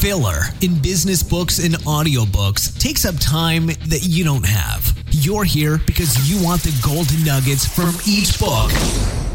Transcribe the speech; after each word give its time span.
Filler 0.00 0.44
in 0.62 0.80
business 0.80 1.22
books 1.22 1.62
and 1.62 1.74
audiobooks 1.84 2.78
takes 2.80 3.04
up 3.04 3.14
time 3.20 3.66
that 3.66 4.00
you 4.08 4.24
don't 4.24 4.46
have. 4.46 4.96
You're 5.10 5.44
here 5.44 5.78
because 5.84 6.16
you 6.26 6.42
want 6.42 6.62
the 6.62 6.74
golden 6.82 7.22
nuggets 7.22 7.66
from 7.66 7.90
each 8.08 8.38
book 8.40 8.70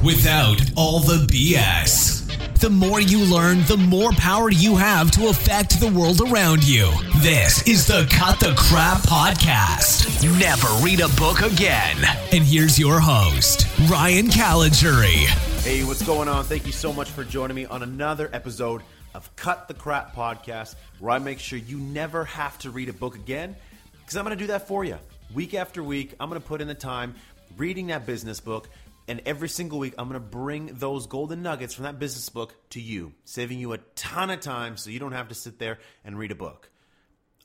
without 0.04 0.60
all 0.76 1.02
the 1.02 1.28
BS. 1.28 2.24
The 2.60 2.72
more 2.72 3.00
you 3.00 3.24
learn, 3.26 3.64
the 3.66 3.78
more 3.78 4.12
power 4.14 4.50
you 4.50 4.76
have 4.76 5.12
to 5.12 5.28
affect 5.28 5.80
the 5.80 5.92
world 5.92 6.22
around 6.22 6.68
you. 6.68 6.92
This 7.18 7.68
is 7.68 7.86
the 7.86 8.08
Cut 8.10 8.40
the 8.40 8.56
Crap 8.58 9.04
Podcast. 9.04 10.24
Never 10.40 10.68
read 10.84 11.00
a 11.00 11.10
book 11.10 11.42
again. 11.42 11.98
And 12.32 12.44
here's 12.44 12.80
your 12.80 13.00
host, 13.00 13.68
Ryan 13.88 14.30
Caligiuri. 14.30 15.28
Hey, 15.64 15.84
what's 15.84 16.02
going 16.04 16.28
on? 16.28 16.44
Thank 16.44 16.66
you 16.66 16.72
so 16.72 16.92
much 16.92 17.12
for 17.12 17.24
joining 17.24 17.56
me 17.56 17.66
on 17.66 17.84
another 17.84 18.32
episode 18.34 18.82
of 19.16 19.36
Cut 19.38 19.68
the 19.68 19.74
Crap 19.74 20.14
Podcast, 20.14 20.76
where 21.00 21.12
I 21.12 21.20
make 21.20 21.40
sure 21.40 21.58
you 21.58 21.78
never 21.78 22.26
have 22.26 22.58
to 22.60 22.70
read 22.70 22.90
a 22.90 22.94
book 22.94 23.16
again, 23.16 23.56
because 24.02 24.18
I'm 24.18 24.26
going 24.26 24.38
to 24.38 24.44
do 24.44 24.48
that 24.48 24.68
for 24.68 24.84
you. 24.84 24.98
Week 25.34 25.54
after 25.54 25.82
week, 25.82 26.14
I'm 26.20 26.30
going 26.30 26.42
to 26.42 26.48
put 26.48 26.62
in 26.62 26.68
the 26.68 26.76
time 26.76 27.16
reading 27.58 27.88
that 27.88 28.06
business 28.06 28.42
book, 28.42 28.70
and 29.08 29.22
every 29.26 29.48
single 29.48 29.80
week, 29.80 29.94
I'm 29.98 30.10
going 30.10 30.22
to 30.22 30.28
bring 30.28 30.72
those 30.74 31.08
golden 31.08 31.42
nuggets 31.42 31.74
from 31.74 31.84
that 31.84 31.98
business 31.98 32.28
book 32.28 32.54
to 32.72 32.82
you, 32.82 33.14
saving 33.24 33.60
you 33.60 33.72
a 33.72 33.78
ton 33.96 34.30
of 34.30 34.42
time 34.42 34.76
so 34.76 34.90
you 34.90 35.00
don't 35.00 35.14
have 35.14 35.30
to 35.30 35.36
sit 35.36 35.60
there 35.60 35.80
and 36.04 36.20
read 36.20 36.32
a 36.32 36.36
book. 36.36 36.70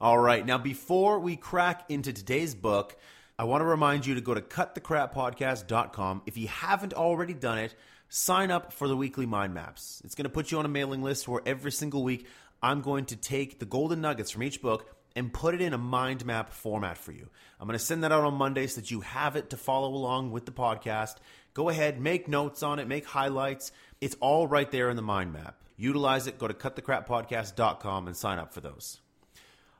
All 0.01 0.19
right, 0.19 0.45
now 0.45 0.59
before 0.59 1.21
we 1.21 1.37
crack 1.37 1.85
into 1.89 2.13
today's 2.13 2.55
book, 2.55 2.97
I 3.39 3.45
want 3.45 3.61
to 3.61 3.67
remind 3.67 4.07
you 4.07 4.17
to 4.17 4.21
go 4.21 4.35
to 4.35 4.41
cutthecrappodcast.com. 4.41 6.23
If 6.27 6.37
you 6.37 6.49
haven't 6.49 6.95
already 6.95 7.35
done 7.35 7.59
it, 7.59 7.75
sign 8.11 8.51
up 8.51 8.73
for 8.73 8.89
the 8.89 8.97
weekly 8.97 9.25
mind 9.25 9.55
maps. 9.55 10.03
It's 10.05 10.15
going 10.15 10.25
to 10.25 10.31
put 10.31 10.51
you 10.51 10.59
on 10.59 10.67
a 10.67 10.69
mailing 10.69 11.03
list 11.03 11.27
where 11.27 11.41
every 11.47 11.73
single 11.73 12.03
week 12.03 12.27
I'm 12.63 12.83
going 12.83 13.07
to 13.07 13.17
take 13.17 13.59
the 13.59 13.65
golden 13.65 14.03
nuggets 14.03 14.33
from 14.33 14.43
each 14.43 14.61
book 14.61 14.95
and 15.17 15.33
put 15.33 15.55
it 15.55 15.61
in 15.61 15.73
a 15.73 15.79
mind 15.79 16.27
map 16.27 16.53
format 16.53 16.99
for 16.99 17.13
you. 17.13 17.29
I'm 17.59 17.67
going 17.67 17.79
to 17.79 17.85
send 17.85 18.05
that 18.05 18.13
out 18.13 18.25
on 18.25 18.35
Monday 18.35 18.67
so 18.67 18.81
that 18.81 18.91
you 18.91 19.01
have 19.01 19.37
it 19.37 19.51
to 19.51 19.57
follow 19.57 19.89
along 19.89 20.33
with 20.33 20.45
the 20.45 20.53
podcast. 20.53 21.17
Go 21.55 21.69
ahead, 21.69 22.01
make 22.01 22.29
notes 22.29 22.63
on 22.63 22.79
it, 22.79 22.89
make 22.89 23.07
highlights. 23.07 23.73
It's 24.01 24.17
all 24.21 24.47
right 24.47 24.71
there 24.71 24.91
in 24.91 24.97
the 24.97 25.03
mind 25.03 25.33
map. 25.33 25.57
Utilize 25.77 26.27
it. 26.27 26.39
Go 26.39 26.49
to 26.49 26.55
cutthecrappodcast.com 26.55 28.07
and 28.07 28.17
sign 28.17 28.39
up 28.39 28.53
for 28.53 28.61
those. 28.61 29.01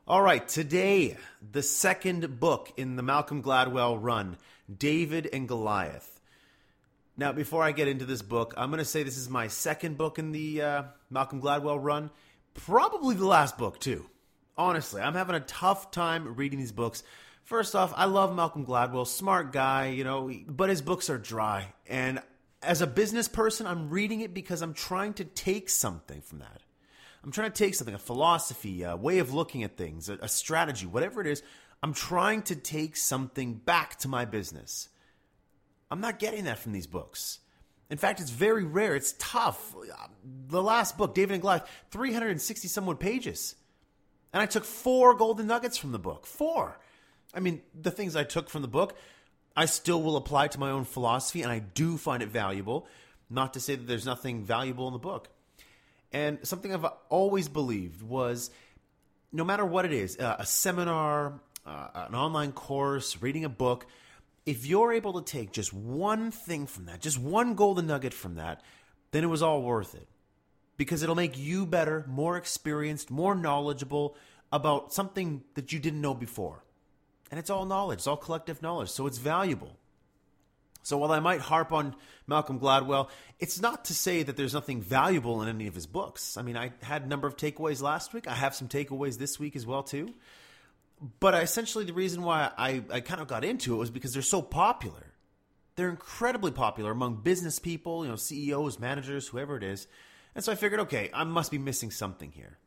All 0.07 0.23
right, 0.23 0.47
today, 0.47 1.17
the 1.53 1.63
second 1.63 2.41
book 2.41 2.73
in 2.77 2.97
the 2.97 3.03
Malcolm 3.03 3.43
Gladwell 3.43 3.99
run, 4.01 4.37
David 4.75 5.29
and 5.33 5.47
Goliath. 5.47 6.20
Now, 7.21 7.33
before 7.33 7.63
I 7.63 7.73
get 7.73 7.87
into 7.87 8.07
this 8.07 8.23
book, 8.23 8.55
I'm 8.57 8.71
going 8.71 8.79
to 8.79 8.85
say 8.87 9.03
this 9.03 9.19
is 9.19 9.29
my 9.29 9.49
second 9.49 9.99
book 9.99 10.19
in 10.19 10.33
the 10.33 10.63
uh, 10.63 10.83
Malcolm 11.11 11.39
Gladwell 11.43 11.77
run. 11.79 12.11
Probably 12.55 13.15
the 13.15 13.27
last 13.27 13.59
book, 13.59 13.79
too. 13.79 14.07
Honestly, 14.57 15.03
I'm 15.03 15.13
having 15.13 15.37
a 15.37 15.41
tough 15.41 15.91
time 15.91 16.35
reading 16.37 16.59
these 16.59 16.73
books. 16.73 17.03
First 17.45 17.77
off, 17.77 17.93
I 17.95 18.07
love 18.07 18.35
Malcolm 18.35 18.65
Gladwell, 18.65 19.07
smart 19.07 19.53
guy, 19.53 19.89
you 19.89 20.03
know, 20.03 20.33
but 20.49 20.71
his 20.71 20.81
books 20.81 21.11
are 21.11 21.19
dry. 21.19 21.75
And 21.87 22.23
as 22.63 22.81
a 22.81 22.87
business 22.87 23.29
person, 23.29 23.67
I'm 23.67 23.91
reading 23.91 24.23
it 24.23 24.33
because 24.33 24.63
I'm 24.63 24.73
trying 24.73 25.13
to 25.15 25.25
take 25.25 25.69
something 25.69 26.23
from 26.23 26.39
that. 26.39 26.63
I'm 27.23 27.33
trying 27.33 27.53
to 27.53 27.65
take 27.65 27.75
something, 27.75 27.95
a 27.95 27.99
philosophy, 27.99 28.83
a 28.83 28.97
way 28.97 29.19
of 29.19 29.35
looking 29.35 29.63
at 29.63 29.77
things, 29.77 30.09
a, 30.09 30.15
a 30.23 30.29
strategy, 30.29 30.87
whatever 30.87 31.21
it 31.21 31.27
is. 31.27 31.43
I'm 31.83 31.93
trying 31.93 32.41
to 32.45 32.57
take 32.57 32.97
something 32.97 33.57
back 33.57 33.99
to 33.99 34.09
my 34.09 34.25
business. 34.25 34.89
I'm 35.91 36.01
not 36.01 36.19
getting 36.19 36.45
that 36.45 36.59
from 36.59 36.73
these 36.73 36.87
books. 36.87 37.41
In 37.91 37.99
fact, 37.99 38.21
it's 38.21 38.31
very 38.31 38.65
rare. 38.65 38.95
It's 38.95 39.15
tough. 39.19 39.75
The 40.49 40.63
last 40.63 40.97
book, 40.97 41.15
David 41.15 41.35
and 41.35 41.41
Goliath, 41.43 41.69
360 41.91 42.69
somewhat 42.69 43.01
pages. 43.01 43.57
And 44.33 44.41
I 44.41 44.47
took 44.47 44.65
four 44.65 45.15
golden 45.15 45.49
nuggets 45.49 45.77
from 45.77 45.91
the 45.91 45.99
book. 45.99 46.27
Four. 46.27 46.79
I 47.35 47.41
mean, 47.41 47.63
the 47.75 47.91
things 47.91 48.15
I 48.15 48.23
took 48.23 48.49
from 48.49 48.63
the 48.63 48.69
book, 48.69 48.97
I 49.57 49.67
still 49.67 50.01
will 50.03 50.17
apply 50.17 50.49
to 50.49 50.61
my 50.61 50.71
own 50.71 50.85
philosophy, 50.85 51.43
and 51.43 51.51
I 51.51 51.59
do 51.59 51.97
find 51.97 52.23
it 52.23 52.29
valuable. 52.29 52.87
Not 53.29 53.55
to 53.55 53.61
say 53.61 53.75
that 53.75 53.87
there's 53.87 54.07
nothing 54.07 54.45
valuable 54.45 54.87
in 54.87 54.93
the 54.93 55.01
book. 55.01 55.29
And 56.13 56.39
something 56.45 56.73
I've 56.73 56.87
always 57.09 57.49
believed 57.49 58.03
was 58.03 58.51
no 59.33 59.45
matter 59.45 59.65
what 59.65 59.85
it 59.85 59.93
is 59.93 60.19
uh, 60.19 60.37
a 60.39 60.47
seminar, 60.47 61.41
uh, 61.67 61.89
an 62.09 62.15
online 62.15 62.53
course, 62.53 63.21
reading 63.21 63.45
a 63.45 63.49
book 63.49 63.87
if 64.47 64.67
you're 64.67 64.93
able 64.93 65.21
to 65.21 65.33
take 65.33 65.53
just 65.53 65.73
one 65.73 66.31
thing 66.31 66.67
from 66.67 66.87
that, 66.87 67.01
just 67.01 67.19
one 67.19 67.55
golden 67.55 67.87
nugget 67.87 68.15
from 68.15 68.37
that, 68.37 68.63
then 69.11 69.25
it 69.25 69.29
was 69.29 69.43
all 69.43 69.63
worth 69.63 69.95
it. 69.95 70.09
Because 70.77 71.03
it'll 71.03 71.15
make 71.15 71.39
you 71.39 71.67
better, 71.67 72.05
more 72.09 72.37
experienced, 72.37 73.11
more 73.11 73.35
knowledgeable 73.35 74.17
about 74.51 74.93
something 74.93 75.43
that 75.55 75.73
you 75.73 75.79
didn't 75.79 76.01
know 76.01 76.15
before. 76.15 76.65
And 77.31 77.39
it's 77.39 77.51
all 77.51 77.67
knowledge, 77.67 77.99
it's 77.99 78.07
all 78.07 78.17
collective 78.17 78.63
knowledge, 78.63 78.91
so 78.91 79.07
it's 79.07 79.19
valuable. 79.19 79.77
So 80.83 80.97
while 80.97 81.13
I 81.13 81.21
might 81.21 81.41
harp 81.41 81.73
on 81.73 81.95
Malcolm 82.27 82.59
Gladwell, 82.59 83.11
it's 83.39 83.61
not 83.61 83.85
to 83.87 83.95
say 83.95 84.23
that 84.23 84.37
there's 84.37 84.55
nothing 84.55 84.81
valuable 84.81 85.43
in 85.43 85.49
any 85.49 85.67
of 85.67 85.75
his 85.75 85.87
books. 85.87 86.39
I 86.39 86.43
mean, 86.43 86.57
I 86.57 86.73
had 86.83 87.03
a 87.03 87.07
number 87.07 87.29
of 87.29 87.37
takeaways 87.37 87.83
last 87.83 88.15
week. 88.15 88.27
I 88.27 88.35
have 88.35 88.55
some 88.55 88.67
takeaways 88.67 89.19
this 89.19 89.39
week 89.39 89.55
as 89.55 89.67
well 89.67 89.83
too 89.83 90.15
but 91.19 91.35
essentially 91.35 91.85
the 91.85 91.93
reason 91.93 92.23
why 92.23 92.51
I, 92.57 92.83
I 92.91 93.01
kind 93.01 93.21
of 93.21 93.29
got 93.29 93.45
into 93.45 93.75
it 93.75 93.79
was 93.79 93.91
because 93.91 94.13
they're 94.13 94.23
so 94.23 94.43
popular. 94.43 95.15
They're 95.77 95.89
incredibly 95.89 96.51
popular 96.51 96.91
among 96.91 97.23
business 97.23 97.59
people, 97.59 98.05
you 98.05 98.11
know, 98.11 98.17
CEOs, 98.17 98.79
managers, 98.79 99.29
whoever 99.29 99.57
it 99.57 99.63
is. 99.63 99.87
And 100.35 100.45
so 100.45 100.53
I 100.53 100.57
figured, 100.57 100.81
okay, 100.81 101.11
I 101.15 101.25
must 101.25 101.51
be 101.51 101.59
missing 101.59 101.91
something 101.91 102.33
here. 102.33 102.59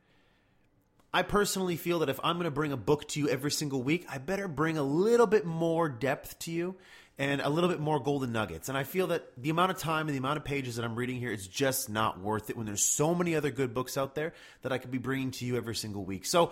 I 1.13 1.21
personally 1.21 1.75
feel 1.75 1.99
that 1.99 2.09
if 2.09 2.19
I'm 2.23 2.37
going 2.37 2.45
to 2.45 2.51
bring 2.51 2.71
a 2.71 2.77
book 2.77 3.07
to 3.09 3.19
you 3.19 3.29
every 3.29 3.51
single 3.51 3.83
week, 3.83 4.05
I 4.09 4.17
better 4.17 4.47
bring 4.47 4.77
a 4.79 4.83
little 4.83 5.27
bit 5.27 5.45
more 5.45 5.87
depth 5.87 6.39
to 6.39 6.51
you 6.51 6.75
and 7.17 7.41
a 7.41 7.49
little 7.49 7.69
bit 7.69 7.79
more 7.79 7.99
golden 7.99 8.31
nuggets. 8.31 8.69
And 8.69 8.77
I 8.77 8.83
feel 8.83 9.07
that 9.07 9.27
the 9.37 9.49
amount 9.49 9.71
of 9.71 9.77
time 9.77 10.07
and 10.07 10.15
the 10.15 10.19
amount 10.19 10.37
of 10.37 10.43
pages 10.43 10.77
that 10.77 10.85
I'm 10.85 10.95
reading 10.95 11.19
here 11.19 11.31
is 11.31 11.47
just 11.47 11.89
not 11.89 12.19
worth 12.19 12.49
it 12.49 12.57
when 12.57 12.65
there's 12.65 12.83
so 12.83 13.13
many 13.13 13.35
other 13.35 13.51
good 13.51 13.73
books 13.73 13.97
out 13.97 14.15
there 14.15 14.33
that 14.63 14.71
I 14.71 14.77
could 14.77 14.91
be 14.91 14.97
bringing 14.97 15.31
to 15.31 15.45
you 15.45 15.55
every 15.55 15.75
single 15.75 16.03
week. 16.03 16.25
So 16.25 16.51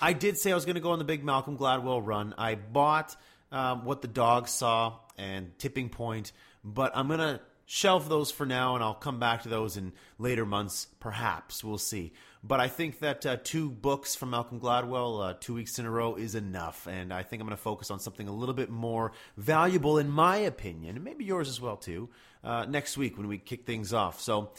I 0.00 0.12
did 0.12 0.36
say 0.36 0.52
I 0.52 0.54
was 0.54 0.64
going 0.64 0.74
to 0.74 0.80
go 0.80 0.90
on 0.90 0.98
the 0.98 1.04
big 1.04 1.24
Malcolm 1.24 1.56
Gladwell 1.56 2.04
run. 2.04 2.34
I 2.36 2.56
bought 2.56 3.16
um, 3.50 3.84
What 3.84 4.02
the 4.02 4.08
Dog 4.08 4.48
Saw 4.48 4.98
and 5.16 5.58
Tipping 5.58 5.88
Point, 5.88 6.32
but 6.62 6.92
I'm 6.94 7.08
going 7.08 7.20
to 7.20 7.40
shelve 7.72 8.10
those 8.10 8.30
for 8.30 8.44
now 8.44 8.74
and 8.74 8.84
I'll 8.84 8.92
come 8.92 9.18
back 9.18 9.44
to 9.44 9.48
those 9.48 9.78
in 9.78 9.94
later 10.18 10.44
months, 10.44 10.88
perhaps. 11.00 11.64
We'll 11.64 11.78
see. 11.78 12.12
But 12.44 12.60
I 12.60 12.68
think 12.68 12.98
that 12.98 13.24
uh, 13.24 13.38
two 13.42 13.70
books 13.70 14.14
from 14.14 14.28
Malcolm 14.28 14.60
Gladwell, 14.60 15.30
uh, 15.30 15.34
two 15.40 15.54
weeks 15.54 15.78
in 15.78 15.86
a 15.86 15.90
row, 15.90 16.16
is 16.16 16.34
enough. 16.34 16.86
And 16.86 17.14
I 17.14 17.22
think 17.22 17.40
I'm 17.40 17.48
going 17.48 17.56
to 17.56 17.62
focus 17.62 17.90
on 17.90 17.98
something 17.98 18.28
a 18.28 18.32
little 18.32 18.54
bit 18.54 18.68
more 18.68 19.12
valuable, 19.38 19.96
in 19.96 20.10
my 20.10 20.36
opinion, 20.36 20.96
and 20.96 21.04
maybe 21.04 21.24
yours 21.24 21.48
as 21.48 21.62
well, 21.62 21.78
too, 21.78 22.10
uh, 22.44 22.66
next 22.66 22.98
week 22.98 23.16
when 23.16 23.26
we 23.26 23.38
kick 23.38 23.64
things 23.64 23.94
off. 23.94 24.20
So, 24.20 24.50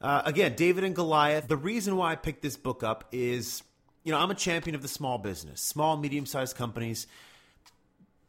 uh, 0.00 0.22
again, 0.24 0.54
David 0.54 0.84
and 0.84 0.94
Goliath. 0.94 1.48
The 1.48 1.56
reason 1.56 1.96
why 1.96 2.12
I 2.12 2.14
picked 2.14 2.42
this 2.42 2.56
book 2.56 2.84
up 2.84 3.08
is, 3.10 3.64
you 4.04 4.12
know, 4.12 4.18
I'm 4.18 4.30
a 4.30 4.36
champion 4.36 4.76
of 4.76 4.82
the 4.82 4.88
small 4.88 5.18
business, 5.18 5.60
small, 5.60 5.96
medium 5.96 6.24
sized 6.24 6.56
companies. 6.56 7.08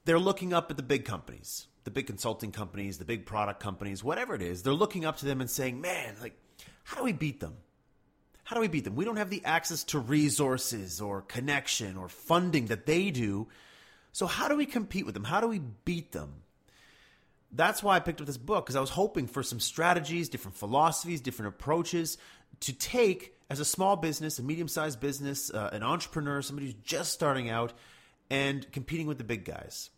They're 0.06 0.18
looking 0.18 0.52
up 0.52 0.72
at 0.72 0.78
the 0.78 0.84
big 0.84 1.06
companies, 1.06 1.68
the 1.86 1.92
big 1.92 2.08
consulting 2.08 2.52
companies, 2.52 2.98
the 2.98 3.06
big 3.06 3.26
product 3.26 3.62
companies, 3.62 4.04
whatever 4.04 4.36
it 4.36 4.42
is. 4.42 4.64
They're 4.64 4.74
looking 4.74 5.06
up 5.06 5.18
to 5.18 5.26
them 5.26 5.40
and 5.40 5.50
saying, 5.50 5.80
man, 5.80 6.16
like, 6.20 6.38
how 6.84 6.98
do 6.98 7.04
we 7.04 7.14
beat 7.14 7.40
them? 7.40 7.56
How 8.44 8.56
do 8.56 8.60
we 8.62 8.68
beat 8.68 8.84
them? 8.84 8.96
We 8.96 9.06
don't 9.06 9.18
have 9.18 9.30
the 9.30 9.44
access 9.46 9.84
to 9.86 10.00
resources 10.00 11.00
or 11.00 11.22
connection 11.22 11.96
or 11.98 12.10
funding 12.10 12.68
that 12.68 12.86
they 12.86 13.12
do. 13.12 13.48
So, 14.12 14.28
how 14.28 14.48
do 14.48 14.56
we 14.56 14.66
compete 14.66 15.06
with 15.06 15.14
them? 15.14 15.24
How 15.24 15.42
do 15.42 15.48
we 15.48 15.60
beat 15.60 16.12
them? 16.12 16.44
That's 17.52 17.82
why 17.82 17.96
I 17.96 18.00
picked 18.00 18.20
up 18.20 18.28
this 18.28 18.38
book 18.38 18.66
because 18.66 18.76
I 18.76 18.82
was 18.82 18.90
hoping 18.90 19.28
for 19.28 19.42
some 19.42 19.60
strategies, 19.60 20.30
different 20.30 20.58
philosophies, 20.58 21.22
different 21.22 21.56
approaches 21.56 22.18
to 22.62 22.74
take 22.74 23.36
as 23.50 23.60
a 23.60 23.66
small 23.66 23.96
business, 23.96 24.40
a 24.40 24.44
medium 24.44 24.68
sized 24.68 25.00
business, 25.00 25.52
uh, 25.52 25.70
an 25.72 25.84
entrepreneur, 25.84 26.42
somebody 26.42 26.68
who's 26.68 26.76
just 26.84 27.14
starting 27.14 27.50
out 27.50 27.74
and 28.30 28.72
competing 28.72 29.08
with 29.08 29.18
the 29.18 29.24
big 29.24 29.46
guys. 29.46 29.90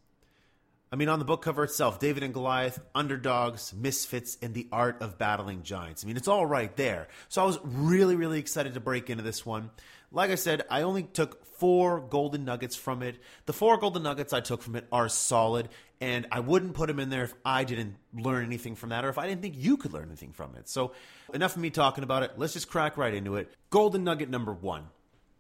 I 0.92 0.96
mean, 0.96 1.10
on 1.10 1.20
the 1.20 1.26
book 1.26 1.42
cover 1.42 1.64
itself, 1.64 2.00
David 2.00 2.24
and 2.24 2.34
Goliath, 2.34 2.80
underdogs, 2.96 3.74
misfits, 3.74 4.38
and 4.42 4.54
the 4.54 4.68
art 4.72 5.02
of 5.02 5.18
battling 5.18 5.64
giants. 5.64 6.04
I 6.04 6.08
mean, 6.08 6.16
it's 6.16 6.30
all 6.30 6.46
right 6.46 6.74
there. 6.78 7.10
So 7.28 7.42
I 7.42 7.46
was 7.46 7.60
really, 7.64 8.16
really 8.16 8.40
excited 8.40 8.74
to 8.76 8.80
break 8.80 9.10
into 9.10 9.24
this 9.24 9.46
one. 9.46 9.70
Like 10.12 10.32
I 10.32 10.36
said, 10.36 10.64
I 10.70 10.84
only 10.84 11.04
took 11.04 11.46
four 11.46 12.00
golden 12.00 12.46
nuggets 12.46 12.78
from 12.78 13.04
it. 13.04 13.18
The 13.46 13.54
four 13.54 13.78
golden 13.78 14.04
nuggets 14.04 14.32
I 14.32 14.40
took 14.40 14.62
from 14.62 14.78
it 14.78 14.88
are 14.90 15.10
solid, 15.10 15.68
and 16.00 16.26
I 16.32 16.40
wouldn't 16.40 16.76
put 16.76 16.88
them 16.88 17.00
in 17.00 17.10
there 17.10 17.24
if 17.24 17.34
I 17.44 17.66
didn't 17.66 17.96
learn 18.14 18.46
anything 18.46 18.76
from 18.76 18.90
that 18.90 19.04
or 19.04 19.10
if 19.10 19.18
I 19.18 19.28
didn't 19.28 19.42
think 19.42 19.56
you 19.58 19.76
could 19.76 19.92
learn 19.92 20.08
anything 20.08 20.32
from 20.32 20.56
it. 20.56 20.70
So, 20.70 20.94
enough 21.34 21.58
of 21.58 21.62
me 21.62 21.70
talking 21.70 22.06
about 22.06 22.24
it. 22.24 22.34
Let's 22.38 22.54
just 22.54 22.70
crack 22.70 22.96
right 22.96 23.14
into 23.14 23.36
it. 23.36 23.52
Golden 23.70 24.06
nugget 24.06 24.30
number 24.30 24.54
one 24.54 24.86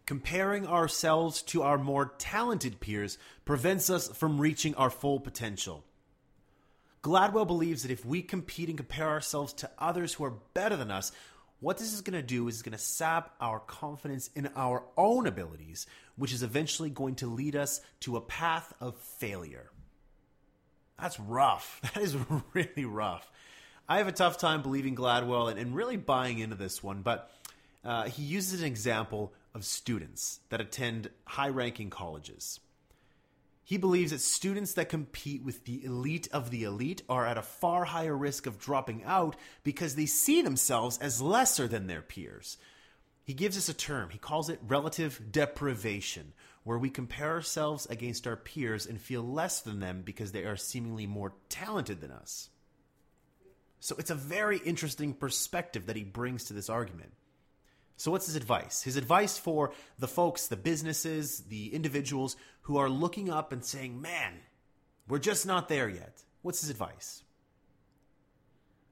Comparing 0.07 0.65
ourselves 0.65 1.41
to 1.41 1.63
our 1.63 1.77
more 1.77 2.13
talented 2.17 2.79
peers 2.79 3.17
prevents 3.43 3.89
us 3.89 4.07
from 4.07 4.39
reaching 4.39 4.73
our 4.75 4.89
full 4.89 5.19
potential. 5.19 5.83
Gladwell 7.03 7.45
believes 7.45 7.83
that 7.83 7.91
if 7.91 8.05
we 8.05 8.21
compete 8.21 8.69
and 8.69 8.77
compare 8.77 9.09
ourselves 9.09 9.51
to 9.51 9.69
others 9.77 10.13
who 10.13 10.23
are 10.23 10.39
better 10.53 10.77
than 10.77 10.91
us, 10.91 11.11
what 11.59 11.77
this 11.77 11.93
is 11.93 11.99
going 11.99 12.17
to 12.17 12.25
do 12.25 12.47
is 12.47 12.61
going 12.61 12.71
to 12.71 12.77
sap 12.77 13.35
our 13.41 13.59
confidence 13.59 14.29
in 14.33 14.49
our 14.55 14.83
own 14.95 15.27
abilities, 15.27 15.87
which 16.15 16.31
is 16.31 16.41
eventually 16.41 16.89
going 16.89 17.15
to 17.15 17.27
lead 17.27 17.57
us 17.57 17.81
to 17.99 18.15
a 18.15 18.21
path 18.21 18.73
of 18.79 18.95
failure. 18.95 19.69
That's 20.97 21.19
rough. 21.19 21.81
That 21.93 22.01
is 22.01 22.15
really 22.53 22.85
rough. 22.85 23.29
I 23.89 23.97
have 23.97 24.07
a 24.07 24.13
tough 24.13 24.37
time 24.37 24.61
believing 24.61 24.95
Gladwell 24.95 25.51
and, 25.51 25.59
and 25.59 25.75
really 25.75 25.97
buying 25.97 26.39
into 26.39 26.55
this 26.55 26.81
one, 26.81 27.01
but 27.01 27.29
uh, 27.83 28.05
he 28.05 28.23
uses 28.23 28.61
an 28.61 28.67
example 28.67 29.33
of 29.53 29.65
students 29.65 30.39
that 30.49 30.61
attend 30.61 31.09
high 31.25 31.49
ranking 31.49 31.89
colleges. 31.89 32.59
He 33.63 33.77
believes 33.77 34.11
that 34.11 34.21
students 34.21 34.73
that 34.75 34.87
compete 34.87 35.43
with 35.43 35.65
the 35.65 35.83
elite 35.83 36.29
of 36.31 36.51
the 36.51 36.63
elite 36.63 37.01
are 37.09 37.25
at 37.25 37.37
a 37.37 37.41
far 37.41 37.83
higher 37.83 38.15
risk 38.15 38.45
of 38.45 38.59
dropping 38.59 39.03
out 39.03 39.35
because 39.63 39.95
they 39.95 40.05
see 40.05 40.41
themselves 40.41 40.97
as 40.99 41.21
lesser 41.21 41.67
than 41.67 41.87
their 41.87 42.01
peers. 42.01 42.57
He 43.25 43.33
gives 43.33 43.57
us 43.57 43.67
a 43.67 43.73
term, 43.73 44.09
he 44.09 44.19
calls 44.19 44.49
it 44.49 44.61
relative 44.65 45.21
deprivation, 45.33 46.31
where 46.63 46.77
we 46.77 46.89
compare 46.89 47.31
ourselves 47.31 47.85
against 47.87 48.25
our 48.25 48.37
peers 48.37 48.85
and 48.85 49.01
feel 49.01 49.21
less 49.21 49.59
than 49.59 49.81
them 49.81 50.01
because 50.01 50.31
they 50.31 50.45
are 50.45 50.55
seemingly 50.55 51.05
more 51.05 51.33
talented 51.49 51.99
than 51.99 52.11
us. 52.11 52.49
So 53.81 53.95
it's 53.99 54.11
a 54.11 54.15
very 54.15 54.59
interesting 54.59 55.13
perspective 55.13 55.87
that 55.87 55.97
he 55.97 56.05
brings 56.05 56.45
to 56.45 56.53
this 56.53 56.69
argument. 56.69 57.11
So, 57.97 58.11
what's 58.11 58.27
his 58.27 58.35
advice? 58.35 58.83
His 58.83 58.95
advice 58.95 59.39
for 59.39 59.73
the 59.97 60.07
folks, 60.07 60.47
the 60.47 60.55
businesses, 60.55 61.39
the 61.49 61.73
individuals 61.73 62.37
who 62.61 62.77
are 62.77 62.89
looking 62.89 63.29
up 63.29 63.51
and 63.51 63.65
saying, 63.65 63.99
man, 63.99 64.35
we're 65.07 65.17
just 65.17 65.47
not 65.47 65.67
there 65.67 65.89
yet. 65.89 66.23
What's 66.43 66.61
his 66.61 66.69
advice? 66.69 67.23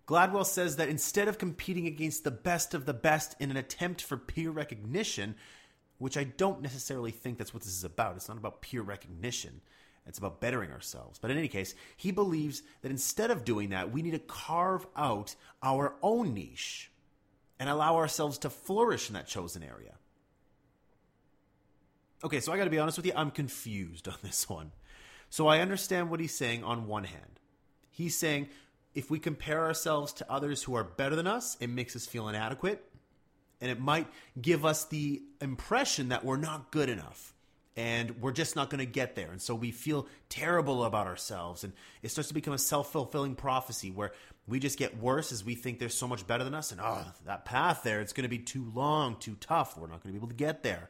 Gladwell 0.07 0.45
says 0.45 0.75
that 0.77 0.89
instead 0.89 1.27
of 1.27 1.37
competing 1.37 1.85
against 1.85 2.23
the 2.23 2.31
best 2.31 2.73
of 2.73 2.85
the 2.85 2.93
best 2.93 3.35
in 3.39 3.51
an 3.51 3.57
attempt 3.57 4.01
for 4.01 4.17
peer 4.17 4.49
recognition, 4.49 5.35
which 5.99 6.17
I 6.17 6.23
don't 6.23 6.61
necessarily 6.61 7.11
think 7.11 7.37
that's 7.37 7.53
what 7.53 7.63
this 7.63 7.75
is 7.75 7.83
about, 7.83 8.15
it's 8.15 8.27
not 8.27 8.37
about 8.37 8.61
peer 8.61 8.81
recognition. 8.81 9.61
It's 10.07 10.19
about 10.19 10.41
bettering 10.41 10.71
ourselves. 10.71 11.17
But 11.19 11.31
in 11.31 11.37
any 11.37 11.47
case, 11.47 11.73
he 11.97 12.11
believes 12.11 12.61
that 12.81 12.91
instead 12.91 13.31
of 13.31 13.43
doing 13.43 13.69
that, 13.69 13.91
we 13.91 14.03
need 14.03 14.11
to 14.11 14.19
carve 14.19 14.85
out 14.95 15.35
our 15.63 15.95
own 16.03 16.33
niche 16.33 16.91
and 17.59 17.69
allow 17.69 17.95
ourselves 17.95 18.37
to 18.39 18.49
flourish 18.49 19.09
in 19.09 19.13
that 19.13 19.27
chosen 19.27 19.63
area. 19.63 19.93
Okay, 22.23 22.39
so 22.39 22.51
I 22.51 22.57
got 22.57 22.63
to 22.63 22.69
be 22.69 22.79
honest 22.79 22.97
with 22.97 23.05
you, 23.05 23.13
I'm 23.15 23.31
confused 23.31 24.07
on 24.07 24.17
this 24.21 24.49
one. 24.49 24.71
So 25.29 25.47
I 25.47 25.59
understand 25.59 26.09
what 26.09 26.19
he's 26.19 26.35
saying 26.35 26.63
on 26.63 26.87
one 26.87 27.03
hand. 27.03 27.39
He's 27.91 28.17
saying 28.17 28.49
if 28.93 29.09
we 29.09 29.19
compare 29.19 29.61
ourselves 29.65 30.13
to 30.13 30.31
others 30.31 30.63
who 30.63 30.75
are 30.75 30.83
better 30.83 31.15
than 31.15 31.27
us, 31.27 31.57
it 31.59 31.69
makes 31.69 31.95
us 31.95 32.05
feel 32.05 32.29
inadequate 32.29 32.83
and 33.61 33.71
it 33.71 33.79
might 33.79 34.07
give 34.41 34.65
us 34.65 34.85
the 34.85 35.21
impression 35.41 36.09
that 36.09 36.23
we're 36.23 36.37
not 36.37 36.71
good 36.71 36.89
enough 36.89 37.33
and 37.77 38.21
we're 38.21 38.31
just 38.31 38.55
not 38.55 38.69
going 38.69 38.79
to 38.79 38.85
get 38.85 39.15
there. 39.15 39.31
And 39.31 39.41
so 39.41 39.53
we 39.53 39.71
feel 39.71 40.07
terrible 40.29 40.83
about 40.85 41.07
ourselves. 41.07 41.63
And 41.63 41.73
it 42.01 42.09
starts 42.09 42.29
to 42.29 42.33
become 42.33 42.53
a 42.53 42.57
self 42.57 42.91
fulfilling 42.91 43.35
prophecy 43.35 43.91
where 43.91 44.13
we 44.47 44.59
just 44.59 44.77
get 44.77 44.97
worse 44.97 45.31
as 45.31 45.43
we 45.43 45.55
think 45.55 45.79
they're 45.79 45.89
so 45.89 46.07
much 46.07 46.27
better 46.27 46.43
than 46.43 46.53
us. 46.53 46.71
And 46.71 46.79
oh, 46.81 47.03
that 47.25 47.45
path 47.45 47.81
there, 47.83 48.01
it's 48.01 48.13
going 48.13 48.23
to 48.23 48.29
be 48.29 48.39
too 48.39 48.71
long, 48.75 49.17
too 49.17 49.35
tough. 49.39 49.77
We're 49.77 49.87
not 49.87 50.03
going 50.03 50.13
to 50.13 50.19
be 50.19 50.23
able 50.23 50.27
to 50.27 50.35
get 50.35 50.61
there. 50.61 50.89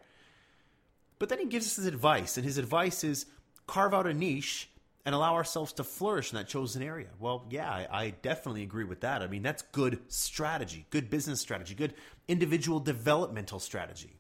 But 1.20 1.30
then 1.30 1.40
he 1.40 1.46
gives 1.46 1.66
us 1.66 1.78
his 1.78 1.86
advice. 1.86 2.36
And 2.38 2.46
his 2.46 2.58
advice 2.58 3.04
is 3.04 3.26
carve 3.66 3.94
out 3.94 4.08
a 4.08 4.14
niche 4.14 4.70
and 5.06 5.16
allow 5.16 5.36
ourselves 5.36 5.72
to 5.74 5.84
flourish 5.84 6.32
in 6.32 6.38
that 6.38 6.48
chosen 6.48 6.82
area. 6.82 7.08
Well, 7.20 7.46
yeah, 7.50 7.70
I, 7.70 7.88
I, 7.92 8.10
definitely 8.10 8.64
agree 8.64 8.84
with 8.84 9.02
that. 9.02 9.22
I 9.22 9.28
mean, 9.28 9.44
that's 9.44 9.62
good 9.62 10.00
strategy, 10.08 10.88
good 10.90 11.12
business 11.12 11.40
strategy, 11.40 11.76
good 11.76 11.94
individual 12.28 12.80
developmental 12.80 13.60
strategy. 13.60 14.18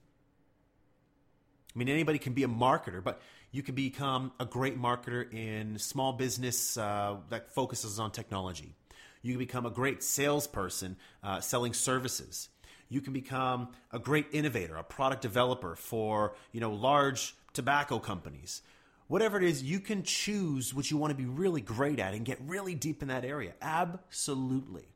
I 1.76 1.80
mean, 1.80 1.90
anybody 1.90 2.20
can 2.20 2.34
be 2.34 2.44
a 2.44 2.48
marketer, 2.48 3.04
but 3.04 3.20
you 3.52 3.64
can 3.64 3.74
become 3.74 4.32
a 4.40 4.46
great 4.46 4.80
marketer 4.80 5.32
in 5.34 5.80
small 5.80 6.14
business 6.14 6.78
uh, 6.78 7.18
that 7.30 7.54
focuses 7.54 8.00
on 8.00 8.12
technology. 8.12 8.76
You 9.26 9.34
can 9.34 9.40
become 9.40 9.66
a 9.66 9.72
great 9.72 10.04
salesperson 10.04 10.98
uh, 11.24 11.42
selling 11.42 11.74
services. 11.74 12.50
You 12.90 13.02
can 13.02 13.12
become 13.12 13.70
a 13.92 13.98
great 13.98 14.28
innovator, 14.32 14.76
a 14.76 14.84
product 14.84 15.24
developer 15.24 15.76
for 15.76 16.36
you 16.52 16.62
know 16.62 16.72
large 16.72 17.36
tobacco 17.54 17.98
companies. 17.98 18.62
Whatever 19.08 19.38
it 19.38 19.44
is, 19.44 19.64
you 19.64 19.80
can 19.80 20.04
choose 20.04 20.74
what 20.74 20.92
you 20.92 20.98
want 20.98 21.12
to 21.12 21.16
be 21.16 21.26
really 21.26 21.62
great 21.62 22.00
at 22.00 22.14
and 22.14 22.24
get 22.24 22.40
really 22.46 22.76
deep 22.76 23.02
in 23.02 23.08
that 23.08 23.26
area. 23.26 23.54
Absolutely. 23.62 24.88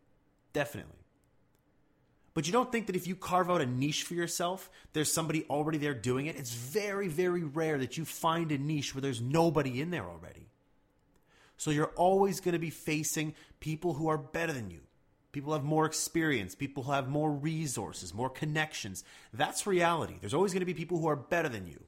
Definitely. 0.54 0.94
But 2.36 2.46
you 2.46 2.54
don't 2.54 2.72
think 2.72 2.88
that 2.88 2.96
if 2.96 3.08
you 3.08 3.16
carve 3.16 3.50
out 3.50 3.62
a 3.62 3.66
niche 3.66 4.04
for 4.04 4.14
yourself, 4.14 4.70
there's 4.94 5.12
somebody 5.12 5.46
already 5.50 5.78
there 5.78 5.94
doing 5.94 6.28
it? 6.28 6.36
It's 6.36 6.54
very, 6.54 7.08
very 7.08 7.44
rare 7.44 7.80
that 7.80 7.98
you 7.98 8.06
find 8.06 8.52
a 8.52 8.58
niche 8.58 8.94
where 8.94 9.02
there's 9.02 9.22
nobody 9.22 9.82
in 9.82 9.90
there 9.90 10.06
already. 10.06 10.50
So 11.60 11.72
you're 11.72 11.92
always 11.98 12.40
going 12.40 12.54
to 12.54 12.60
be 12.60 12.70
facing 12.70 13.36
people 13.60 13.94
who 13.94 14.08
are 14.08 14.18
better 14.18 14.54
than 14.54 14.70
you. 14.70 14.82
People 15.32 15.54
have 15.54 15.64
more 15.64 15.86
experience, 15.86 16.56
people 16.56 16.84
who 16.84 16.92
have 16.92 17.08
more 17.08 17.32
resources, 17.32 18.14
more 18.14 18.30
connections. 18.30 19.04
That's 19.32 19.68
reality. 19.68 20.16
There's 20.20 20.34
always 20.34 20.54
going 20.54 20.62
to 20.62 20.66
be 20.66 20.74
people 20.74 20.98
who 20.98 21.08
are 21.08 21.16
better 21.16 21.50
than 21.50 21.68
you. 21.68 21.84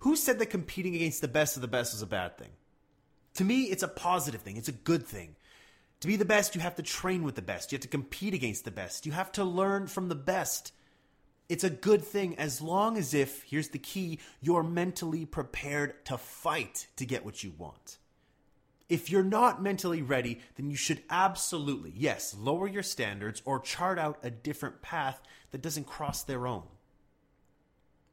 Who 0.00 0.16
said 0.16 0.38
that 0.38 0.46
competing 0.46 0.94
against 0.94 1.20
the 1.20 1.28
best 1.28 1.56
of 1.56 1.62
the 1.62 1.68
best 1.68 1.92
is 1.92 2.00
a 2.00 2.06
bad 2.06 2.38
thing? 2.38 2.50
To 3.34 3.44
me, 3.44 3.64
it's 3.64 3.82
a 3.82 3.88
positive 3.88 4.40
thing. 4.40 4.56
It's 4.56 4.68
a 4.68 4.72
good 4.72 5.06
thing. 5.06 5.36
To 6.00 6.06
be 6.06 6.16
the 6.16 6.24
best, 6.24 6.54
you 6.54 6.62
have 6.62 6.76
to 6.76 6.82
train 6.82 7.22
with 7.22 7.34
the 7.34 7.42
best. 7.42 7.70
You 7.70 7.76
have 7.76 7.82
to 7.82 7.88
compete 7.88 8.32
against 8.32 8.64
the 8.64 8.70
best. 8.70 9.04
You 9.04 9.12
have 9.12 9.30
to 9.32 9.44
learn 9.44 9.86
from 9.86 10.08
the 10.08 10.14
best. 10.14 10.72
It's 11.50 11.64
a 11.64 11.70
good 11.70 12.02
thing 12.02 12.38
as 12.38 12.62
long 12.62 12.96
as 12.96 13.12
if, 13.12 13.42
here's 13.42 13.68
the 13.68 13.78
key, 13.78 14.20
you're 14.40 14.62
mentally 14.62 15.26
prepared 15.26 16.02
to 16.06 16.16
fight 16.16 16.86
to 16.96 17.04
get 17.04 17.24
what 17.24 17.44
you 17.44 17.52
want. 17.58 17.98
If 18.90 19.10
you're 19.10 19.22
not 19.22 19.62
mentally 19.62 20.02
ready, 20.02 20.40
then 20.56 20.68
you 20.68 20.76
should 20.76 21.02
absolutely, 21.08 21.94
yes, 21.96 22.36
lower 22.38 22.68
your 22.68 22.82
standards 22.82 23.40
or 23.46 23.60
chart 23.60 23.98
out 23.98 24.18
a 24.22 24.30
different 24.30 24.82
path 24.82 25.22
that 25.52 25.62
doesn't 25.62 25.86
cross 25.86 26.22
their 26.22 26.46
own. 26.46 26.64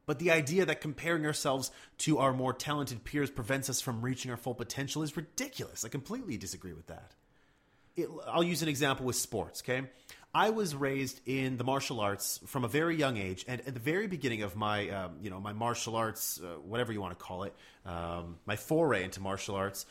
But 0.06 0.18
the 0.18 0.30
idea 0.30 0.64
that 0.64 0.80
comparing 0.80 1.26
ourselves 1.26 1.70
to 1.98 2.18
our 2.18 2.32
more 2.32 2.54
talented 2.54 3.04
peers 3.04 3.30
prevents 3.30 3.68
us 3.68 3.82
from 3.82 4.00
reaching 4.00 4.30
our 4.30 4.38
full 4.38 4.54
potential 4.54 5.02
is 5.02 5.16
ridiculous. 5.16 5.84
I 5.84 5.88
completely 5.88 6.38
disagree 6.38 6.72
with 6.72 6.86
that 6.86 7.12
it, 7.98 8.08
I'll 8.26 8.42
use 8.42 8.62
an 8.62 8.68
example 8.68 9.04
with 9.06 9.16
sports, 9.16 9.62
okay? 9.62 9.82
I 10.34 10.50
was 10.50 10.74
raised 10.74 11.20
in 11.26 11.56
the 11.56 11.64
martial 11.64 12.00
arts 12.00 12.40
from 12.46 12.64
a 12.64 12.68
very 12.68 12.96
young 12.96 13.16
age, 13.16 13.44
and 13.48 13.60
at 13.66 13.74
the 13.74 13.80
very 13.80 14.06
beginning 14.06 14.42
of 14.42 14.56
my, 14.56 14.88
um, 14.90 15.16
you 15.20 15.30
know, 15.30 15.40
my 15.40 15.52
martial 15.52 15.96
arts, 15.96 16.40
uh, 16.40 16.58
whatever 16.60 16.92
you 16.92 17.00
want 17.00 17.18
to 17.18 17.24
call 17.24 17.44
it, 17.44 17.54
um, 17.86 18.36
my 18.46 18.56
foray 18.56 19.04
into 19.04 19.20
martial 19.20 19.54
arts. 19.54 19.86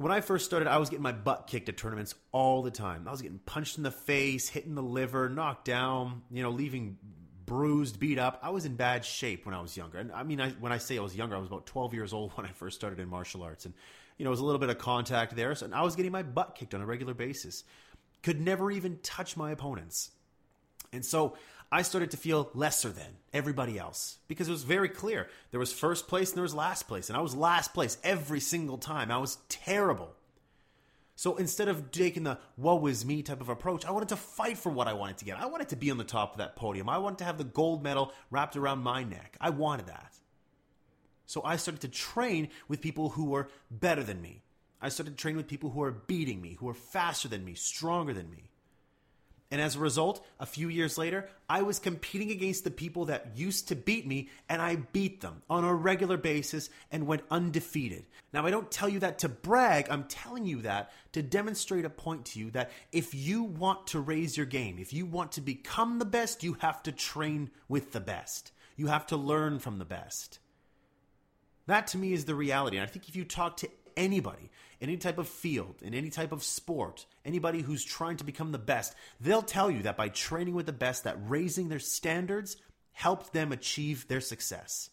When 0.00 0.12
I 0.12 0.22
first 0.22 0.46
started, 0.46 0.66
I 0.66 0.78
was 0.78 0.88
getting 0.88 1.02
my 1.02 1.12
butt 1.12 1.46
kicked 1.46 1.68
at 1.68 1.76
tournaments 1.76 2.14
all 2.32 2.62
the 2.62 2.70
time. 2.70 3.06
I 3.06 3.10
was 3.10 3.20
getting 3.20 3.38
punched 3.38 3.76
in 3.76 3.82
the 3.82 3.90
face, 3.90 4.48
hitting 4.48 4.74
the 4.74 4.82
liver, 4.82 5.28
knocked 5.28 5.66
down, 5.66 6.22
you 6.30 6.42
know, 6.42 6.48
leaving 6.48 6.96
bruised, 7.44 8.00
beat 8.00 8.18
up. 8.18 8.40
I 8.42 8.48
was 8.48 8.64
in 8.64 8.76
bad 8.76 9.04
shape 9.04 9.44
when 9.44 9.54
I 9.54 9.60
was 9.60 9.76
younger. 9.76 9.98
And 9.98 10.10
I 10.10 10.22
mean, 10.22 10.40
I, 10.40 10.52
when 10.52 10.72
I 10.72 10.78
say 10.78 10.96
I 10.96 11.02
was 11.02 11.14
younger, 11.14 11.36
I 11.36 11.38
was 11.38 11.48
about 11.48 11.66
12 11.66 11.92
years 11.92 12.14
old 12.14 12.32
when 12.36 12.46
I 12.46 12.48
first 12.52 12.78
started 12.78 12.98
in 12.98 13.10
martial 13.10 13.42
arts. 13.42 13.66
And 13.66 13.74
you 14.16 14.24
know, 14.24 14.30
it 14.30 14.32
was 14.32 14.40
a 14.40 14.44
little 14.46 14.58
bit 14.58 14.70
of 14.70 14.78
contact 14.78 15.36
there. 15.36 15.54
So 15.54 15.68
I 15.70 15.82
was 15.82 15.96
getting 15.96 16.12
my 16.12 16.22
butt 16.22 16.54
kicked 16.54 16.74
on 16.74 16.80
a 16.80 16.86
regular 16.86 17.12
basis. 17.12 17.64
Could 18.22 18.40
never 18.40 18.70
even 18.70 19.00
touch 19.02 19.36
my 19.36 19.50
opponents. 19.50 20.12
And 20.94 21.04
so 21.04 21.36
I 21.72 21.82
started 21.82 22.10
to 22.10 22.16
feel 22.16 22.50
lesser 22.54 22.88
than 22.88 23.16
everybody 23.32 23.78
else 23.78 24.18
because 24.26 24.48
it 24.48 24.52
was 24.52 24.64
very 24.64 24.88
clear. 24.88 25.28
There 25.50 25.60
was 25.60 25.72
first 25.72 26.08
place 26.08 26.30
and 26.30 26.36
there 26.36 26.42
was 26.42 26.54
last 26.54 26.88
place. 26.88 27.08
And 27.08 27.16
I 27.16 27.20
was 27.20 27.34
last 27.34 27.72
place 27.72 27.96
every 28.02 28.40
single 28.40 28.78
time. 28.78 29.10
I 29.10 29.18
was 29.18 29.38
terrible. 29.48 30.12
So 31.14 31.36
instead 31.36 31.68
of 31.68 31.92
taking 31.92 32.24
the 32.24 32.38
woe 32.56 32.86
is 32.86 33.04
me 33.04 33.22
type 33.22 33.40
of 33.40 33.50
approach, 33.50 33.84
I 33.84 33.92
wanted 33.92 34.08
to 34.08 34.16
fight 34.16 34.58
for 34.58 34.70
what 34.70 34.88
I 34.88 34.94
wanted 34.94 35.18
to 35.18 35.24
get. 35.24 35.38
I 35.38 35.46
wanted 35.46 35.68
to 35.68 35.76
be 35.76 35.90
on 35.90 35.98
the 35.98 36.04
top 36.04 36.32
of 36.32 36.38
that 36.38 36.56
podium. 36.56 36.88
I 36.88 36.98
wanted 36.98 37.18
to 37.18 37.24
have 37.24 37.38
the 37.38 37.44
gold 37.44 37.84
medal 37.84 38.12
wrapped 38.30 38.56
around 38.56 38.80
my 38.80 39.04
neck. 39.04 39.36
I 39.40 39.50
wanted 39.50 39.86
that. 39.86 40.14
So 41.26 41.42
I 41.44 41.56
started 41.56 41.82
to 41.82 41.88
train 41.88 42.48
with 42.66 42.80
people 42.80 43.10
who 43.10 43.26
were 43.26 43.48
better 43.70 44.02
than 44.02 44.20
me. 44.20 44.42
I 44.82 44.88
started 44.88 45.10
to 45.10 45.22
train 45.22 45.36
with 45.36 45.46
people 45.46 45.70
who 45.70 45.82
are 45.82 45.92
beating 45.92 46.40
me, 46.40 46.56
who 46.58 46.68
are 46.68 46.74
faster 46.74 47.28
than 47.28 47.44
me, 47.44 47.54
stronger 47.54 48.14
than 48.14 48.30
me. 48.30 48.50
And 49.52 49.60
as 49.60 49.74
a 49.74 49.80
result, 49.80 50.24
a 50.38 50.46
few 50.46 50.68
years 50.68 50.96
later, 50.96 51.28
I 51.48 51.62
was 51.62 51.80
competing 51.80 52.30
against 52.30 52.62
the 52.62 52.70
people 52.70 53.06
that 53.06 53.36
used 53.36 53.66
to 53.68 53.74
beat 53.74 54.06
me, 54.06 54.28
and 54.48 54.62
I 54.62 54.76
beat 54.76 55.22
them 55.22 55.42
on 55.50 55.64
a 55.64 55.74
regular 55.74 56.16
basis 56.16 56.70
and 56.92 57.08
went 57.08 57.24
undefeated. 57.32 58.06
Now, 58.32 58.46
I 58.46 58.52
don't 58.52 58.70
tell 58.70 58.88
you 58.88 59.00
that 59.00 59.18
to 59.20 59.28
brag, 59.28 59.88
I'm 59.90 60.04
telling 60.04 60.46
you 60.46 60.62
that 60.62 60.92
to 61.12 61.22
demonstrate 61.22 61.84
a 61.84 61.90
point 61.90 62.26
to 62.26 62.38
you 62.38 62.52
that 62.52 62.70
if 62.92 63.12
you 63.12 63.42
want 63.42 63.88
to 63.88 63.98
raise 63.98 64.36
your 64.36 64.46
game, 64.46 64.78
if 64.78 64.92
you 64.92 65.04
want 65.04 65.32
to 65.32 65.40
become 65.40 65.98
the 65.98 66.04
best, 66.04 66.44
you 66.44 66.56
have 66.60 66.80
to 66.84 66.92
train 66.92 67.50
with 67.68 67.90
the 67.90 68.00
best. 68.00 68.52
You 68.76 68.86
have 68.86 69.06
to 69.08 69.16
learn 69.16 69.58
from 69.58 69.78
the 69.78 69.84
best. 69.84 70.38
That 71.66 71.88
to 71.88 71.98
me 71.98 72.12
is 72.12 72.24
the 72.24 72.34
reality. 72.34 72.76
And 72.76 72.84
I 72.84 72.90
think 72.90 73.08
if 73.08 73.16
you 73.16 73.24
talk 73.24 73.56
to 73.58 73.68
anybody 73.96 74.50
any 74.80 74.96
type 74.96 75.18
of 75.18 75.28
field, 75.28 75.76
in 75.82 75.94
any 75.94 76.10
type 76.10 76.32
of 76.32 76.42
sport, 76.42 77.04
anybody 77.24 77.60
who's 77.60 77.84
trying 77.84 78.16
to 78.16 78.24
become 78.24 78.52
the 78.52 78.58
best, 78.58 78.94
they'll 79.20 79.42
tell 79.42 79.70
you 79.70 79.82
that 79.82 79.96
by 79.96 80.08
training 80.08 80.54
with 80.54 80.66
the 80.66 80.72
best, 80.72 81.04
that 81.04 81.18
raising 81.26 81.68
their 81.68 81.78
standards 81.78 82.56
helped 82.92 83.32
them 83.32 83.52
achieve 83.52 84.08
their 84.08 84.20
success. 84.20 84.90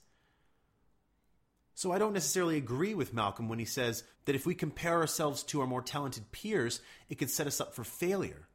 So 1.74 1.92
I 1.92 2.00
don't 2.00 2.14
necessarily 2.14 2.58
agree 2.58 2.96
with 2.96 3.14
Malcolm 3.14 3.48
when 3.48 3.60
he 3.60 3.66
says 3.66 4.04
that 4.26 4.36
if 4.36 4.46
we 4.46 4.56
compare 4.56 4.98
ourselves 4.98 5.44
to 5.44 5.62
our 5.62 5.68
more 5.68 5.82
talented 5.82 6.32
peers, 6.32 6.82
it 7.08 7.16
could 7.16 7.30
set 7.30 7.48
us 7.48 7.62
up 7.62 7.74
for 7.74 7.84
failure. 7.84 8.48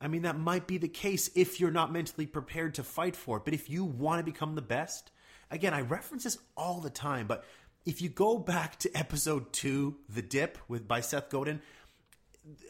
I 0.00 0.08
mean, 0.08 0.22
that 0.22 0.38
might 0.38 0.66
be 0.66 0.78
the 0.78 0.88
case 0.88 1.30
if 1.34 1.60
you're 1.60 1.70
not 1.70 1.92
mentally 1.92 2.26
prepared 2.26 2.74
to 2.74 2.82
fight 2.82 3.14
for 3.14 3.36
it. 3.36 3.44
But 3.44 3.54
if 3.54 3.70
you 3.70 3.84
want 3.84 4.18
to 4.18 4.30
become 4.30 4.56
the 4.56 4.62
best, 4.62 5.10
again, 5.50 5.74
I 5.74 5.82
reference 5.82 6.24
this 6.24 6.38
all 6.56 6.80
the 6.80 6.90
time, 6.90 7.26
but 7.26 7.44
if 7.86 8.02
you 8.02 8.08
go 8.08 8.38
back 8.38 8.78
to 8.80 8.90
episode 8.94 9.52
two, 9.52 9.96
The 10.08 10.22
Dip 10.22 10.58
with 10.68 10.86
by 10.86 11.00
Seth 11.00 11.30
Godin, 11.30 11.62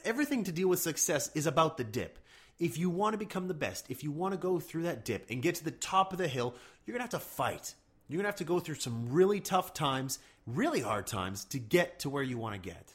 everything 0.04 0.44
to 0.44 0.52
deal 0.52 0.68
with 0.68 0.80
success 0.80 1.30
is 1.34 1.46
about 1.46 1.76
the 1.76 1.84
dip. 1.84 2.18
If 2.58 2.78
you 2.78 2.90
want 2.90 3.14
to 3.14 3.18
become 3.18 3.48
the 3.48 3.54
best, 3.54 3.86
if 3.88 4.04
you 4.04 4.12
want 4.12 4.32
to 4.32 4.38
go 4.38 4.60
through 4.60 4.82
that 4.82 5.04
dip 5.04 5.26
and 5.30 5.42
get 5.42 5.56
to 5.56 5.64
the 5.64 5.70
top 5.70 6.12
of 6.12 6.18
the 6.18 6.28
hill, 6.28 6.54
you're 6.84 6.92
going 6.92 7.08
to 7.08 7.16
have 7.16 7.22
to 7.22 7.26
fight. 7.26 7.74
You're 8.08 8.18
going 8.18 8.24
to 8.24 8.28
have 8.28 8.36
to 8.36 8.44
go 8.44 8.60
through 8.60 8.76
some 8.76 9.10
really 9.10 9.40
tough 9.40 9.72
times, 9.72 10.18
really 10.46 10.80
hard 10.80 11.06
times 11.06 11.44
to 11.46 11.58
get 11.58 12.00
to 12.00 12.10
where 12.10 12.22
you 12.22 12.38
want 12.38 12.54
to 12.54 12.68
get. 12.68 12.94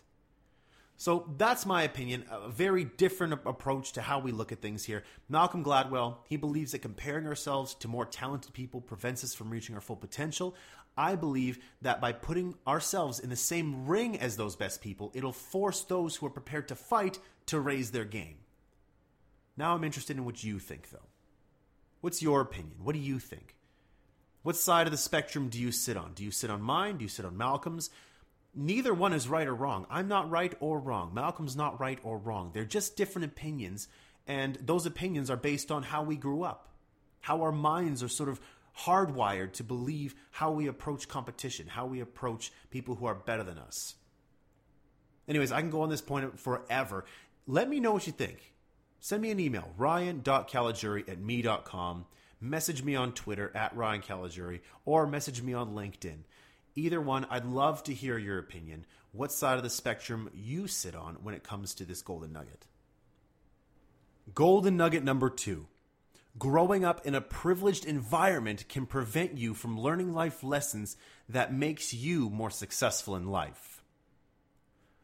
So 0.97 1.29
that's 1.37 1.65
my 1.65 1.83
opinion, 1.83 2.23
a 2.31 2.47
very 2.47 2.85
different 2.85 3.33
approach 3.33 3.93
to 3.93 4.01
how 4.01 4.19
we 4.19 4.31
look 4.31 4.53
at 4.53 4.61
things 4.61 4.85
here. 4.85 5.03
Malcolm 5.27 5.63
Gladwell, 5.63 6.17
he 6.25 6.37
believes 6.37 6.71
that 6.71 6.79
comparing 6.79 7.27
ourselves 7.27 7.73
to 7.75 7.89
more 7.89 8.05
talented 8.05 8.53
people 8.53 8.79
prevents 8.79 9.21
us 9.23 9.33
from 9.33 9.49
reaching 9.49 9.75
our 9.75 9.81
full 9.81 9.97
potential. 9.97 10.55
I 10.97 11.15
believe 11.15 11.59
that 11.81 11.99
by 11.99 12.13
putting 12.13 12.55
ourselves 12.65 13.19
in 13.19 13.29
the 13.29 13.35
same 13.35 13.85
ring 13.85 14.19
as 14.19 14.37
those 14.37 14.55
best 14.55 14.81
people, 14.81 15.11
it'll 15.13 15.31
force 15.31 15.81
those 15.81 16.15
who 16.15 16.25
are 16.25 16.31
prepared 16.31 16.67
to 16.69 16.75
fight 16.75 17.19
to 17.47 17.59
raise 17.59 17.91
their 17.91 18.05
game. 18.05 18.37
Now 19.57 19.75
I'm 19.75 19.83
interested 19.83 20.17
in 20.17 20.25
what 20.25 20.43
you 20.43 20.59
think, 20.59 20.89
though. 20.91 21.07
What's 22.01 22.21
your 22.21 22.41
opinion? 22.41 22.77
What 22.83 22.93
do 22.93 22.99
you 22.99 23.19
think? 23.19 23.55
What 24.43 24.55
side 24.55 24.87
of 24.87 24.91
the 24.91 24.97
spectrum 24.97 25.49
do 25.49 25.59
you 25.59 25.71
sit 25.71 25.97
on? 25.97 26.13
Do 26.13 26.23
you 26.23 26.31
sit 26.31 26.49
on 26.49 26.61
mine? 26.61 26.97
Do 26.97 27.03
you 27.03 27.09
sit 27.09 27.25
on 27.25 27.37
Malcolm's? 27.37 27.89
neither 28.55 28.93
one 28.93 29.13
is 29.13 29.27
right 29.27 29.47
or 29.47 29.53
wrong. 29.53 29.85
I'm 29.89 30.07
not 30.07 30.29
right 30.29 30.53
or 30.59 30.79
wrong. 30.79 31.13
Malcolm's 31.13 31.55
not 31.55 31.79
right 31.79 31.99
or 32.03 32.17
wrong. 32.17 32.51
They're 32.53 32.65
just 32.65 32.95
different 32.95 33.25
opinions, 33.25 33.87
and 34.27 34.57
those 34.61 34.85
opinions 34.85 35.29
are 35.29 35.37
based 35.37 35.71
on 35.71 35.83
how 35.83 36.03
we 36.03 36.15
grew 36.15 36.43
up, 36.43 36.69
how 37.21 37.41
our 37.41 37.51
minds 37.51 38.01
are 38.01 38.07
sort 38.07 38.29
of 38.29 38.39
hardwired 38.79 39.53
to 39.53 39.63
believe 39.63 40.15
how 40.31 40.51
we 40.51 40.67
approach 40.67 41.07
competition, 41.07 41.67
how 41.67 41.85
we 41.85 41.99
approach 41.99 42.51
people 42.69 42.95
who 42.95 43.05
are 43.05 43.15
better 43.15 43.43
than 43.43 43.57
us. 43.57 43.95
Anyways, 45.27 45.51
I 45.51 45.61
can 45.61 45.69
go 45.69 45.81
on 45.81 45.89
this 45.89 46.01
point 46.01 46.39
forever. 46.39 47.05
Let 47.47 47.69
me 47.69 47.79
know 47.79 47.93
what 47.93 48.07
you 48.07 48.13
think. 48.13 48.53
Send 48.99 49.21
me 49.21 49.31
an 49.31 49.39
email, 49.39 49.71
ryan.caligiuri 49.77 51.07
at 51.09 51.19
me.com. 51.19 52.05
Message 52.41 52.83
me 52.83 52.95
on 52.95 53.13
Twitter 53.13 53.51
at 53.55 53.75
Ryan 53.75 54.01
Caligiuri 54.01 54.61
or 54.83 55.07
message 55.07 55.41
me 55.41 55.53
on 55.53 55.73
LinkedIn. 55.73 56.23
Either 56.75 56.99
one, 56.99 57.25
I'd 57.29 57.45
love 57.45 57.83
to 57.83 57.93
hear 57.93 58.17
your 58.17 58.37
opinion. 58.37 58.85
What 59.13 59.31
side 59.31 59.57
of 59.57 59.63
the 59.63 59.69
spectrum 59.69 60.29
you 60.33 60.67
sit 60.67 60.93
on 60.95 61.15
when 61.23 61.33
it 61.33 61.43
comes 61.43 61.73
to 61.75 61.85
this 61.85 62.01
golden 62.01 62.33
nugget? 62.33 62.67
Golden 64.33 64.75
nugget 64.75 65.03
number 65.03 65.29
two. 65.29 65.67
Growing 66.37 66.83
up 66.83 67.05
in 67.05 67.15
a 67.15 67.21
privileged 67.21 67.85
environment 67.85 68.67
can 68.67 68.85
prevent 68.85 69.37
you 69.37 69.53
from 69.53 69.79
learning 69.79 70.13
life 70.13 70.43
lessons 70.43 70.97
that 71.29 71.53
makes 71.53 71.93
you 71.93 72.29
more 72.29 72.49
successful 72.49 73.15
in 73.15 73.27
life. 73.27 73.81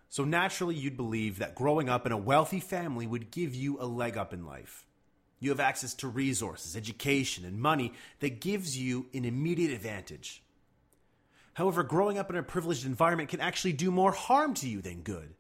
So 0.10 0.26
naturally 0.26 0.76
you'd 0.76 0.98
believe 0.98 1.40
that 1.40 1.56
growing 1.56 1.88
up 1.88 2.06
in 2.06 2.12
a 2.12 2.18
wealthy 2.18 2.60
family 2.60 3.08
would 3.08 3.32
give 3.32 3.56
you 3.56 3.80
a 3.80 3.86
leg 3.86 4.18
up 4.18 4.34
in 4.34 4.46
life. 4.46 4.86
You 5.40 5.52
have 5.52 5.62
access 5.62 5.94
to 5.96 6.10
resources, 6.10 6.76
education, 6.76 7.46
and 7.46 7.62
money 7.62 7.94
that 8.20 8.42
gives 8.42 8.78
you 8.78 9.06
an 9.14 9.24
immediate 9.24 9.72
advantage. 9.72 10.44
However, 11.54 11.82
growing 11.82 12.18
up 12.18 12.30
in 12.30 12.36
a 12.36 12.44
privileged 12.44 12.86
environment 12.86 13.30
can 13.30 13.40
actually 13.40 13.74
do 13.74 13.90
more 13.90 14.12
harm 14.12 14.54
to 14.56 14.68
you 14.68 14.82
than 14.82 15.02
good. 15.02 15.34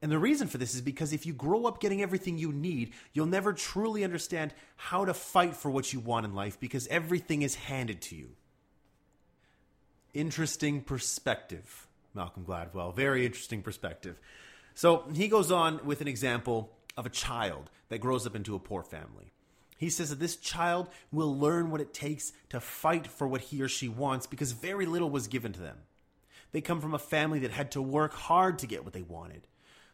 And 0.00 0.12
the 0.12 0.18
reason 0.18 0.46
for 0.46 0.58
this 0.58 0.74
is 0.74 0.80
because 0.80 1.12
if 1.12 1.26
you 1.26 1.32
grow 1.32 1.66
up 1.66 1.80
getting 1.80 2.02
everything 2.02 2.38
you 2.38 2.52
need, 2.52 2.92
you'll 3.12 3.26
never 3.26 3.52
truly 3.52 4.04
understand 4.04 4.54
how 4.76 5.04
to 5.04 5.12
fight 5.12 5.56
for 5.56 5.70
what 5.70 5.92
you 5.92 5.98
want 5.98 6.24
in 6.24 6.34
life 6.34 6.60
because 6.60 6.86
everything 6.86 7.42
is 7.42 7.56
handed 7.56 8.00
to 8.02 8.16
you. 8.16 8.30
Interesting 10.14 10.82
perspective, 10.82 11.88
Malcolm 12.14 12.44
Gladwell. 12.44 12.94
Very 12.94 13.26
interesting 13.26 13.60
perspective. 13.60 14.18
So 14.74 15.04
he 15.12 15.26
goes 15.26 15.50
on 15.50 15.84
with 15.84 16.00
an 16.00 16.08
example 16.08 16.72
of 16.96 17.04
a 17.04 17.10
child 17.10 17.68
that 17.88 17.98
grows 17.98 18.26
up 18.26 18.36
into 18.36 18.54
a 18.54 18.60
poor 18.60 18.84
family. 18.84 19.32
He 19.76 19.90
says 19.90 20.10
that 20.10 20.18
this 20.18 20.36
child 20.36 20.88
will 21.12 21.36
learn 21.36 21.70
what 21.70 21.80
it 21.80 21.94
takes 21.94 22.32
to 22.50 22.60
fight 22.60 23.06
for 23.06 23.26
what 23.26 23.40
he 23.40 23.62
or 23.62 23.68
she 23.68 23.88
wants 23.88 24.26
because 24.26 24.52
very 24.52 24.86
little 24.86 25.10
was 25.10 25.28
given 25.28 25.52
to 25.52 25.60
them. 25.60 25.78
They 26.52 26.60
come 26.60 26.80
from 26.80 26.94
a 26.94 26.98
family 26.98 27.40
that 27.40 27.50
had 27.50 27.72
to 27.72 27.82
work 27.82 28.12
hard 28.14 28.58
to 28.60 28.66
get 28.66 28.84
what 28.84 28.92
they 28.92 29.02
wanted. 29.02 29.46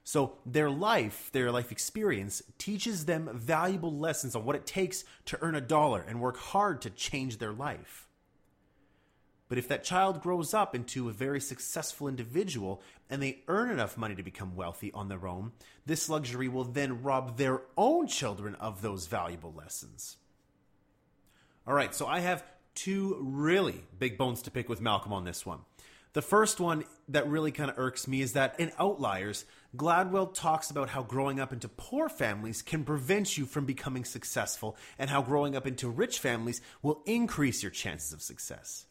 So 0.04 0.36
their 0.44 0.70
life, 0.70 1.30
their 1.32 1.50
life 1.50 1.72
experience, 1.72 2.42
teaches 2.58 3.06
them 3.06 3.30
valuable 3.32 3.92
lessons 3.92 4.36
on 4.36 4.44
what 4.44 4.54
it 4.54 4.66
takes 4.66 5.04
to 5.26 5.38
earn 5.40 5.54
a 5.54 5.62
dollar 5.62 6.04
and 6.06 6.20
work 6.20 6.36
hard 6.36 6.82
to 6.82 6.90
change 6.90 7.38
their 7.38 7.52
life. 7.52 8.06
But 9.48 9.58
if 9.58 9.68
that 9.68 9.84
child 9.84 10.20
grows 10.20 10.52
up 10.52 10.74
into 10.74 11.08
a 11.08 11.12
very 11.12 11.40
successful 11.40 12.08
individual 12.08 12.82
and 13.08 13.22
they 13.22 13.42
earn 13.48 13.70
enough 13.70 13.96
money 13.96 14.14
to 14.14 14.22
become 14.22 14.56
wealthy 14.56 14.92
on 14.92 15.08
their 15.08 15.26
own, 15.26 15.52
this 15.86 16.08
luxury 16.08 16.48
will 16.48 16.64
then 16.64 17.02
rob 17.02 17.36
their 17.36 17.62
own 17.76 18.06
children 18.06 18.54
of 18.56 18.82
those 18.82 19.06
valuable 19.06 19.52
lessons. 19.52 20.16
All 21.66 21.74
right, 21.74 21.94
so 21.94 22.06
I 22.06 22.20
have 22.20 22.44
two 22.74 23.16
really 23.20 23.84
big 23.98 24.18
bones 24.18 24.42
to 24.42 24.50
pick 24.50 24.68
with 24.68 24.80
Malcolm 24.80 25.12
on 25.12 25.24
this 25.24 25.46
one. 25.46 25.60
The 26.14 26.22
first 26.22 26.60
one 26.60 26.84
that 27.08 27.28
really 27.28 27.50
kind 27.50 27.70
of 27.70 27.78
irks 27.78 28.06
me 28.06 28.22
is 28.22 28.34
that 28.34 28.58
in 28.60 28.70
Outliers, 28.78 29.44
Gladwell 29.76 30.32
talks 30.32 30.70
about 30.70 30.90
how 30.90 31.02
growing 31.02 31.40
up 31.40 31.52
into 31.52 31.68
poor 31.68 32.08
families 32.08 32.62
can 32.62 32.84
prevent 32.84 33.36
you 33.36 33.44
from 33.44 33.64
becoming 33.64 34.04
successful 34.04 34.76
and 34.98 35.10
how 35.10 35.20
growing 35.20 35.56
up 35.56 35.66
into 35.66 35.88
rich 35.88 36.20
families 36.20 36.60
will 36.82 37.02
increase 37.06 37.62
your 37.62 37.70
chances 37.70 38.12
of 38.12 38.22
success. 38.22 38.86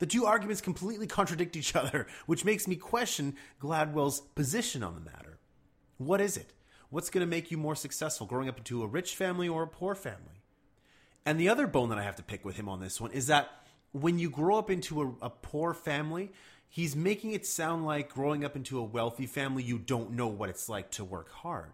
The 0.00 0.06
two 0.06 0.26
arguments 0.26 0.60
completely 0.60 1.06
contradict 1.06 1.56
each 1.56 1.74
other, 1.74 2.06
which 2.26 2.44
makes 2.44 2.68
me 2.68 2.76
question 2.76 3.36
Gladwell's 3.60 4.20
position 4.20 4.82
on 4.82 4.94
the 4.94 5.00
matter. 5.00 5.38
What 5.96 6.20
is 6.20 6.36
it? 6.36 6.52
What's 6.90 7.10
going 7.10 7.26
to 7.26 7.30
make 7.30 7.50
you 7.50 7.56
more 7.56 7.74
successful, 7.74 8.26
growing 8.26 8.48
up 8.48 8.58
into 8.58 8.82
a 8.82 8.86
rich 8.86 9.16
family 9.16 9.48
or 9.48 9.62
a 9.62 9.68
poor 9.68 9.94
family? 9.94 10.42
And 11.24 11.40
the 11.40 11.48
other 11.48 11.66
bone 11.66 11.88
that 11.88 11.98
I 11.98 12.02
have 12.02 12.16
to 12.16 12.22
pick 12.22 12.44
with 12.44 12.56
him 12.56 12.68
on 12.68 12.80
this 12.80 13.00
one 13.00 13.12
is 13.12 13.28
that 13.28 13.48
when 13.92 14.18
you 14.18 14.28
grow 14.28 14.58
up 14.58 14.70
into 14.70 15.02
a, 15.02 15.26
a, 15.26 15.30
poor 15.30 15.72
family, 15.72 16.32
he's 16.74 16.96
making 16.96 17.30
it 17.30 17.46
sound 17.46 17.86
like 17.86 18.12
growing 18.12 18.44
up 18.44 18.56
into 18.56 18.80
a 18.80 18.82
wealthy 18.82 19.26
family, 19.26 19.62
you 19.62 19.78
don't 19.78 20.10
know 20.10 20.26
what 20.26 20.48
it's 20.48 20.68
like 20.68 20.90
to 20.90 21.04
work 21.04 21.30
hard. 21.30 21.70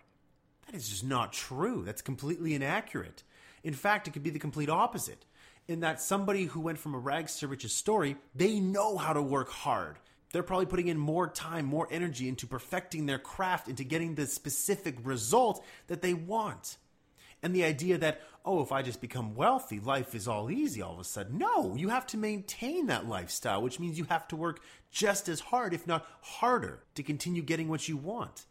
That 0.66 0.74
is 0.74 0.90
just 0.90 1.04
not 1.04 1.32
true. 1.32 1.82
That's 1.86 2.02
completely 2.02 2.52
inaccurate. 2.52 3.22
In 3.64 3.72
fact, 3.72 4.06
it 4.06 4.10
could 4.10 4.22
be 4.22 4.28
the 4.28 4.38
complete 4.38 4.68
opposite 4.68 5.24
in 5.66 5.80
that 5.80 6.02
somebody 6.02 6.44
who 6.44 6.60
went 6.60 6.78
from 6.78 6.94
a 6.94 6.98
rags 6.98 7.38
to 7.38 7.48
riches 7.48 7.72
story, 7.72 8.18
they 8.34 8.60
know 8.60 8.98
how 8.98 9.14
to 9.14 9.22
work 9.22 9.48
hard. 9.48 9.96
They're 10.34 10.42
probably 10.42 10.66
putting 10.66 10.88
in 10.88 10.98
more 10.98 11.28
time, 11.28 11.64
more 11.64 11.88
energy 11.90 12.28
into 12.28 12.46
perfecting 12.46 13.06
their 13.06 13.18
craft, 13.18 13.68
into 13.68 13.84
getting 13.84 14.16
the 14.16 14.26
specific 14.26 14.96
result 15.02 15.64
that 15.86 16.02
they 16.02 16.12
want. 16.12 16.76
And 17.42 17.54
the 17.54 17.64
idea 17.64 17.96
that, 17.96 18.20
oh, 18.44 18.62
if 18.62 18.72
I 18.72 18.82
just 18.82 19.00
become 19.00 19.34
wealthy, 19.34 19.80
life 19.80 20.14
is 20.14 20.26
all 20.26 20.50
easy 20.50 20.82
all 20.82 20.94
of 20.94 21.00
a 21.00 21.04
sudden. 21.04 21.38
No, 21.38 21.74
you 21.74 21.88
have 21.88 22.06
to 22.08 22.16
maintain 22.16 22.86
that 22.86 23.08
lifestyle, 23.08 23.62
which 23.62 23.78
means 23.78 23.98
you 23.98 24.04
have 24.04 24.26
to 24.28 24.36
work 24.36 24.60
just 24.90 25.28
as 25.28 25.40
hard, 25.40 25.74
if 25.74 25.86
not 25.86 26.06
harder, 26.20 26.82
to 26.94 27.02
continue 27.02 27.42
getting 27.42 27.68
what 27.68 27.88
you 27.88 27.96
want. 27.96 28.46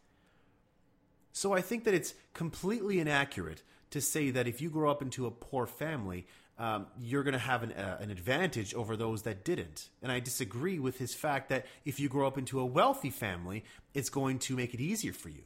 So 1.32 1.52
I 1.52 1.60
think 1.60 1.84
that 1.84 1.94
it's 1.94 2.14
completely 2.34 3.00
inaccurate 3.00 3.62
to 3.90 4.00
say 4.00 4.30
that 4.30 4.46
if 4.46 4.60
you 4.60 4.70
grow 4.70 4.90
up 4.90 5.02
into 5.02 5.26
a 5.26 5.30
poor 5.30 5.66
family, 5.66 6.26
um, 6.58 6.86
you're 7.00 7.22
going 7.22 7.32
to 7.32 7.38
have 7.38 7.62
an, 7.62 7.72
uh, 7.72 7.98
an 8.00 8.10
advantage 8.10 8.74
over 8.74 8.96
those 8.96 9.22
that 9.22 9.44
didn't. 9.44 9.88
And 10.02 10.12
I 10.12 10.20
disagree 10.20 10.78
with 10.78 10.98
his 10.98 11.14
fact 11.14 11.48
that 11.48 11.66
if 11.84 11.98
you 11.98 12.08
grow 12.08 12.26
up 12.26 12.36
into 12.36 12.60
a 12.60 12.66
wealthy 12.66 13.10
family, 13.10 13.64
it's 13.94 14.10
going 14.10 14.38
to 14.40 14.56
make 14.56 14.74
it 14.74 14.80
easier 14.80 15.12
for 15.12 15.30
you. 15.30 15.42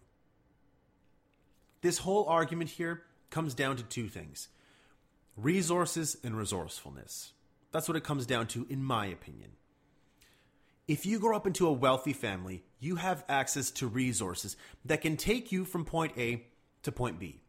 This 1.83 1.99
whole 1.99 2.25
argument 2.27 2.71
here 2.71 3.03
comes 3.31 3.55
down 3.55 3.77
to 3.77 3.83
two 3.83 4.09
things 4.09 4.49
resources 5.37 6.17
and 6.23 6.37
resourcefulness. 6.37 7.33
That's 7.73 7.89
what 7.89 7.97
it 7.97 8.05
comes 8.05 8.25
down 8.25 8.47
to, 8.49 8.67
in 8.71 8.85
my 8.85 9.07
opinion. 9.07 9.51
If 10.87 11.07
you 11.07 11.19
grow 11.19 11.37
up 11.37 11.47
into 11.47 11.67
a 11.67 11.73
wealthy 11.73 12.13
family, 12.13 12.63
you 12.79 12.97
have 12.97 13.25
access 13.29 13.71
to 13.73 13.89
resources 13.89 14.57
that 14.85 15.01
can 15.01 15.17
take 15.17 15.51
you 15.51 15.65
from 15.65 15.85
point 15.85 16.13
A 16.19 16.47
to 16.83 16.93
point 16.93 17.19
B. 17.19 17.41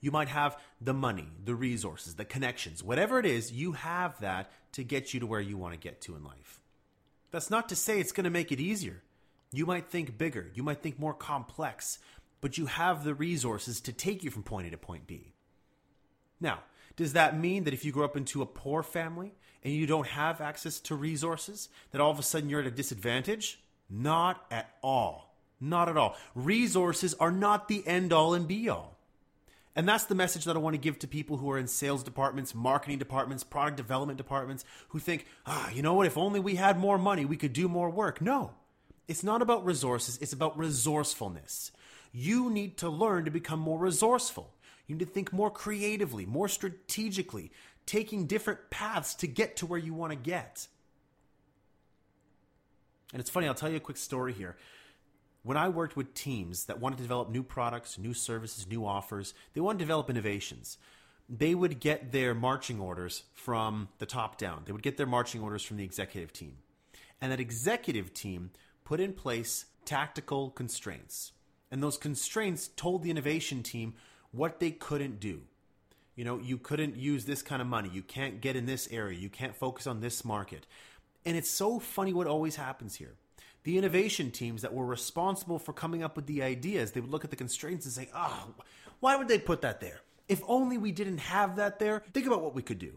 You 0.00 0.10
might 0.10 0.28
have 0.28 0.56
the 0.80 0.94
money, 0.94 1.28
the 1.44 1.54
resources, 1.54 2.14
the 2.14 2.24
connections, 2.24 2.84
whatever 2.84 3.18
it 3.18 3.26
is, 3.26 3.50
you 3.50 3.72
have 3.72 4.20
that 4.20 4.50
to 4.72 4.84
get 4.84 5.12
you 5.12 5.20
to 5.20 5.26
where 5.26 5.40
you 5.40 5.56
want 5.56 5.74
to 5.74 5.78
get 5.78 6.00
to 6.02 6.14
in 6.14 6.22
life. 6.22 6.60
That's 7.30 7.50
not 7.50 7.68
to 7.70 7.76
say 7.76 7.98
it's 7.98 8.12
going 8.12 8.24
to 8.24 8.30
make 8.30 8.52
it 8.52 8.60
easier. 8.60 9.02
You 9.52 9.66
might 9.66 9.88
think 9.88 10.16
bigger, 10.16 10.50
you 10.54 10.62
might 10.62 10.82
think 10.82 10.98
more 10.98 11.14
complex, 11.14 11.98
but 12.44 12.58
you 12.58 12.66
have 12.66 13.04
the 13.04 13.14
resources 13.14 13.80
to 13.80 13.90
take 13.90 14.22
you 14.22 14.30
from 14.30 14.42
point 14.42 14.66
A 14.66 14.70
to 14.70 14.76
point 14.76 15.06
B. 15.06 15.32
Now, 16.38 16.58
does 16.94 17.14
that 17.14 17.40
mean 17.40 17.64
that 17.64 17.72
if 17.72 17.86
you 17.86 17.90
grow 17.90 18.04
up 18.04 18.18
into 18.18 18.42
a 18.42 18.46
poor 18.46 18.82
family 18.82 19.32
and 19.62 19.72
you 19.72 19.86
don't 19.86 20.08
have 20.08 20.42
access 20.42 20.78
to 20.80 20.94
resources, 20.94 21.70
that 21.90 22.02
all 22.02 22.10
of 22.10 22.18
a 22.18 22.22
sudden 22.22 22.50
you're 22.50 22.60
at 22.60 22.66
a 22.66 22.70
disadvantage? 22.70 23.60
Not 23.88 24.44
at 24.50 24.74
all. 24.82 25.34
Not 25.58 25.88
at 25.88 25.96
all. 25.96 26.18
Resources 26.34 27.14
are 27.14 27.32
not 27.32 27.68
the 27.68 27.82
end 27.86 28.12
all 28.12 28.34
and 28.34 28.46
be 28.46 28.68
all. 28.68 28.98
And 29.74 29.88
that's 29.88 30.04
the 30.04 30.14
message 30.14 30.44
that 30.44 30.54
I 30.54 30.58
want 30.58 30.74
to 30.74 30.78
give 30.78 30.98
to 30.98 31.08
people 31.08 31.38
who 31.38 31.50
are 31.50 31.58
in 31.58 31.66
sales 31.66 32.02
departments, 32.02 32.54
marketing 32.54 32.98
departments, 32.98 33.42
product 33.42 33.78
development 33.78 34.18
departments, 34.18 34.66
who 34.88 34.98
think, 34.98 35.24
ah, 35.46 35.70
you 35.70 35.80
know 35.80 35.94
what, 35.94 36.06
if 36.06 36.18
only 36.18 36.40
we 36.40 36.56
had 36.56 36.78
more 36.78 36.98
money, 36.98 37.24
we 37.24 37.38
could 37.38 37.54
do 37.54 37.68
more 37.70 37.88
work. 37.88 38.20
No, 38.20 38.50
it's 39.08 39.24
not 39.24 39.40
about 39.40 39.64
resources, 39.64 40.18
it's 40.20 40.34
about 40.34 40.58
resourcefulness. 40.58 41.72
You 42.16 42.48
need 42.48 42.78
to 42.78 42.88
learn 42.88 43.24
to 43.24 43.30
become 43.32 43.58
more 43.58 43.78
resourceful. 43.78 44.54
You 44.86 44.94
need 44.94 45.04
to 45.04 45.10
think 45.10 45.32
more 45.32 45.50
creatively, 45.50 46.24
more 46.24 46.48
strategically, 46.48 47.50
taking 47.86 48.26
different 48.26 48.70
paths 48.70 49.16
to 49.16 49.26
get 49.26 49.56
to 49.56 49.66
where 49.66 49.80
you 49.80 49.92
want 49.92 50.12
to 50.12 50.16
get. 50.16 50.68
And 53.12 53.20
it's 53.20 53.30
funny, 53.30 53.48
I'll 53.48 53.54
tell 53.54 53.68
you 53.68 53.78
a 53.78 53.80
quick 53.80 53.96
story 53.96 54.32
here. 54.32 54.56
When 55.42 55.56
I 55.56 55.68
worked 55.68 55.96
with 55.96 56.14
teams 56.14 56.66
that 56.66 56.80
wanted 56.80 56.96
to 56.98 57.02
develop 57.02 57.30
new 57.30 57.42
products, 57.42 57.98
new 57.98 58.14
services, 58.14 58.66
new 58.68 58.86
offers, 58.86 59.34
they 59.52 59.60
wanted 59.60 59.80
to 59.80 59.84
develop 59.84 60.08
innovations. 60.08 60.78
They 61.28 61.54
would 61.54 61.80
get 61.80 62.12
their 62.12 62.32
marching 62.32 62.80
orders 62.80 63.24
from 63.32 63.88
the 63.98 64.06
top 64.06 64.38
down. 64.38 64.62
They 64.66 64.72
would 64.72 64.82
get 64.82 64.96
their 64.96 65.06
marching 65.06 65.42
orders 65.42 65.64
from 65.64 65.78
the 65.78 65.84
executive 65.84 66.32
team. 66.32 66.58
And 67.20 67.32
that 67.32 67.40
executive 67.40 68.14
team 68.14 68.50
put 68.84 69.00
in 69.00 69.14
place 69.14 69.66
tactical 69.84 70.50
constraints. 70.50 71.32
And 71.70 71.82
those 71.82 71.96
constraints 71.96 72.68
told 72.68 73.02
the 73.02 73.10
innovation 73.10 73.62
team 73.62 73.94
what 74.32 74.60
they 74.60 74.70
couldn't 74.70 75.20
do. 75.20 75.42
You 76.16 76.24
know, 76.24 76.38
you 76.38 76.58
couldn't 76.58 76.96
use 76.96 77.24
this 77.24 77.42
kind 77.42 77.60
of 77.60 77.66
money. 77.66 77.90
You 77.92 78.02
can't 78.02 78.40
get 78.40 78.56
in 78.56 78.66
this 78.66 78.88
area. 78.90 79.18
You 79.18 79.28
can't 79.28 79.56
focus 79.56 79.86
on 79.86 80.00
this 80.00 80.24
market. 80.24 80.66
And 81.26 81.36
it's 81.36 81.50
so 81.50 81.78
funny 81.78 82.12
what 82.12 82.26
always 82.26 82.56
happens 82.56 82.94
here. 82.94 83.14
The 83.64 83.78
innovation 83.78 84.30
teams 84.30 84.62
that 84.62 84.74
were 84.74 84.84
responsible 84.84 85.58
for 85.58 85.72
coming 85.72 86.02
up 86.02 86.16
with 86.16 86.26
the 86.26 86.42
ideas, 86.42 86.92
they 86.92 87.00
would 87.00 87.10
look 87.10 87.24
at 87.24 87.30
the 87.30 87.36
constraints 87.36 87.86
and 87.86 87.94
say, 87.94 88.10
oh, 88.14 88.54
why 89.00 89.16
would 89.16 89.28
they 89.28 89.38
put 89.38 89.62
that 89.62 89.80
there? 89.80 90.00
If 90.28 90.42
only 90.46 90.78
we 90.78 90.92
didn't 90.92 91.18
have 91.18 91.56
that 91.56 91.78
there, 91.78 92.02
think 92.12 92.26
about 92.26 92.42
what 92.42 92.54
we 92.54 92.62
could 92.62 92.78
do. 92.78 92.92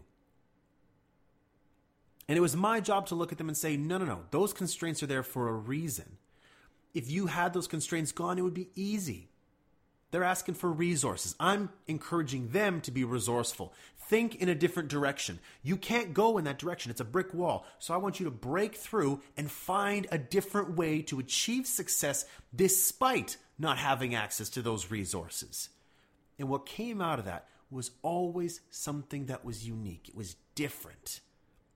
And 2.28 2.36
it 2.36 2.42
was 2.42 2.54
my 2.54 2.80
job 2.80 3.06
to 3.06 3.14
look 3.14 3.32
at 3.32 3.38
them 3.38 3.48
and 3.48 3.56
say, 3.56 3.76
no, 3.76 3.96
no, 3.96 4.04
no, 4.04 4.20
those 4.30 4.52
constraints 4.52 5.02
are 5.02 5.06
there 5.06 5.22
for 5.22 5.48
a 5.48 5.52
reason. 5.54 6.18
If 6.94 7.10
you 7.10 7.26
had 7.26 7.52
those 7.52 7.66
constraints 7.66 8.12
gone, 8.12 8.38
it 8.38 8.42
would 8.42 8.54
be 8.54 8.70
easy. 8.74 9.30
They're 10.10 10.24
asking 10.24 10.54
for 10.54 10.70
resources. 10.70 11.34
I'm 11.38 11.68
encouraging 11.86 12.48
them 12.48 12.80
to 12.82 12.90
be 12.90 13.04
resourceful. 13.04 13.74
Think 13.96 14.36
in 14.36 14.48
a 14.48 14.54
different 14.54 14.88
direction. 14.88 15.38
You 15.62 15.76
can't 15.76 16.14
go 16.14 16.38
in 16.38 16.44
that 16.44 16.58
direction. 16.58 16.90
It's 16.90 17.00
a 17.00 17.04
brick 17.04 17.34
wall. 17.34 17.66
So 17.78 17.92
I 17.92 17.98
want 17.98 18.18
you 18.18 18.24
to 18.24 18.30
break 18.30 18.74
through 18.74 19.20
and 19.36 19.50
find 19.50 20.06
a 20.10 20.16
different 20.16 20.76
way 20.76 21.02
to 21.02 21.18
achieve 21.18 21.66
success 21.66 22.24
despite 22.56 23.36
not 23.58 23.76
having 23.76 24.14
access 24.14 24.48
to 24.50 24.62
those 24.62 24.90
resources. 24.90 25.68
And 26.38 26.48
what 26.48 26.64
came 26.64 27.02
out 27.02 27.18
of 27.18 27.26
that 27.26 27.46
was 27.70 27.90
always 28.02 28.62
something 28.70 29.26
that 29.26 29.44
was 29.44 29.68
unique. 29.68 30.08
It 30.08 30.16
was 30.16 30.36
different. 30.54 31.20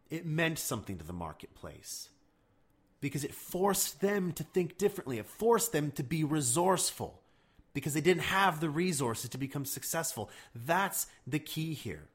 It 0.09 0.25
meant 0.25 0.59
something 0.59 0.97
to 0.97 1.05
the 1.05 1.13
marketplace 1.13 2.09
because 3.03 3.25
it 3.25 3.35
forced 3.35 4.01
them 4.01 4.33
to 4.33 4.45
think 4.45 4.79
differently. 4.79 5.19
It 5.19 5.27
forced 5.27 5.73
them 5.73 5.91
to 5.93 6.05
be 6.05 6.25
resourceful 6.25 7.21
because 7.75 7.93
they 7.93 8.01
didn't 8.01 8.23
have 8.23 8.61
the 8.61 8.71
resources 8.71 9.29
to 9.31 9.39
become 9.39 9.65
successful. 9.65 10.31
That's 10.55 11.09
the 11.27 11.41
key 11.41 11.75
here. 11.75 12.09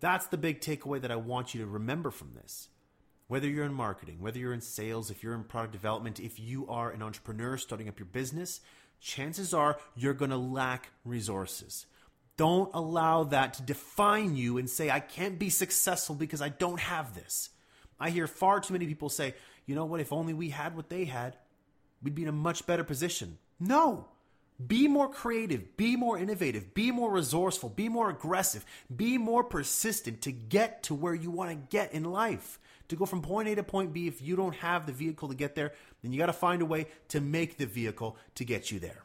That's 0.00 0.26
the 0.26 0.36
big 0.36 0.60
takeaway 0.60 1.00
that 1.00 1.10
I 1.10 1.16
want 1.16 1.54
you 1.54 1.62
to 1.62 1.66
remember 1.66 2.10
from 2.10 2.34
this. 2.34 2.68
Whether 3.28 3.48
you're 3.48 3.64
in 3.64 3.74
marketing, 3.74 4.20
whether 4.20 4.38
you're 4.38 4.52
in 4.52 4.60
sales, 4.60 5.10
if 5.10 5.22
you're 5.22 5.34
in 5.34 5.44
product 5.44 5.72
development, 5.72 6.20
if 6.20 6.38
you 6.38 6.68
are 6.68 6.90
an 6.90 7.02
entrepreneur 7.02 7.56
starting 7.56 7.88
up 7.88 7.98
your 7.98 8.06
business, 8.06 8.60
chances 9.00 9.54
are 9.54 9.78
you're 9.96 10.14
going 10.14 10.30
to 10.30 10.36
lack 10.36 10.90
resources. 11.04 11.86
Don't 12.36 12.70
allow 12.74 13.24
that 13.24 13.54
to 13.54 13.62
define 13.62 14.36
you 14.36 14.58
and 14.58 14.68
say, 14.68 14.90
I 14.90 15.00
can't 15.00 15.38
be 15.38 15.50
successful 15.50 16.14
because 16.14 16.42
I 16.42 16.50
don't 16.50 16.80
have 16.80 17.14
this. 17.14 17.50
I 17.98 18.10
hear 18.10 18.26
far 18.26 18.60
too 18.60 18.72
many 18.72 18.86
people 18.86 19.08
say, 19.08 19.34
you 19.68 19.74
know 19.74 19.84
what, 19.84 20.00
if 20.00 20.12
only 20.12 20.32
we 20.32 20.48
had 20.48 20.74
what 20.74 20.88
they 20.88 21.04
had, 21.04 21.36
we'd 22.02 22.14
be 22.14 22.22
in 22.22 22.28
a 22.28 22.32
much 22.32 22.64
better 22.66 22.84
position. 22.84 23.36
No, 23.60 24.08
be 24.66 24.88
more 24.88 25.10
creative, 25.10 25.76
be 25.76 25.94
more 25.94 26.18
innovative, 26.18 26.72
be 26.72 26.90
more 26.90 27.12
resourceful, 27.12 27.68
be 27.68 27.90
more 27.90 28.08
aggressive, 28.08 28.64
be 28.94 29.18
more 29.18 29.44
persistent 29.44 30.22
to 30.22 30.32
get 30.32 30.84
to 30.84 30.94
where 30.94 31.14
you 31.14 31.30
want 31.30 31.50
to 31.50 31.76
get 31.76 31.92
in 31.92 32.04
life. 32.04 32.58
To 32.88 32.96
go 32.96 33.04
from 33.04 33.20
point 33.20 33.48
A 33.48 33.56
to 33.56 33.62
point 33.62 33.92
B, 33.92 34.08
if 34.08 34.22
you 34.22 34.36
don't 34.36 34.56
have 34.56 34.86
the 34.86 34.92
vehicle 34.92 35.28
to 35.28 35.34
get 35.34 35.54
there, 35.54 35.72
then 36.02 36.12
you 36.12 36.18
got 36.18 36.26
to 36.26 36.32
find 36.32 36.62
a 36.62 36.66
way 36.66 36.86
to 37.08 37.20
make 37.20 37.58
the 37.58 37.66
vehicle 37.66 38.16
to 38.36 38.46
get 38.46 38.70
you 38.70 38.78
there. 38.78 39.02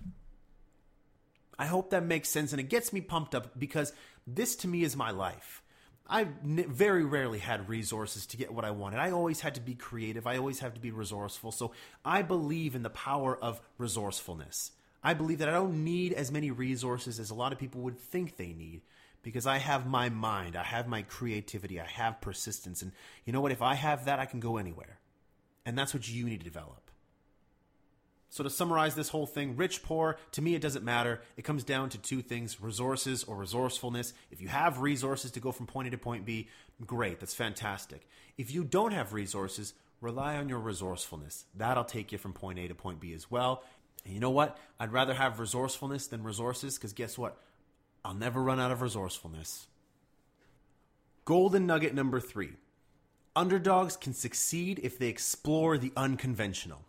I 1.59 1.65
hope 1.65 1.89
that 1.89 2.05
makes 2.05 2.29
sense 2.29 2.53
and 2.53 2.61
it 2.61 2.69
gets 2.69 2.93
me 2.93 3.01
pumped 3.01 3.35
up 3.35 3.59
because 3.59 3.91
this 4.25 4.55
to 4.57 4.69
me 4.69 4.83
is 4.83 4.95
my 4.95 5.11
life. 5.11 5.61
I 6.07 6.27
very 6.43 7.05
rarely 7.05 7.39
had 7.39 7.69
resources 7.69 8.25
to 8.27 8.37
get 8.37 8.53
what 8.53 8.65
I 8.65 8.71
wanted. 8.71 8.99
I 8.99 9.11
always 9.11 9.39
had 9.39 9.55
to 9.55 9.61
be 9.61 9.73
creative. 9.73 10.27
I 10.27 10.37
always 10.37 10.59
had 10.59 10.75
to 10.75 10.81
be 10.81 10.91
resourceful. 10.91 11.51
So 11.51 11.71
I 12.03 12.21
believe 12.21 12.75
in 12.75 12.83
the 12.83 12.89
power 12.89 13.37
of 13.37 13.61
resourcefulness. 13.77 14.71
I 15.01 15.13
believe 15.13 15.39
that 15.39 15.49
I 15.49 15.53
don't 15.53 15.83
need 15.83 16.13
as 16.13 16.31
many 16.31 16.51
resources 16.51 17.19
as 17.19 17.29
a 17.29 17.35
lot 17.35 17.51
of 17.51 17.59
people 17.59 17.81
would 17.81 17.99
think 17.99 18.37
they 18.37 18.53
need 18.53 18.81
because 19.21 19.47
I 19.47 19.57
have 19.57 19.87
my 19.87 20.09
mind, 20.09 20.55
I 20.55 20.63
have 20.63 20.87
my 20.87 21.01
creativity, 21.01 21.79
I 21.79 21.87
have 21.87 22.21
persistence. 22.21 22.81
And 22.81 22.91
you 23.25 23.33
know 23.33 23.41
what? 23.41 23.53
If 23.53 23.61
I 23.61 23.75
have 23.75 24.05
that, 24.05 24.19
I 24.19 24.25
can 24.25 24.41
go 24.41 24.57
anywhere. 24.57 24.99
And 25.65 25.77
that's 25.77 25.93
what 25.93 26.09
you 26.09 26.25
need 26.25 26.41
to 26.41 26.43
develop. 26.43 26.82
So, 28.33 28.43
to 28.43 28.49
summarize 28.49 28.95
this 28.95 29.09
whole 29.09 29.27
thing, 29.27 29.55
rich, 29.57 29.83
poor, 29.83 30.17
to 30.31 30.41
me, 30.41 30.55
it 30.55 30.61
doesn't 30.63 30.83
matter. 30.83 31.21
It 31.37 31.43
comes 31.43 31.63
down 31.63 31.89
to 31.89 31.99
two 31.99 32.23
things 32.23 32.59
resources 32.59 33.23
or 33.25 33.35
resourcefulness. 33.35 34.11
If 34.31 34.41
you 34.41 34.47
have 34.47 34.79
resources 34.79 35.29
to 35.33 35.39
go 35.39 35.51
from 35.51 35.67
point 35.67 35.89
A 35.89 35.91
to 35.91 35.99
point 35.99 36.25
B, 36.25 36.47
great, 36.83 37.19
that's 37.19 37.35
fantastic. 37.35 38.07
If 38.35 38.51
you 38.51 38.63
don't 38.63 38.91
have 38.91 39.13
resources, 39.13 39.75
rely 40.01 40.35
on 40.35 40.49
your 40.49 40.57
resourcefulness. 40.57 41.45
That'll 41.55 41.83
take 41.83 42.11
you 42.11 42.17
from 42.17 42.33
point 42.33 42.57
A 42.57 42.67
to 42.67 42.73
point 42.73 42.99
B 42.99 43.13
as 43.13 43.29
well. 43.29 43.61
And 44.03 44.15
you 44.15 44.19
know 44.19 44.31
what? 44.31 44.57
I'd 44.79 44.91
rather 44.91 45.13
have 45.13 45.39
resourcefulness 45.39 46.07
than 46.07 46.23
resources 46.23 46.75
because 46.75 46.93
guess 46.93 47.19
what? 47.19 47.37
I'll 48.03 48.15
never 48.15 48.41
run 48.41 48.59
out 48.59 48.71
of 48.71 48.81
resourcefulness. 48.81 49.67
Golden 51.23 51.67
nugget 51.67 51.93
number 51.93 52.19
three 52.19 52.53
underdogs 53.35 53.95
can 53.95 54.13
succeed 54.13 54.79
if 54.81 54.97
they 54.97 55.09
explore 55.09 55.77
the 55.77 55.93
unconventional. 55.95 56.83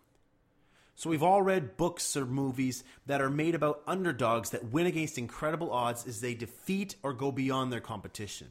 So, 0.95 1.09
we've 1.09 1.23
all 1.23 1.41
read 1.41 1.77
books 1.77 2.15
or 2.15 2.25
movies 2.25 2.83
that 3.05 3.21
are 3.21 3.29
made 3.29 3.53
about 3.53 3.83
underdogs 3.85 4.51
that 4.51 4.71
win 4.71 4.85
against 4.85 5.17
incredible 5.17 5.71
odds 5.71 6.07
as 6.07 6.21
they 6.21 6.33
defeat 6.33 6.95
or 7.03 7.13
go 7.13 7.31
beyond 7.31 7.71
their 7.71 7.81
competition. 7.81 8.47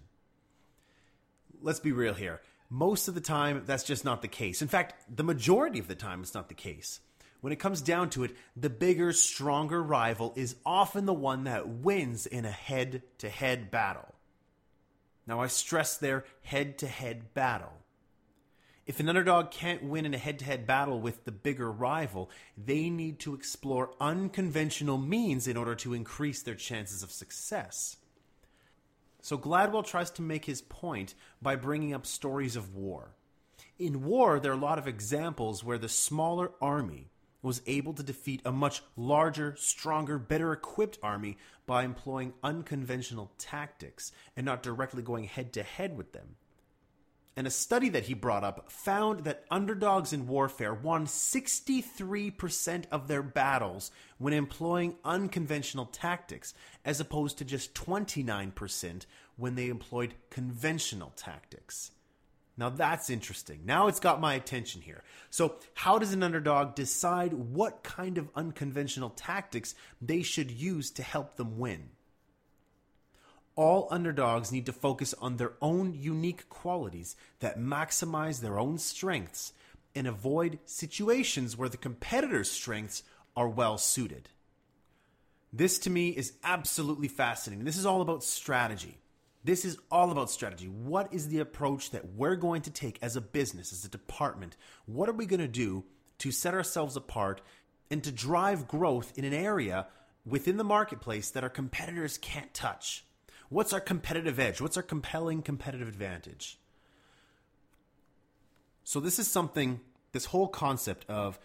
Let's 1.63 1.81
be 1.81 1.93
real 1.93 2.15
here. 2.15 2.43
Most 2.69 3.09
of 3.09 3.15
the 3.15 3.21
time, 3.21 3.63
that's 3.65 3.85
just 3.85 4.05
not 4.05 4.21
the 4.21 4.29
case. 4.29 4.61
In 4.61 4.69
fact, 4.69 4.95
the 5.15 5.25
majority 5.25 5.79
of 5.79 5.89
the 5.89 5.95
time, 5.95 6.21
it's 6.21 6.35
not 6.35 6.49
the 6.49 6.55
case 6.55 7.01
when 7.45 7.53
it 7.53 7.59
comes 7.59 7.83
down 7.83 8.09
to 8.09 8.25
it, 8.25 8.35
the 8.57 8.71
bigger, 8.71 9.13
stronger 9.13 9.83
rival 9.83 10.33
is 10.35 10.57
often 10.65 11.05
the 11.05 11.13
one 11.13 11.45
that 11.45 11.69
wins 11.69 12.25
in 12.25 12.47
a 12.47 12.51
head 12.51 13.03
to 13.19 13.29
head 13.29 13.71
battle. 13.71 14.15
Now, 15.27 15.43
I 15.43 15.49
stress 15.49 15.99
their 15.99 16.25
head 16.41 16.79
to 16.79 16.87
head 16.87 17.35
battle. 17.35 17.84
If 18.87 19.01
an 19.01 19.09
underdog 19.09 19.51
can't 19.51 19.83
win 19.83 20.05
in 20.05 20.13
a 20.13 20.19
head 20.19 20.39
to 20.41 20.45
head 20.45 20.67
battle 20.67 21.01
with 21.01 21.25
the 21.25 21.33
bigger 21.33 21.73
rival, 21.73 22.31
they 22.63 22.91
need 22.91 23.19
to 23.21 23.35
explore 23.35 23.95
unconventional 23.99 24.99
means 24.99 25.49
in 25.49 25.57
order 25.57 25.75
to 25.77 25.95
increase 25.95 26.43
their 26.43 26.55
chances 26.55 27.03
of 27.03 27.11
success. 27.11 27.97
So 29.23 29.39
Gladwell 29.39 29.87
tries 29.87 30.11
to 30.13 30.23
make 30.23 30.45
his 30.45 30.61
point 30.61 31.15
by 31.41 31.57
bringing 31.57 31.95
up 31.95 32.05
stories 32.05 32.57
of 32.57 32.75
war. 32.75 33.15
In 33.79 34.05
war, 34.05 34.39
there 34.39 34.53
are 34.53 34.57
a 34.57 34.61
lot 34.61 34.79
of 34.79 34.87
examples 34.87 35.65
where 35.65 35.79
the 35.79 35.89
smaller 35.89 36.53
army 36.61 37.11
was 37.41 37.63
able 37.67 37.95
to 37.95 38.03
defeat 38.03 38.43
a 38.45 38.53
much 38.53 38.83
larger, 38.97 39.55
stronger, 39.57 40.19
better 40.19 40.53
equipped 40.53 40.99
army 41.03 41.39
by 41.67 41.85
employing 41.85 42.35
unconventional 42.43 43.33
tactics 43.39 44.13
and 44.37 44.45
not 44.45 44.63
directly 44.63 45.03
going 45.03 45.25
head 45.25 45.55
to 45.55 45.63
head 45.63 45.97
with 45.97 46.13
them. 46.13 46.37
And 47.37 47.49
a 47.49 47.51
study 47.51 47.89
that 47.89 48.05
he 48.05 48.15
brought 48.15 48.45
up 48.45 48.71
found 48.71 49.25
that 49.25 49.45
underdogs 49.51 50.13
in 50.13 50.29
warfare 50.29 50.73
won 50.73 51.07
63% 51.07 52.85
of 52.93 53.09
their 53.09 53.23
battles 53.23 53.91
when 54.19 54.33
employing 54.33 54.97
unconventional 55.05 55.87
tactics, 55.87 56.55
as 56.85 57.01
opposed 57.01 57.39
to 57.39 57.45
just 57.45 57.75
29% 57.75 59.07
when 59.37 59.57
they 59.57 59.69
employed 59.69 60.15
conventional 60.31 61.13
tactics. 61.17 61.91
Now 62.57 62.69
that's 62.69 63.11
interesting. 63.11 63.63
Now 63.65 63.89
it's 63.89 63.99
got 63.99 64.21
my 64.21 64.35
attention 64.35 64.81
here. 64.81 65.03
So, 65.31 65.57
how 65.75 65.99
does 65.99 66.13
an 66.13 66.23
underdog 66.23 66.77
decide 66.77 67.33
what 67.33 67.83
kind 67.83 68.17
of 68.17 68.31
unconventional 68.37 69.11
tactics 69.11 69.75
they 70.01 70.23
should 70.23 70.53
use 70.53 70.93
to 70.93 71.03
help 71.03 71.35
them 71.35 71.59
win? 71.59 71.91
All 73.57 73.87
underdogs 73.91 74.51
need 74.51 74.67
to 74.67 74.73
focus 74.73 75.15
on 75.21 75.37
their 75.37 75.53
own 75.63 75.95
unique 75.95 76.49
qualities 76.49 77.15
that 77.39 77.59
maximize 77.59 78.41
their 78.41 78.59
own 78.59 78.79
strengths 78.79 79.53
and 79.95 80.07
avoid 80.07 80.59
situations 80.65 81.57
where 81.57 81.69
the 81.69 81.77
competitor's 81.77 82.51
strengths 82.51 83.05
are 83.37 83.49
well 83.49 83.79
suited. 83.79 84.29
This 85.53 85.79
to 85.81 85.91
me 85.91 86.09
is 86.09 86.33
absolutely 86.43 87.07
fascinating. 87.07 87.65
This 87.65 87.77
is 87.77 87.87
all 87.87 88.01
about 88.01 88.25
strategy. 88.25 88.99
This 89.45 89.65
is 89.65 89.79
all 89.91 90.11
about 90.11 90.31
strategy. 90.31 90.67
What 90.67 91.13
is 91.13 91.29
the 91.29 91.39
approach 91.39 91.91
that 91.91 92.15
we're 92.15 92.35
going 92.35 92.63
to 92.63 92.71
take 92.71 92.99
as 93.03 93.15
a 93.15 93.21
business, 93.21 93.73
as 93.73 93.85
a 93.85 93.89
department? 93.89 94.57
What 94.87 95.09
are 95.09 95.13
we 95.13 95.27
going 95.27 95.41
to 95.41 95.47
do 95.47 95.85
to 96.19 96.33
set 96.33 96.55
ourselves 96.55 96.97
apart 96.97 97.41
and 97.91 98.03
to 98.03 98.11
drive 98.11 98.67
growth 98.67 99.13
in 99.17 99.25
an 99.25 99.35
area 99.35 99.87
within 100.27 100.57
the 100.57 100.65
marketplace 100.65 101.31
that 101.31 101.45
our 101.45 101.51
competitors 101.51 102.19
can't 102.19 102.53
touch? 102.53 103.05
What's 103.55 103.73
our 103.73 103.79
competitive 103.79 104.41
edge? 104.41 104.61
What's 104.61 104.77
our 104.77 104.83
compelling 104.83 105.41
competitive 105.41 105.87
advantage? 105.87 106.59
So, 108.83 108.99
this 108.99 109.21
is 109.21 109.29
something, 109.29 109.79
this 110.11 110.25
whole 110.25 110.49
concept 110.49 111.09
of 111.09 111.39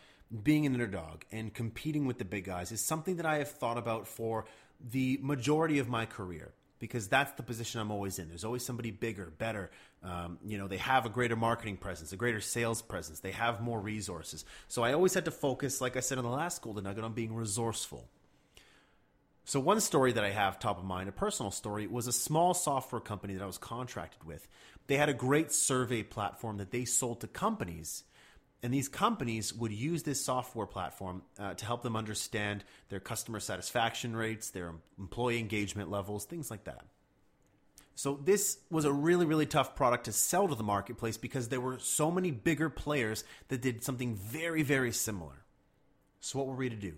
being 0.44 0.66
an 0.66 0.74
underdog 0.74 1.22
and 1.32 1.54
competing 1.54 2.08
with 2.08 2.18
the 2.18 2.26
big 2.26 2.46
guys 2.46 2.72
is 2.72 2.82
something 2.82 3.18
that 3.18 3.28
I 3.28 3.38
have 3.38 3.52
thought 3.52 3.78
about 3.78 4.08
for 4.08 4.46
the 4.90 5.20
majority 5.22 5.78
of 5.78 5.88
my 5.88 6.08
career 6.08 6.52
because 6.80 7.08
that's 7.08 7.34
the 7.34 7.44
position 7.44 7.80
I'm 7.80 7.92
always 7.92 8.18
in. 8.18 8.28
There's 8.28 8.44
always 8.44 8.66
somebody 8.66 8.90
bigger, 8.90 9.32
better. 9.38 9.70
Um, 10.02 10.40
you 10.44 10.58
know, 10.58 10.68
they 10.68 10.78
have 10.78 11.06
a 11.06 11.10
greater 11.10 11.36
marketing 11.36 11.78
presence, 11.78 12.12
a 12.12 12.18
greater 12.18 12.42
sales 12.42 12.82
presence. 12.82 13.20
They 13.20 13.34
have 13.34 13.62
more 13.62 13.80
resources. 13.80 14.46
So 14.68 14.82
I 14.82 14.94
always 14.94 15.14
had 15.14 15.26
to 15.26 15.32
focus, 15.32 15.80
like 15.80 15.96
I 15.96 16.00
said 16.00 16.18
in 16.18 16.24
the 16.24 16.32
last 16.32 16.64
Golden 16.64 16.86
Nugget, 16.86 17.04
on 17.04 17.14
being 17.14 17.36
resourceful. 17.36 18.10
So 19.50 19.60
one 19.60 19.82
story 19.82 20.12
that 20.12 20.24
I 20.24 20.30
have 20.30 20.60
top 20.60 20.78
of 20.78 20.86
mind, 20.86 21.10
a 21.10 21.12
personal 21.12 21.50
story, 21.50 21.88
was 21.88 22.06
a 22.06 22.12
small 22.12 22.54
software 22.54 23.02
company 23.02 23.34
that 23.34 23.42
I 23.42 23.48
was 23.48 23.58
contracted 23.58 24.24
with. 24.24 24.48
They 24.86 24.96
had 24.96 25.10
a 25.10 25.14
great 25.14 25.52
survey 25.52 26.04
platform 26.04 26.58
that 26.58 26.70
they 26.70 26.86
sold 26.86 27.22
to 27.22 27.28
companies 27.28 28.04
and 28.62 28.72
these 28.72 28.88
companies 28.88 29.52
would 29.52 29.72
use 29.72 30.04
this 30.04 30.24
software 30.24 30.68
platform 30.68 31.24
uh, 31.40 31.56
to 31.56 31.66
help 31.66 31.82
them 31.82 31.96
understand 31.96 32.64
their 32.90 33.00
customer 33.00 33.40
satisfaction 33.40 34.16
rates, 34.16 34.52
their 34.52 34.76
employee 35.00 35.40
engagement 35.40 35.90
levels, 35.90 36.26
things 36.26 36.52
like 36.52 36.66
that. 36.66 36.86
So, 37.96 38.20
this 38.24 38.60
was 38.70 38.86
a 38.86 38.94
really, 38.94 39.26
really 39.26 39.48
tough 39.48 39.76
product 39.76 40.06
to 40.06 40.12
sell 40.12 40.48
to 40.48 40.54
the 40.54 40.62
marketplace 40.62 41.18
because 41.18 41.50
there 41.50 41.60
were 41.60 41.80
so 41.80 42.12
many 42.12 42.30
bigger 42.30 42.70
players 42.70 43.24
that 43.48 43.64
did 43.64 43.84
something 43.84 44.14
very, 44.14 44.62
very 44.62 44.92
similar. 44.92 45.44
So, 46.20 46.38
what 46.38 46.48
were 46.48 46.56
we 46.56 46.70
to 46.70 46.76
do? 46.76 46.94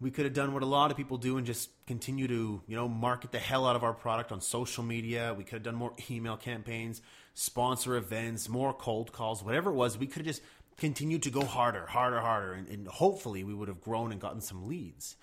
We 0.00 0.10
could 0.10 0.24
have 0.24 0.32
done 0.32 0.54
what 0.54 0.62
a 0.62 0.66
lot 0.66 0.90
of 0.90 0.96
people 0.96 1.18
do 1.18 1.36
and 1.36 1.46
just 1.46 1.68
continue 1.86 2.26
to, 2.26 2.62
you 2.66 2.76
know, 2.76 2.88
market 2.88 3.32
the 3.32 3.38
hell 3.38 3.66
out 3.66 3.76
of 3.76 3.84
our 3.84 3.92
product 3.92 4.32
on 4.32 4.40
social 4.40 4.82
media. 4.82 5.34
We 5.36 5.44
could 5.44 5.54
have 5.54 5.62
done 5.62 5.74
more 5.74 5.92
email 6.10 6.38
campaigns, 6.38 7.02
sponsor 7.34 7.96
events, 7.96 8.48
more 8.48 8.72
cold 8.72 9.12
calls, 9.12 9.44
whatever 9.44 9.70
it 9.70 9.74
was. 9.74 9.98
We 9.98 10.06
could 10.06 10.24
have 10.24 10.26
just 10.26 10.42
continued 10.78 11.22
to 11.24 11.30
go 11.30 11.44
harder, 11.44 11.84
harder, 11.84 12.20
harder, 12.20 12.54
and, 12.54 12.66
and 12.68 12.88
hopefully 12.88 13.44
we 13.44 13.52
would 13.52 13.68
have 13.68 13.82
grown 13.82 14.10
and 14.10 14.20
gotten 14.20 14.40
some 14.40 14.66
leads. 14.66 15.16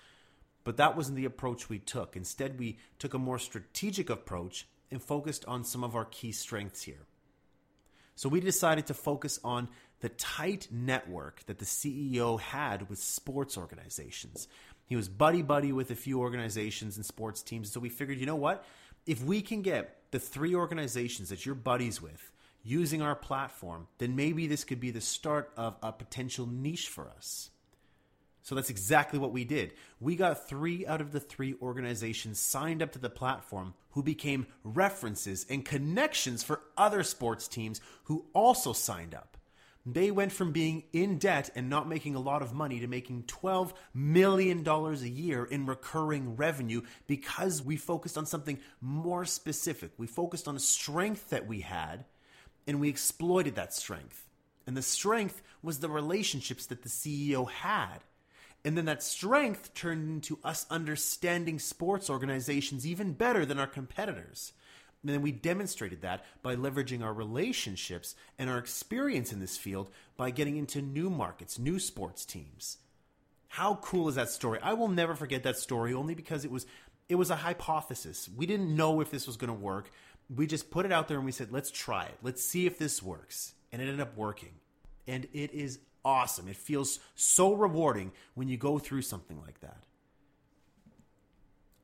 But 0.62 0.76
that 0.76 0.96
wasn't 0.96 1.16
the 1.16 1.24
approach 1.24 1.68
we 1.68 1.80
took. 1.80 2.14
Instead, 2.14 2.60
we 2.60 2.78
took 3.00 3.14
a 3.14 3.18
more 3.18 3.40
strategic 3.40 4.08
approach 4.08 4.68
and 4.92 5.02
focused 5.02 5.44
on 5.46 5.64
some 5.64 5.82
of 5.82 5.96
our 5.96 6.04
key 6.04 6.30
strengths 6.30 6.82
here. 6.82 7.07
So 8.18 8.28
we 8.28 8.40
decided 8.40 8.86
to 8.86 8.94
focus 8.94 9.38
on 9.44 9.68
the 10.00 10.08
tight 10.08 10.66
network 10.72 11.46
that 11.46 11.60
the 11.60 11.64
CEO 11.64 12.40
had 12.40 12.90
with 12.90 12.98
sports 12.98 13.56
organizations. 13.56 14.48
He 14.86 14.96
was 14.96 15.08
buddy 15.08 15.40
buddy 15.40 15.70
with 15.70 15.92
a 15.92 15.94
few 15.94 16.18
organizations 16.18 16.96
and 16.96 17.06
sports 17.06 17.44
teams. 17.44 17.70
So 17.70 17.78
we 17.78 17.88
figured, 17.88 18.18
you 18.18 18.26
know 18.26 18.34
what? 18.34 18.64
If 19.06 19.22
we 19.22 19.40
can 19.40 19.62
get 19.62 19.98
the 20.10 20.18
three 20.18 20.56
organizations 20.56 21.28
that 21.28 21.46
you're 21.46 21.54
buddies 21.54 22.02
with 22.02 22.32
using 22.64 23.02
our 23.02 23.14
platform, 23.14 23.86
then 23.98 24.16
maybe 24.16 24.48
this 24.48 24.64
could 24.64 24.80
be 24.80 24.90
the 24.90 25.00
start 25.00 25.52
of 25.56 25.76
a 25.80 25.92
potential 25.92 26.44
niche 26.44 26.88
for 26.88 27.08
us. 27.16 27.50
So 28.48 28.54
that's 28.54 28.70
exactly 28.70 29.18
what 29.18 29.30
we 29.30 29.44
did. 29.44 29.74
We 30.00 30.16
got 30.16 30.48
three 30.48 30.86
out 30.86 31.02
of 31.02 31.12
the 31.12 31.20
three 31.20 31.56
organizations 31.60 32.40
signed 32.40 32.82
up 32.82 32.92
to 32.92 32.98
the 32.98 33.10
platform 33.10 33.74
who 33.90 34.02
became 34.02 34.46
references 34.64 35.44
and 35.50 35.66
connections 35.66 36.42
for 36.42 36.62
other 36.74 37.02
sports 37.02 37.46
teams 37.46 37.82
who 38.04 38.24
also 38.32 38.72
signed 38.72 39.14
up. 39.14 39.36
They 39.84 40.10
went 40.10 40.32
from 40.32 40.52
being 40.52 40.84
in 40.94 41.18
debt 41.18 41.50
and 41.54 41.68
not 41.68 41.90
making 41.90 42.14
a 42.14 42.20
lot 42.20 42.40
of 42.40 42.54
money 42.54 42.80
to 42.80 42.86
making 42.86 43.24
$12 43.24 43.74
million 43.92 44.66
a 44.66 44.92
year 44.94 45.44
in 45.44 45.66
recurring 45.66 46.34
revenue 46.36 46.80
because 47.06 47.60
we 47.62 47.76
focused 47.76 48.16
on 48.16 48.24
something 48.24 48.58
more 48.80 49.26
specific. 49.26 49.90
We 49.98 50.06
focused 50.06 50.48
on 50.48 50.56
a 50.56 50.60
strength 50.60 51.28
that 51.28 51.46
we 51.46 51.60
had 51.60 52.06
and 52.66 52.80
we 52.80 52.88
exploited 52.88 53.56
that 53.56 53.74
strength. 53.74 54.24
And 54.66 54.74
the 54.74 54.80
strength 54.80 55.42
was 55.62 55.80
the 55.80 55.90
relationships 55.90 56.64
that 56.64 56.82
the 56.82 56.88
CEO 56.88 57.50
had. 57.50 57.98
And 58.64 58.76
then 58.76 58.86
that 58.86 59.02
strength 59.02 59.72
turned 59.74 60.08
into 60.08 60.38
us 60.44 60.66
understanding 60.70 61.58
sports 61.58 62.10
organizations 62.10 62.86
even 62.86 63.12
better 63.12 63.46
than 63.46 63.58
our 63.58 63.66
competitors. 63.66 64.52
And 65.02 65.12
then 65.12 65.22
we 65.22 65.30
demonstrated 65.30 66.02
that 66.02 66.24
by 66.42 66.56
leveraging 66.56 67.02
our 67.02 67.14
relationships 67.14 68.16
and 68.38 68.50
our 68.50 68.58
experience 68.58 69.32
in 69.32 69.38
this 69.38 69.56
field 69.56 69.90
by 70.16 70.30
getting 70.30 70.56
into 70.56 70.82
new 70.82 71.08
markets, 71.08 71.58
new 71.58 71.78
sports 71.78 72.24
teams. 72.24 72.78
How 73.46 73.76
cool 73.76 74.08
is 74.08 74.16
that 74.16 74.28
story? 74.28 74.58
I 74.62 74.74
will 74.74 74.88
never 74.88 75.14
forget 75.14 75.44
that 75.44 75.56
story 75.56 75.94
only 75.94 76.14
because 76.14 76.44
it 76.44 76.50
was 76.50 76.66
it 77.08 77.14
was 77.14 77.30
a 77.30 77.36
hypothesis. 77.36 78.28
We 78.36 78.44
didn't 78.44 78.76
know 78.76 79.00
if 79.00 79.10
this 79.10 79.26
was 79.26 79.38
going 79.38 79.48
to 79.48 79.58
work 79.58 79.90
we 80.34 80.46
just 80.46 80.70
put 80.70 80.84
it 80.84 80.92
out 80.92 81.08
there 81.08 81.16
and 81.16 81.26
we 81.26 81.32
said, 81.32 81.52
let's 81.52 81.70
try 81.70 82.04
it. 82.04 82.18
Let's 82.22 82.44
see 82.44 82.66
if 82.66 82.78
this 82.78 83.02
works. 83.02 83.54
And 83.72 83.80
it 83.80 83.86
ended 83.86 84.00
up 84.00 84.16
working. 84.16 84.52
And 85.06 85.26
it 85.32 85.52
is 85.52 85.78
awesome. 86.08 86.48
It 86.48 86.56
feels 86.56 87.00
so 87.14 87.52
rewarding 87.52 88.12
when 88.34 88.48
you 88.48 88.56
go 88.56 88.78
through 88.78 89.02
something 89.02 89.38
like 89.38 89.60
that. 89.60 89.82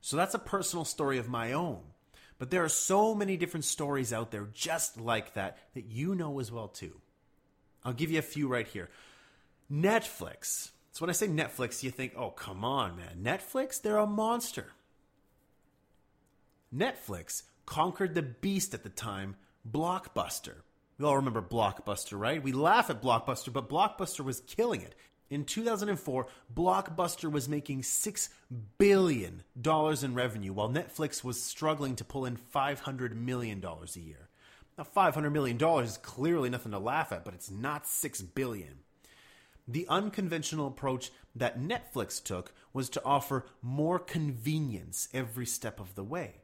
So 0.01 0.17
that's 0.17 0.33
a 0.33 0.39
personal 0.39 0.83
story 0.83 1.19
of 1.19 1.29
my 1.29 1.53
own. 1.53 1.81
But 2.39 2.49
there 2.49 2.63
are 2.63 2.69
so 2.69 3.13
many 3.13 3.37
different 3.37 3.65
stories 3.65 4.11
out 4.11 4.31
there 4.31 4.47
just 4.51 4.99
like 4.99 5.35
that 5.35 5.59
that 5.75 5.85
you 5.85 6.15
know 6.15 6.39
as 6.39 6.51
well 6.51 6.67
too. 6.67 6.99
I'll 7.83 7.93
give 7.93 8.11
you 8.11 8.17
a 8.17 8.23
few 8.23 8.47
right 8.47 8.67
here. 8.67 8.89
Netflix. 9.71 10.71
So 10.91 11.01
when 11.01 11.11
I 11.11 11.13
say 11.13 11.27
Netflix, 11.27 11.83
you 11.83 11.91
think, 11.91 12.13
"Oh, 12.17 12.31
come 12.31 12.65
on, 12.65 12.95
man. 12.95 13.21
Netflix, 13.21 13.79
they're 13.79 13.97
a 13.97 14.07
monster." 14.07 14.73
Netflix 16.73 17.43
conquered 17.65 18.15
the 18.15 18.23
beast 18.23 18.73
at 18.73 18.83
the 18.83 18.89
time, 18.89 19.35
Blockbuster. 19.69 20.64
We 20.97 21.05
all 21.05 21.17
remember 21.17 21.41
Blockbuster, 21.41 22.17
right? 22.17 22.41
We 22.41 22.53
laugh 22.53 22.89
at 22.89 23.01
Blockbuster, 23.01 23.51
but 23.51 23.69
Blockbuster 23.69 24.23
was 24.23 24.41
killing 24.41 24.81
it. 24.81 24.95
In 25.29 25.43
2004, 25.43 26.27
Blockbuster 26.53 27.31
was 27.31 27.49
making 27.49 27.81
$6 27.81 28.29
billion 28.77 29.43
in 29.65 30.13
revenue, 30.13 30.53
while 30.53 30.69
Netflix 30.69 31.23
was 31.23 31.41
struggling 31.41 31.95
to 31.95 32.05
pull 32.05 32.25
in 32.25 32.37
$500 32.37 33.15
million 33.15 33.63
a 33.63 33.99
year. 33.99 34.29
Now, 34.77 34.85
$500 34.95 35.31
million 35.31 35.61
is 35.83 35.97
clearly 35.97 36.49
nothing 36.49 36.71
to 36.71 36.79
laugh 36.79 37.11
at, 37.11 37.25
but 37.25 37.33
it's 37.33 37.49
not 37.49 37.87
6 37.87 38.21
billion. 38.21 38.79
The 39.67 39.87
unconventional 39.89 40.67
approach 40.67 41.11
that 41.35 41.59
Netflix 41.59 42.23
took 42.23 42.53
was 42.71 42.89
to 42.89 43.03
offer 43.03 43.45
more 43.61 43.97
convenience 43.97 45.09
every 45.13 45.45
step 45.45 45.79
of 45.79 45.95
the 45.95 46.03
way. 46.03 46.41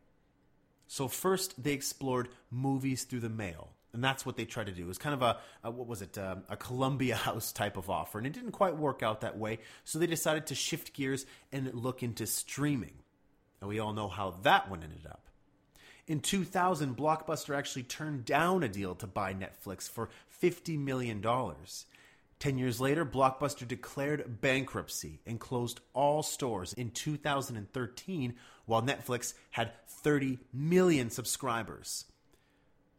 So 0.88 1.08
first 1.08 1.64
they 1.64 1.74
explored 1.74 2.30
movies 2.50 3.04
through 3.04 3.20
the 3.20 3.30
mail. 3.30 3.74
And 3.94 4.04
that's 4.04 4.26
what 4.26 4.38
they 4.38 4.46
tried 4.46 4.68
to 4.68 4.72
do. 4.72 4.84
It 4.84 4.88
was 4.88 4.98
kind 4.98 5.14
of 5.14 5.22
a, 5.22 5.38
a 5.64 5.72
what 5.72 5.88
was 5.88 6.02
it, 6.02 6.18
um, 6.18 6.44
a 6.50 6.56
Columbia 6.56 7.16
House 7.28 7.52
type 7.52 7.78
of 7.78 7.90
offer. 7.90 8.18
And 8.18 8.26
it 8.26 8.34
didn't 8.34 8.52
quite 8.52 8.78
work 8.78 9.04
out 9.04 9.22
that 9.22 9.38
way. 9.38 9.60
So 9.84 10.00
they 10.00 10.08
decided 10.08 10.48
to 10.48 10.56
shift 10.56 10.94
gears 10.94 11.26
and 11.52 11.74
look 11.74 12.04
into 12.04 12.26
streaming. 12.26 12.94
And 13.60 13.70
we 13.70 13.80
all 13.80 13.94
know 13.94 14.08
how 14.08 14.32
that 14.44 14.70
one 14.70 14.84
ended 14.84 15.06
up. 15.06 15.28
In 16.08 16.20
2000, 16.20 16.98
Blockbuster 16.98 17.56
actually 17.56 17.84
turned 17.84 18.26
down 18.26 18.64
a 18.64 18.70
deal 18.70 18.96
to 18.96 19.08
buy 19.08 19.34
Netflix 19.34 19.90
for 19.90 20.10
$50 20.42 20.78
million. 20.80 21.24
Ten 22.42 22.58
years 22.58 22.82
later, 22.82 23.06
Blockbuster 23.06 23.68
declared 23.68 24.42
bankruptcy 24.42 25.20
and 25.28 25.40
closed 25.40 25.80
all 25.94 26.24
stores 26.24 26.74
in 26.74 26.90
2013, 26.90 28.34
while 28.66 28.82
Netflix 28.82 29.36
had 29.52 29.74
30 29.88 30.40
million 30.52 31.12
subscribers. 31.12 32.06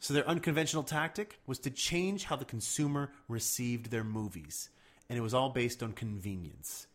So, 0.03 0.15
their 0.15 0.29
unconventional 0.29 0.83
tactic 0.83 1.39
was 1.47 1.61
to 1.61 1.71
change 1.71 2.25
how 2.25 2.35
the 2.35 2.45
consumer 2.45 3.13
received 3.29 3.89
their 3.89 4.03
movies, 4.03 4.69
and 5.09 5.17
it 5.17 5.23
was 5.23 5.33
all 5.33 5.51
based 5.51 5.81
on 5.81 5.93
convenience. 5.93 6.89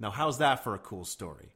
Now, 0.00 0.10
how's 0.10 0.38
that 0.38 0.64
for 0.64 0.74
a 0.74 0.80
cool 0.80 1.04
story? 1.04 1.54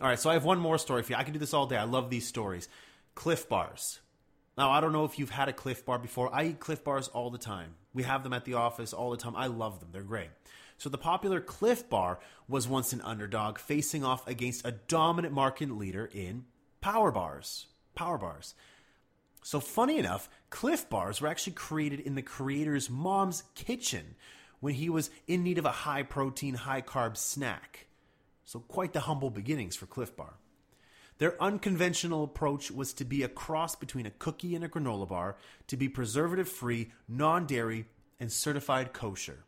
All 0.00 0.08
right, 0.08 0.18
so 0.18 0.30
I 0.30 0.32
have 0.32 0.44
one 0.46 0.58
more 0.58 0.78
story 0.78 1.02
for 1.02 1.12
you. 1.12 1.18
I 1.18 1.22
can 1.22 1.34
do 1.34 1.38
this 1.38 1.52
all 1.52 1.66
day. 1.66 1.76
I 1.76 1.84
love 1.84 2.08
these 2.08 2.26
stories. 2.26 2.66
Clif 3.14 3.46
Bars. 3.46 4.00
Now, 4.56 4.70
I 4.70 4.80
don't 4.80 4.94
know 4.94 5.04
if 5.04 5.18
you've 5.18 5.28
had 5.28 5.50
a 5.50 5.52
Clif 5.52 5.84
Bar 5.84 5.98
before. 5.98 6.34
I 6.34 6.44
eat 6.44 6.60
Clif 6.60 6.82
Bars 6.82 7.08
all 7.08 7.28
the 7.28 7.36
time. 7.36 7.74
We 7.92 8.04
have 8.04 8.22
them 8.22 8.32
at 8.32 8.46
the 8.46 8.54
office 8.54 8.94
all 8.94 9.10
the 9.10 9.18
time. 9.18 9.36
I 9.36 9.48
love 9.48 9.80
them. 9.80 9.90
They're 9.92 10.02
great. 10.02 10.30
So 10.78 10.88
the 10.88 10.96
popular 10.96 11.42
Clif 11.42 11.90
Bar 11.90 12.20
was 12.48 12.66
once 12.66 12.94
an 12.94 13.02
underdog 13.02 13.58
facing 13.58 14.02
off 14.02 14.26
against 14.26 14.66
a 14.66 14.72
dominant 14.72 15.34
market 15.34 15.70
leader 15.70 16.08
in 16.10 16.46
power 16.80 17.12
bars. 17.12 17.66
Power 17.94 18.16
bars. 18.16 18.54
So 19.44 19.60
funny 19.60 19.98
enough, 19.98 20.30
Clif 20.48 20.88
Bars 20.88 21.20
were 21.20 21.28
actually 21.28 21.52
created 21.52 22.00
in 22.00 22.14
the 22.14 22.22
creator's 22.22 22.88
mom's 22.88 23.42
kitchen 23.54 24.14
when 24.60 24.72
he 24.72 24.88
was 24.88 25.10
in 25.26 25.42
need 25.42 25.58
of 25.58 25.66
a 25.66 25.70
high 25.70 26.02
protein, 26.02 26.54
high 26.54 26.80
carb 26.80 27.14
snack. 27.18 27.86
So 28.46 28.60
quite 28.60 28.94
the 28.94 29.00
humble 29.00 29.28
beginnings 29.28 29.76
for 29.76 29.84
Clif 29.84 30.16
Bar. 30.16 30.38
Their 31.18 31.40
unconventional 31.42 32.24
approach 32.24 32.70
was 32.70 32.94
to 32.94 33.04
be 33.04 33.22
a 33.22 33.28
cross 33.28 33.76
between 33.76 34.06
a 34.06 34.10
cookie 34.12 34.54
and 34.54 34.64
a 34.64 34.68
granola 34.68 35.06
bar, 35.06 35.36
to 35.66 35.76
be 35.76 35.90
preservative 35.90 36.48
free, 36.48 36.92
non 37.06 37.44
dairy, 37.44 37.84
and 38.18 38.32
certified 38.32 38.94
kosher. 38.94 39.44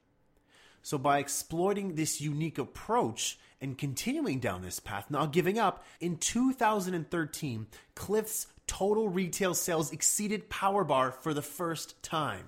So, 0.83 0.99
by 0.99 1.21
exploiting 1.21 1.95
this 1.95 2.21
unique 2.21 2.59
approach 2.59 3.39
and 3.63 3.79
continuing 3.79 4.41
down 4.41 4.61
this 4.61 4.79
path, 4.79 5.07
not 5.11 5.33
giving 5.33 5.59
up, 5.59 5.87
in 6.01 6.19
2013, 6.19 7.67
Clif's 7.95 8.47
total 8.67 9.09
retail 9.09 9.55
sales 9.55 9.93
exceeded 9.93 10.49
Power 10.51 10.85
Bar 10.85 11.13
for 11.13 11.35
the 11.35 11.43
first 11.43 12.03
time. 12.03 12.47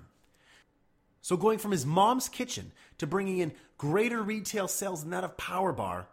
So, 1.22 1.36
going 1.36 1.58
from 1.58 1.72
his 1.72 1.84
mom's 1.84 2.28
kitchen 2.28 2.72
to 2.98 3.06
bringing 3.06 3.38
in 3.38 3.52
greater 3.76 4.22
retail 4.22 4.68
sales 4.68 5.02
than 5.02 5.10
that 5.10 5.24
of 5.24 5.36
Power 5.36 5.72
Bar 5.72 6.08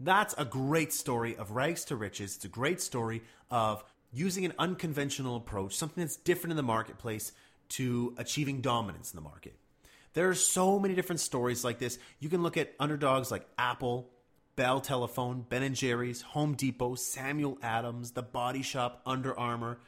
that's 0.00 0.34
a 0.38 0.46
great 0.46 0.92
story 0.92 1.36
of 1.36 1.50
rags 1.50 1.84
to 1.86 1.96
riches. 1.96 2.36
It's 2.36 2.44
a 2.46 2.48
great 2.48 2.80
story 2.80 3.22
of 3.50 3.84
using 4.12 4.46
an 4.46 4.54
unconventional 4.58 5.36
approach, 5.36 5.76
something 5.76 6.02
that's 6.02 6.16
different 6.16 6.52
in 6.52 6.56
the 6.56 6.62
marketplace, 6.62 7.32
to 7.70 8.14
achieving 8.16 8.62
dominance 8.62 9.12
in 9.12 9.16
the 9.16 9.22
market. 9.22 9.54
There 10.14 10.28
are 10.28 10.34
so 10.34 10.78
many 10.80 10.94
different 10.94 11.20
stories 11.20 11.62
like 11.62 11.78
this. 11.78 11.98
You 12.18 12.28
can 12.28 12.42
look 12.42 12.56
at 12.56 12.74
underdogs 12.80 13.30
like 13.30 13.46
Apple, 13.58 14.08
Bell 14.60 14.82
Telephone, 14.82 15.46
Ben 15.48 15.62
and 15.62 15.74
Jerry's, 15.74 16.20
Home 16.20 16.52
Depot, 16.52 16.94
Samuel 16.94 17.56
Adams, 17.62 18.10
The 18.10 18.20
Body 18.20 18.60
Shop, 18.60 19.00
Under 19.06 19.34
Armour. 19.38 19.78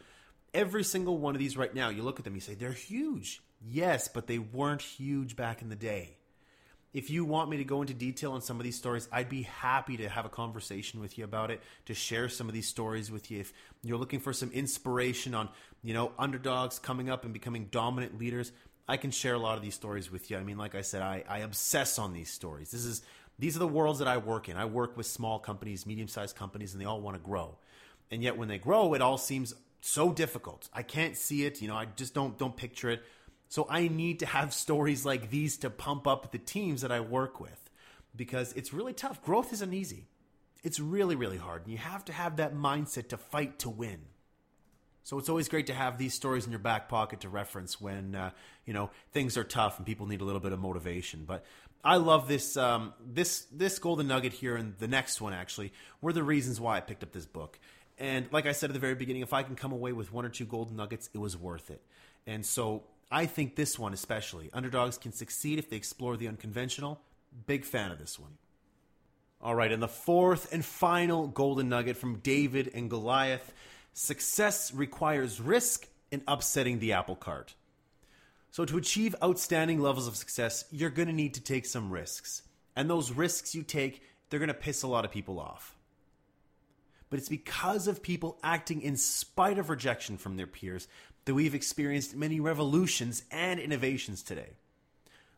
Every 0.55 0.83
single 0.83 1.19
one 1.19 1.35
of 1.35 1.39
these 1.39 1.59
right 1.59 1.75
now, 1.75 1.91
you 1.91 2.03
look 2.03 2.19
at 2.19 2.25
them, 2.25 2.35
you 2.35 2.41
say 2.41 2.55
they're 2.55 2.73
huge. 2.73 3.43
Yes, 3.61 4.09
but 4.09 4.29
they 4.29 4.39
weren't 4.39 4.81
huge 4.81 5.37
back 5.37 5.61
in 5.61 5.69
the 5.69 5.77
day 5.77 6.17
if 6.95 7.09
you 7.09 7.25
want 7.25 7.49
me 7.49 7.57
to 7.57 7.65
go 7.65 7.81
into 7.81 7.95
detail 7.95 8.33
on 8.33 8.43
some 8.43 8.59
of 8.59 8.65
these 8.65 8.77
stories, 8.77 9.09
I'd 9.11 9.29
be 9.29 9.43
happy 9.43 9.97
to 9.99 10.09
have 10.09 10.27
a 10.27 10.29
conversation 10.29 11.01
with 11.01 11.17
you 11.17 11.25
about 11.25 11.51
it, 11.51 11.63
to 11.87 11.95
share 11.95 12.29
some 12.29 12.49
of 12.49 12.55
these 12.55 12.69
stories 12.69 13.11
with 13.11 13.31
you. 13.31 13.41
If 13.41 13.53
you're 13.83 13.99
looking 13.99 14.21
for 14.21 14.33
some 14.33 14.51
inspiration 14.51 15.35
on, 15.35 15.49
you 15.83 15.95
know, 15.95 16.13
underdogs 16.19 16.79
coming 16.79 17.09
up 17.09 17.25
and 17.25 17.33
becoming 17.33 17.69
dominant 17.71 18.19
leaders, 18.19 18.53
I 18.87 18.99
can 18.99 19.11
share 19.11 19.35
a 19.35 19.39
lot 19.39 19.57
of 19.57 19.63
these 19.63 19.75
stories 19.75 20.11
with 20.11 20.31
you. 20.31 20.37
I 20.37 20.43
mean, 20.43 20.59
like 20.59 20.75
I 20.75 20.83
said, 20.83 21.03
I, 21.03 21.25
I 21.29 21.39
obsess 21.39 21.99
on 21.99 22.13
these 22.13 22.31
stories. 22.31 22.71
This 22.71 22.85
is 22.85 23.03
these 23.39 23.57
are 23.57 23.61
the 23.61 23.69
worlds 23.69 23.99
that 23.99 24.09
I 24.09 24.19
work 24.19 24.49
in. 24.49 24.57
I 24.57 24.67
work 24.67 24.97
with 24.97 25.07
small 25.07 25.39
companies, 25.39 25.87
medium-sized 25.87 26.37
companies, 26.37 26.73
and 26.73 26.81
they 26.81 26.87
all 26.87 27.01
want 27.01 27.17
to 27.17 27.23
grow. 27.23 27.57
And 28.11 28.23
yet 28.23 28.37
when 28.37 28.49
they 28.49 28.59
grow, 28.59 28.95
it 28.95 29.03
all 29.03 29.19
seems 29.19 29.55
so 29.81 30.13
difficult. 30.13 30.69
I 30.73 30.83
can't 30.83 31.17
see 31.17 31.45
it, 31.45 31.61
you 31.61 31.69
know, 31.69 31.77
I 31.77 31.87
just 31.97 32.15
don't 32.15 32.39
don't 32.39 32.57
picture 32.57 32.91
it. 32.91 33.03
So 33.49 33.67
I 33.69 33.89
need 33.89 34.21
to 34.21 34.27
have 34.27 34.55
stories 34.55 35.05
like 35.05 35.31
these 35.31 35.59
to 35.59 35.71
pump 35.71 36.07
up 36.07 36.33
the 36.33 36.39
teams 36.39 36.83
that 36.83 36.93
I 36.93 37.01
work 37.01 37.41
with 37.41 37.71
because 38.17 38.53
it's 38.55 38.73
really 38.73 38.93
tough. 38.93 39.23
Growth 39.23 39.53
isn't 39.53 39.75
easy. 39.75 40.07
It's 40.63 40.79
really, 40.79 41.17
really 41.17 41.37
hard. 41.37 41.63
And 41.63 41.73
you 41.73 41.79
have 41.79 42.05
to 42.07 42.13
have 42.13 42.37
that 42.37 42.55
mindset 42.55 43.09
to 43.09 43.17
fight 43.17 43.59
to 43.61 43.71
win. 43.71 43.99
So 45.03 45.19
it's 45.19 45.29
always 45.29 45.49
great 45.49 45.67
to 45.67 45.75
have 45.75 45.99
these 45.99 46.15
stories 46.15 46.45
in 46.47 46.53
your 46.53 46.61
back 46.61 46.89
pocket 46.89 47.21
to 47.21 47.29
reference 47.29 47.81
when 47.81 48.15
uh, 48.15 48.31
you 48.65 48.73
know 48.73 48.91
things 49.11 49.37
are 49.37 49.45
tough 49.45 49.79
and 49.79 49.87
people 49.87 50.07
need 50.07 50.21
a 50.21 50.25
little 50.25 50.41
bit 50.41 50.53
of 50.53 50.61
motivation. 50.61 51.25
But 51.27 51.45
I 51.85 51.97
love 51.97 52.29
this 52.29 52.57
um, 52.57 52.95
this 53.05 53.47
this 53.53 53.79
golden 53.79 54.07
nugget 54.07 54.33
here 54.33 54.57
and 54.57 54.77
the 54.79 54.89
next 54.89 55.21
one 55.21 55.33
actually 55.33 55.73
were 56.01 56.13
the 56.13 56.23
reasons 56.23 56.61
why 56.61 56.77
I 56.77 56.81
picked 56.81 57.03
up 57.03 57.13
this 57.13 57.27
book. 57.27 57.59
And 57.99 58.27
like 58.33 58.47
I 58.47 58.53
said 58.53 58.71
at 58.71 58.75
the 58.75 58.81
very 58.81 58.95
beginning, 58.95 59.23
if 59.23 59.33
I 59.33 59.43
can 59.43 59.57
come 59.57 59.73
away 59.73 59.93
with 59.93 60.13
one 60.13 60.25
or 60.25 60.29
two 60.29 60.45
golden 60.45 60.77
nuggets, 60.77 61.11
it 61.13 61.19
was 61.19 61.37
worth 61.37 61.71
it. 61.71 61.83
And 62.27 62.47
so 62.47 62.85
I 63.11 63.27
think 63.27 63.57
this 63.57 63.79
one 63.79 63.93
especially. 63.93 64.49
Underdogs 64.53 64.97
can 64.97 65.13
succeed 65.13 65.59
if 65.59 65.69
they 65.69 65.77
explore 65.77 66.17
the 66.17 66.29
unconventional. 66.29 67.01
Big 67.47 67.65
fan 67.65 67.91
of 67.91 67.99
this 67.99 68.19
one. 68.19 68.39
All 69.41 69.55
right, 69.55 69.73
and 69.73 69.83
the 69.83 69.89
fourth 69.89 70.53
and 70.53 70.65
final 70.65 71.27
golden 71.27 71.69
nugget 71.69 71.97
from 71.97 72.19
David 72.19 72.71
and 72.75 72.89
Goliath 72.89 73.53
success 73.93 74.73
requires 74.73 75.41
risk 75.41 75.89
in 76.13 76.23
upsetting 76.29 76.79
the 76.79 76.93
apple 76.93 77.17
cart. 77.17 77.55
So, 78.53 78.65
to 78.65 78.79
achieve 78.79 79.17
outstanding 79.23 79.81
levels 79.81 80.07
of 80.07 80.17
success, 80.17 80.65
you're 80.71 80.91
going 80.91 81.09
to 81.09 81.15
need 81.15 81.35
to 81.35 81.41
take 81.41 81.67
some 81.67 81.91
risks. 81.91 82.43
And 82.77 82.89
those 82.89 83.11
risks 83.11 83.55
you 83.55 83.65
take, 83.65 84.03
they're 84.31 84.39
going 84.39 84.47
to 84.49 84.55
piss 84.55 84.85
a 84.85 84.89
lot 84.89 85.05
of 85.05 85.11
people 85.11 85.41
off 85.41 85.77
but 87.13 87.19
it's 87.19 87.29
because 87.29 87.89
of 87.89 88.03
people 88.03 88.39
acting 88.43 88.81
in 88.81 88.97
spite 88.97 89.59
of 89.59 89.69
rejection 89.69 90.17
from 90.17 90.39
their 90.39 90.47
peers 90.47 90.89
that 91.27 91.35
we've 91.35 91.55
experienced 91.55 92.17
many 92.17 92.41
revolutions 92.41 93.23
and 93.31 93.61
innovations 93.61 94.23
today. 94.23 94.53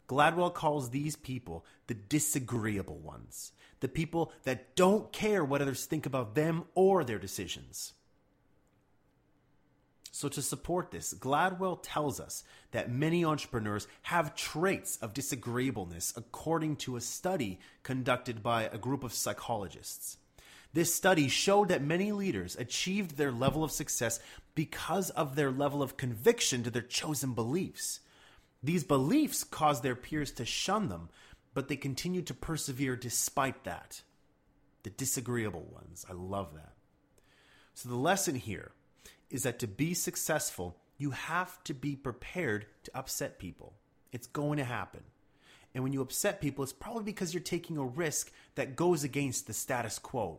Gladwell 0.09 0.55
calls 0.55 0.91
these 0.91 1.17
people 1.17 1.65
the 1.89 1.95
disagreeable 1.95 2.99
ones, 2.99 3.51
the 3.81 3.89
people 3.89 4.31
that 4.45 4.77
don't 4.77 5.13
care 5.13 5.45
what 5.45 5.61
others 5.61 5.85
think 5.85 6.07
about 6.07 6.37
them 6.37 6.63
or 6.77 7.03
their 7.03 7.19
decisions. 7.19 7.95
So, 10.17 10.29
to 10.29 10.43
support 10.43 10.93
this, 10.93 11.13
Gladwell 11.13 11.81
tells 11.83 12.21
us 12.21 12.45
that 12.71 12.89
many 12.89 13.25
entrepreneurs 13.25 13.89
have 14.03 14.37
traits 14.37 14.97
of 14.99 15.13
disagreeableness 15.13 16.15
according 16.17 16.77
to 16.77 16.95
a 16.95 17.01
study 17.01 17.59
conducted 17.83 18.41
by 18.41 18.63
a 18.63 18.79
group 18.79 19.03
of 19.03 19.13
psychologists. 19.13 20.19
This 20.73 20.95
study 20.95 21.27
showed 21.27 21.67
that 21.67 21.83
many 21.83 22.13
leaders 22.13 22.55
achieved 22.55 23.17
their 23.17 23.33
level 23.33 23.65
of 23.65 23.73
success 23.73 24.21
because 24.55 25.11
of 25.11 25.35
their 25.35 25.51
level 25.51 25.83
of 25.83 25.97
conviction 25.97 26.63
to 26.63 26.71
their 26.71 26.81
chosen 26.81 27.33
beliefs. 27.33 27.99
These 28.63 28.85
beliefs 28.85 29.43
caused 29.43 29.83
their 29.83 29.97
peers 29.97 30.31
to 30.35 30.45
shun 30.45 30.91
them, 30.91 31.09
but 31.55 31.67
they 31.67 31.75
continued 31.75 32.29
to 32.29 32.35
persevere 32.35 32.95
despite 32.95 33.65
that. 33.65 34.03
The 34.85 34.91
disagreeable 34.91 35.69
ones. 35.73 36.07
I 36.09 36.13
love 36.13 36.55
that. 36.55 36.75
So, 37.75 37.89
the 37.89 37.97
lesson 37.97 38.37
here 38.37 38.71
is 39.35 39.43
that 39.43 39.59
to 39.59 39.67
be 39.67 39.93
successful, 39.95 40.77
you 40.97 41.11
have 41.11 41.63
to 41.65 41.75
be 41.75 41.97
prepared 41.97 42.67
to 42.85 42.97
upset 42.97 43.39
people. 43.39 43.75
It's 44.13 44.29
going 44.29 44.59
to 44.59 44.65
happen. 44.65 45.03
And 45.75 45.83
when 45.83 45.93
you 45.93 46.01
upset 46.01 46.41
people, 46.41 46.63
it's 46.63 46.73
probably 46.73 47.03
because 47.03 47.35
you're 47.35 47.43
taking 47.43 47.77
a 47.77 47.85
risk 47.85 48.31
that 48.55 48.77
goes 48.77 49.03
against 49.03 49.49
the 49.49 49.53
status 49.53 49.99
quo 49.99 50.39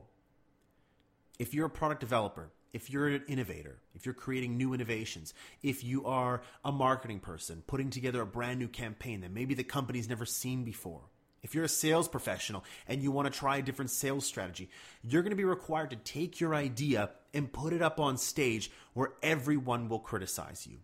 if 1.38 1.54
you're 1.54 1.66
a 1.66 1.70
product 1.70 2.00
developer, 2.00 2.50
if 2.72 2.90
you're 2.90 3.08
an 3.08 3.24
innovator, 3.28 3.78
if 3.94 4.06
you're 4.06 4.14
creating 4.14 4.56
new 4.56 4.74
innovations, 4.74 5.34
if 5.62 5.84
you 5.84 6.06
are 6.06 6.42
a 6.64 6.72
marketing 6.72 7.20
person 7.20 7.64
putting 7.68 7.90
together 7.90 8.22
a 8.22 8.26
brand 8.26 8.58
new 8.58 8.70
campaign 8.70 9.20
that 9.20 9.32
maybe 9.32 9.54
the 9.54 9.64
company's 9.64 10.08
never 10.08 10.26
seen 10.26 10.64
before, 10.64 11.02
if 11.46 11.54
you're 11.54 11.64
a 11.64 11.70
sales 11.70 12.08
professional 12.08 12.66
and 12.88 13.04
you 13.04 13.12
want 13.12 13.32
to 13.32 13.40
try 13.40 13.58
a 13.58 13.62
different 13.62 13.92
sales 13.92 14.26
strategy, 14.26 14.68
you're 15.04 15.22
going 15.22 15.30
to 15.30 15.38
be 15.38 15.44
required 15.44 15.92
to 15.92 15.96
take 15.96 16.40
your 16.40 16.56
idea 16.56 17.12
and 17.36 17.54
put 17.54 17.72
it 17.72 17.84
up 17.84 18.00
on 18.00 18.18
stage 18.18 18.72
where 18.96 19.14
everyone 19.22 19.88
will 19.88 20.00
criticize 20.00 20.66
you. 20.66 20.80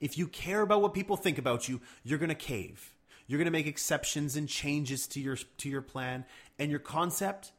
If 0.00 0.16
you 0.16 0.28
care 0.28 0.62
about 0.62 0.80
what 0.80 0.94
people 0.94 1.18
think 1.18 1.36
about 1.36 1.68
you, 1.68 1.82
you're 2.04 2.18
going 2.18 2.30
to 2.30 2.34
cave. 2.34 2.94
You're 3.26 3.36
going 3.36 3.44
to 3.44 3.50
make 3.50 3.66
exceptions 3.66 4.34
and 4.34 4.48
changes 4.48 5.06
to 5.08 5.20
your 5.20 5.36
to 5.58 5.68
your 5.68 5.82
plan 5.82 6.24
and 6.58 6.70
your 6.70 6.80
concept 6.80 7.52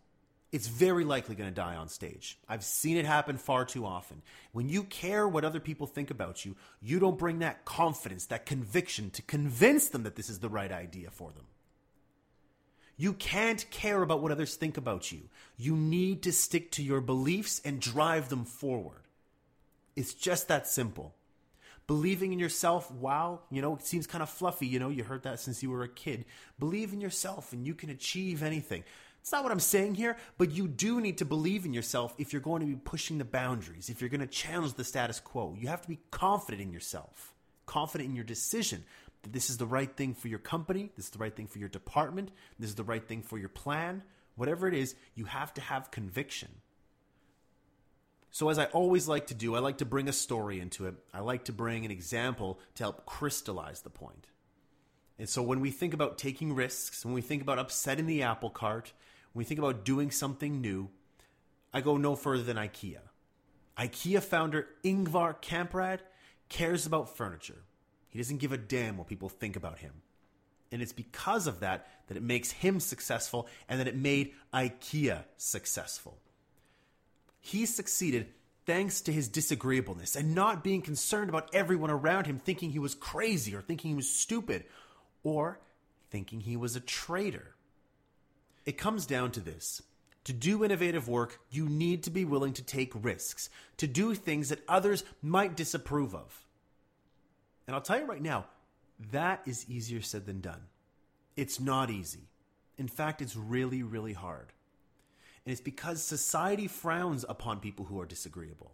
it's 0.49 0.67
very 0.67 1.03
likely 1.03 1.35
going 1.35 1.49
to 1.49 1.53
die 1.53 1.75
on 1.75 1.89
stage. 1.89 2.39
I've 2.47 2.63
seen 2.63 2.95
it 2.95 3.05
happen 3.05 3.37
far 3.37 3.65
too 3.65 3.85
often. 3.85 4.21
When 4.53 4.69
you 4.69 4.83
care 4.83 5.27
what 5.27 5.43
other 5.43 5.59
people 5.59 5.87
think 5.87 6.09
about 6.09 6.45
you, 6.45 6.55
you 6.81 6.99
don't 6.99 7.19
bring 7.19 7.39
that 7.39 7.65
confidence, 7.65 8.27
that 8.27 8.45
conviction 8.45 9.09
to 9.11 9.21
convince 9.21 9.89
them 9.89 10.03
that 10.03 10.15
this 10.15 10.29
is 10.29 10.39
the 10.39 10.47
right 10.47 10.71
idea 10.71 11.11
for 11.11 11.33
them. 11.33 11.43
You 12.97 13.13
can't 13.13 13.69
care 13.69 14.01
about 14.01 14.21
what 14.21 14.31
others 14.31 14.55
think 14.55 14.75
about 14.75 15.11
you. 15.11 15.29
You 15.55 15.75
need 15.75 16.23
to 16.23 16.31
stick 16.31 16.71
to 16.71 16.83
your 16.83 16.99
beliefs 16.99 17.61
and 17.63 17.79
drive 17.79 18.29
them 18.29 18.43
forward. 18.43 19.03
It's 19.95 20.15
just 20.15 20.47
that 20.47 20.67
simple. 20.67 21.13
Believing 21.85 22.33
in 22.33 22.39
yourself, 22.39 22.91
wow, 22.91 23.39
you 23.49 23.61
know, 23.61 23.75
it 23.75 23.83
seems 23.83 24.07
kind 24.07 24.21
of 24.21 24.29
fluffy. 24.29 24.67
You 24.67 24.79
know, 24.79 24.89
you 24.89 25.03
heard 25.03 25.23
that 25.23 25.39
since 25.39 25.63
you 25.63 25.69
were 25.69 25.83
a 25.83 25.87
kid. 25.87 26.25
Believe 26.59 26.91
in 26.91 26.99
yourself 26.99 27.53
and 27.53 27.65
you 27.65 27.75
can 27.75 27.89
achieve 27.89 28.43
anything. 28.43 28.83
It's 29.21 29.31
not 29.31 29.43
what 29.43 29.51
I'm 29.51 29.59
saying 29.59 29.95
here, 29.95 30.17
but 30.37 30.51
you 30.51 30.67
do 30.67 30.99
need 30.99 31.17
to 31.19 31.25
believe 31.25 31.65
in 31.65 31.73
yourself 31.73 32.13
if 32.17 32.33
you're 32.33 32.41
going 32.41 32.61
to 32.61 32.65
be 32.65 32.75
pushing 32.75 33.17
the 33.17 33.25
boundaries, 33.25 33.89
if 33.89 34.01
you're 34.01 34.09
going 34.09 34.21
to 34.21 34.27
challenge 34.27 34.73
the 34.73 34.83
status 34.83 35.19
quo. 35.19 35.55
You 35.57 35.67
have 35.67 35.81
to 35.81 35.87
be 35.87 35.99
confident 36.11 36.61
in 36.61 36.71
yourself, 36.71 37.33
confident 37.65 38.09
in 38.09 38.15
your 38.15 38.25
decision 38.25 38.83
that 39.23 39.33
this 39.33 39.49
is 39.49 39.57
the 39.57 39.65
right 39.65 39.95
thing 39.95 40.13
for 40.13 40.27
your 40.27 40.39
company, 40.39 40.91
this 40.95 41.05
is 41.05 41.11
the 41.11 41.19
right 41.19 41.35
thing 41.35 41.47
for 41.47 41.59
your 41.59 41.69
department, 41.69 42.31
this 42.59 42.69
is 42.69 42.75
the 42.75 42.83
right 42.83 43.05
thing 43.07 43.21
for 43.21 43.37
your 43.37 43.49
plan. 43.49 44.03
Whatever 44.35 44.67
it 44.67 44.75
is, 44.75 44.95
you 45.15 45.25
have 45.25 45.53
to 45.55 45.61
have 45.61 45.89
conviction. 45.89 46.49
So, 48.29 48.49
as 48.49 48.59
I 48.59 48.65
always 48.65 49.07
like 49.07 49.27
to 49.27 49.33
do, 49.33 49.55
I 49.55 49.59
like 49.59 49.79
to 49.79 49.85
bring 49.85 50.07
a 50.07 50.13
story 50.13 50.59
into 50.59 50.85
it. 50.85 50.95
I 51.13 51.21
like 51.21 51.45
to 51.45 51.53
bring 51.53 51.85
an 51.85 51.91
example 51.91 52.59
to 52.75 52.83
help 52.83 53.05
crystallize 53.05 53.81
the 53.81 53.89
point. 53.89 54.27
And 55.17 55.27
so, 55.27 55.41
when 55.41 55.59
we 55.59 55.71
think 55.71 55.93
about 55.93 56.19
taking 56.19 56.53
risks, 56.53 57.03
when 57.03 57.15
we 57.15 57.21
think 57.21 57.41
about 57.41 57.57
upsetting 57.57 58.05
the 58.05 58.21
apple 58.21 58.51
cart, 58.51 58.93
when 59.33 59.39
we 59.39 59.45
think 59.45 59.59
about 59.59 59.85
doing 59.85 60.11
something 60.11 60.61
new, 60.61 60.89
I 61.73 61.81
go 61.81 61.97
no 61.97 62.15
further 62.15 62.43
than 62.43 62.57
IKEA. 62.57 62.99
IKEA 63.77 64.21
founder 64.21 64.67
Ingvar 64.83 65.41
Kamprad 65.41 65.99
cares 66.49 66.85
about 66.85 67.15
furniture. 67.15 67.63
He 68.09 68.17
doesn't 68.19 68.37
give 68.37 68.51
a 68.51 68.57
damn 68.57 68.97
what 68.97 69.07
people 69.07 69.29
think 69.29 69.55
about 69.55 69.79
him. 69.79 69.93
And 70.71 70.81
it's 70.81 70.93
because 70.93 71.47
of 71.47 71.61
that 71.61 71.87
that 72.07 72.17
it 72.17 72.23
makes 72.23 72.51
him 72.51 72.79
successful 72.79 73.47
and 73.69 73.79
that 73.79 73.87
it 73.87 73.95
made 73.95 74.33
IKEA 74.53 75.23
successful. 75.37 76.17
He 77.39 77.65
succeeded 77.65 78.27
thanks 78.65 78.99
to 79.01 79.13
his 79.13 79.29
disagreeableness 79.29 80.15
and 80.15 80.35
not 80.35 80.63
being 80.63 80.81
concerned 80.81 81.29
about 81.29 81.49
everyone 81.53 81.89
around 81.89 82.27
him 82.27 82.37
thinking 82.37 82.71
he 82.71 82.79
was 82.79 82.95
crazy 82.95 83.55
or 83.55 83.61
thinking 83.61 83.91
he 83.91 83.95
was 83.95 84.09
stupid 84.09 84.65
or 85.23 85.59
thinking 86.09 86.41
he 86.41 86.57
was 86.57 86.75
a 86.75 86.81
traitor. 86.81 87.55
It 88.65 88.77
comes 88.77 89.05
down 89.05 89.31
to 89.31 89.39
this. 89.39 89.81
To 90.25 90.33
do 90.33 90.65
innovative 90.65 91.07
work, 91.07 91.39
you 91.49 91.69
need 91.69 92.03
to 92.03 92.09
be 92.09 92.25
willing 92.25 92.51
to 92.53 92.61
take 92.61 92.91
risks, 92.93 93.49
to 93.77 93.87
do 93.87 94.13
things 94.13 94.49
that 94.49 94.63
others 94.67 95.05
might 95.21 95.55
disapprove 95.55 96.13
of. 96.13 96.46
And 97.67 97.75
I'll 97.75 97.81
tell 97.81 97.99
you 97.99 98.05
right 98.05 98.21
now, 98.21 98.45
that 99.11 99.41
is 99.45 99.69
easier 99.69 100.01
said 100.01 100.25
than 100.25 100.41
done. 100.41 100.61
It's 101.35 101.59
not 101.59 101.91
easy. 101.91 102.29
In 102.77 102.87
fact, 102.87 103.21
it's 103.21 103.35
really, 103.35 103.83
really 103.83 104.13
hard. 104.13 104.53
And 105.45 105.51
it's 105.51 105.61
because 105.61 106.03
society 106.03 106.67
frowns 106.67 107.25
upon 107.27 107.59
people 107.59 107.85
who 107.85 107.99
are 107.99 108.05
disagreeable. 108.05 108.71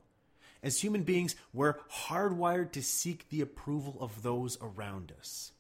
As 0.62 0.80
human 0.80 1.04
beings, 1.04 1.36
we're 1.54 1.78
hardwired 2.08 2.72
to 2.72 2.82
seek 2.82 3.30
the 3.30 3.42
approval 3.42 3.98
of 4.00 4.24
those 4.24 4.58
around 4.62 5.12
us. 5.20 5.52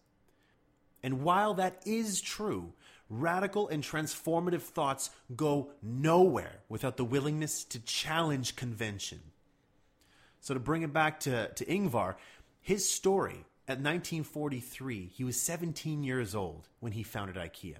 And 1.03 1.21
while 1.21 1.53
that 1.55 1.81
is 1.85 2.21
true, 2.21 2.71
radical 3.09 3.67
and 3.67 3.83
transformative 3.83 4.61
thoughts 4.61 5.09
go 5.35 5.71
nowhere 5.81 6.61
without 6.69 6.95
the 6.95 7.03
willingness 7.03 7.65
to 7.65 7.79
challenge 7.79 8.55
convention. 8.55 9.19
So, 10.39 10.53
to 10.53 10.59
bring 10.59 10.81
it 10.81 10.91
back 10.91 11.21
to, 11.21 11.49
to 11.49 11.65
Ingvar, 11.65 12.15
his 12.63 12.89
story 12.89 13.45
at 13.67 13.77
1943, 13.77 15.11
he 15.13 15.23
was 15.25 15.39
17 15.39 16.03
years 16.03 16.33
old 16.33 16.69
when 16.79 16.93
he 16.93 17.03
founded 17.03 17.35
IKEA. 17.35 17.75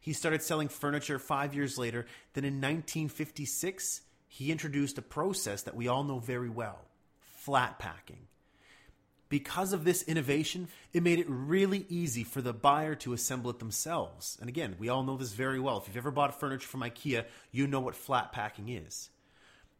He 0.00 0.12
started 0.12 0.42
selling 0.42 0.68
furniture 0.68 1.18
five 1.18 1.54
years 1.54 1.76
later. 1.78 2.06
Then 2.34 2.44
in 2.44 2.54
1956, 2.54 4.02
he 4.28 4.52
introduced 4.52 4.98
a 4.98 5.02
process 5.02 5.62
that 5.62 5.74
we 5.74 5.88
all 5.88 6.04
know 6.04 6.20
very 6.20 6.48
well 6.48 6.78
flat 7.20 7.78
packing. 7.78 8.28
Because 9.28 9.72
of 9.72 9.84
this 9.84 10.02
innovation, 10.04 10.68
it 10.92 11.02
made 11.02 11.18
it 11.18 11.26
really 11.28 11.84
easy 11.88 12.22
for 12.22 12.40
the 12.40 12.52
buyer 12.52 12.94
to 12.96 13.12
assemble 13.12 13.50
it 13.50 13.58
themselves. 13.58 14.38
And 14.40 14.48
again, 14.48 14.76
we 14.78 14.88
all 14.88 15.02
know 15.02 15.16
this 15.16 15.32
very 15.32 15.58
well. 15.58 15.78
If 15.78 15.88
you've 15.88 15.96
ever 15.96 16.12
bought 16.12 16.38
furniture 16.38 16.68
from 16.68 16.82
IKEA, 16.82 17.24
you 17.50 17.66
know 17.66 17.80
what 17.80 17.96
flat 17.96 18.30
packing 18.32 18.68
is. 18.68 19.10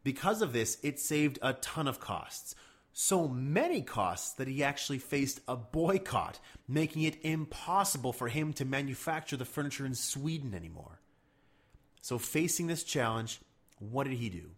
Because 0.02 0.42
of 0.42 0.52
this, 0.52 0.78
it 0.82 0.98
saved 0.98 1.38
a 1.40 1.52
ton 1.54 1.86
of 1.86 2.00
costs. 2.00 2.54
So 2.94 3.28
many 3.28 3.82
costs 3.82 4.32
that 4.34 4.48
he 4.48 4.64
actually 4.64 4.98
faced 4.98 5.40
a 5.46 5.56
boycott, 5.56 6.40
making 6.66 7.02
it 7.02 7.18
impossible 7.22 8.14
for 8.14 8.28
him 8.28 8.54
to 8.54 8.64
manufacture 8.64 9.36
the 9.36 9.44
furniture 9.44 9.84
in 9.84 9.94
Sweden 9.94 10.54
anymore. 10.54 11.00
So, 12.00 12.18
facing 12.18 12.68
this 12.68 12.84
challenge, 12.84 13.40
what 13.78 14.04
did 14.04 14.14
he 14.14 14.30
do? 14.30 14.52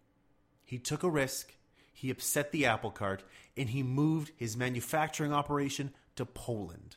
He 0.65 0.79
took 0.79 1.03
a 1.03 1.11
risk 1.11 1.57
he 1.97 2.11
upset 2.11 2.53
the 2.53 2.67
apple 2.67 2.91
cart 2.91 3.25
and 3.57 3.71
he 3.71 3.83
moved 3.83 4.31
his 4.37 4.55
manufacturing 4.55 5.33
operation 5.33 5.95
to 6.17 6.27
Poland. 6.27 6.97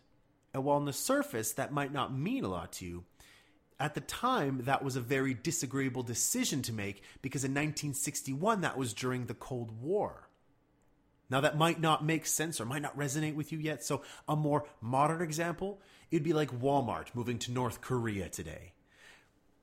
And 0.54 0.65
while 0.65 0.75
on 0.75 0.84
the 0.84 0.91
surface 0.91 1.54
that 1.54 1.71
might 1.71 1.93
not 1.93 2.13
mean 2.13 2.43
a 2.43 2.49
lot 2.49 2.73
to 2.73 2.86
you, 2.86 3.06
at 3.80 3.93
the 3.95 4.02
time 4.02 4.63
that 4.65 4.84
was 4.84 4.97
a 4.97 5.02
very 5.02 5.34
disagreeable 5.34 6.04
decision 6.04 6.62
to 6.63 6.73
make 6.73 7.02
because 7.21 7.45
in 7.45 7.52
1961 7.52 8.60
that 8.60 8.78
was 8.78 8.93
during 8.93 9.28
the 9.28 9.34
Cold 9.34 9.71
War. 9.82 10.28
Now, 11.30 11.42
that 11.42 11.58
might 11.58 11.80
not 11.80 12.04
make 12.04 12.26
sense 12.26 12.60
or 12.60 12.65
might 12.65 12.82
not 12.82 12.98
resonate 12.98 13.36
with 13.36 13.52
you 13.52 13.60
yet. 13.60 13.84
So, 13.84 14.02
a 14.28 14.36
more 14.36 14.65
modern 14.82 15.22
example, 15.22 15.80
it'd 16.10 16.24
be 16.24 16.34
like 16.34 16.60
Walmart 16.60 17.08
moving 17.13 17.38
to 17.39 17.52
North 17.52 17.82
Korea 17.82 18.30
today 18.30 18.74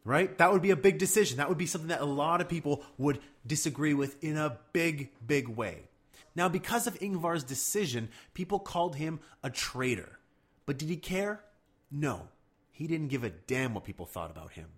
right? 0.07 0.39
That 0.39 0.53
would 0.53 0.63
be 0.63 0.71
a 0.71 0.77
big 0.77 0.99
decision. 0.99 1.39
That 1.39 1.49
would 1.49 1.59
be 1.59 1.67
something 1.67 1.89
that 1.89 2.01
a 2.01 2.07
lot 2.07 2.41
of 2.41 2.49
people 2.49 2.85
would 2.97 3.19
disagree 3.45 3.93
with 3.93 4.23
in 4.23 4.39
a 4.39 4.57
big, 4.73 5.11
big 5.27 5.49
way. 5.49 5.89
Now, 6.37 6.49
because 6.49 6.87
of 6.87 6.99
Ingvar's 7.01 7.43
decision, 7.43 8.09
people 8.33 8.61
called 8.61 8.97
him 8.97 9.21
a 9.43 9.51
traitor. 9.51 10.19
But 10.65 10.79
did 10.79 10.89
he 10.89 10.97
care? 10.97 11.43
No. 11.91 12.29
He 12.71 12.87
didn't 12.87 13.09
give 13.09 13.25
a 13.25 13.31
damn 13.31 13.75
what 13.75 13.85
people 13.85 14.07
thought 14.07 14.31
about 14.31 14.53
him. 14.53 14.69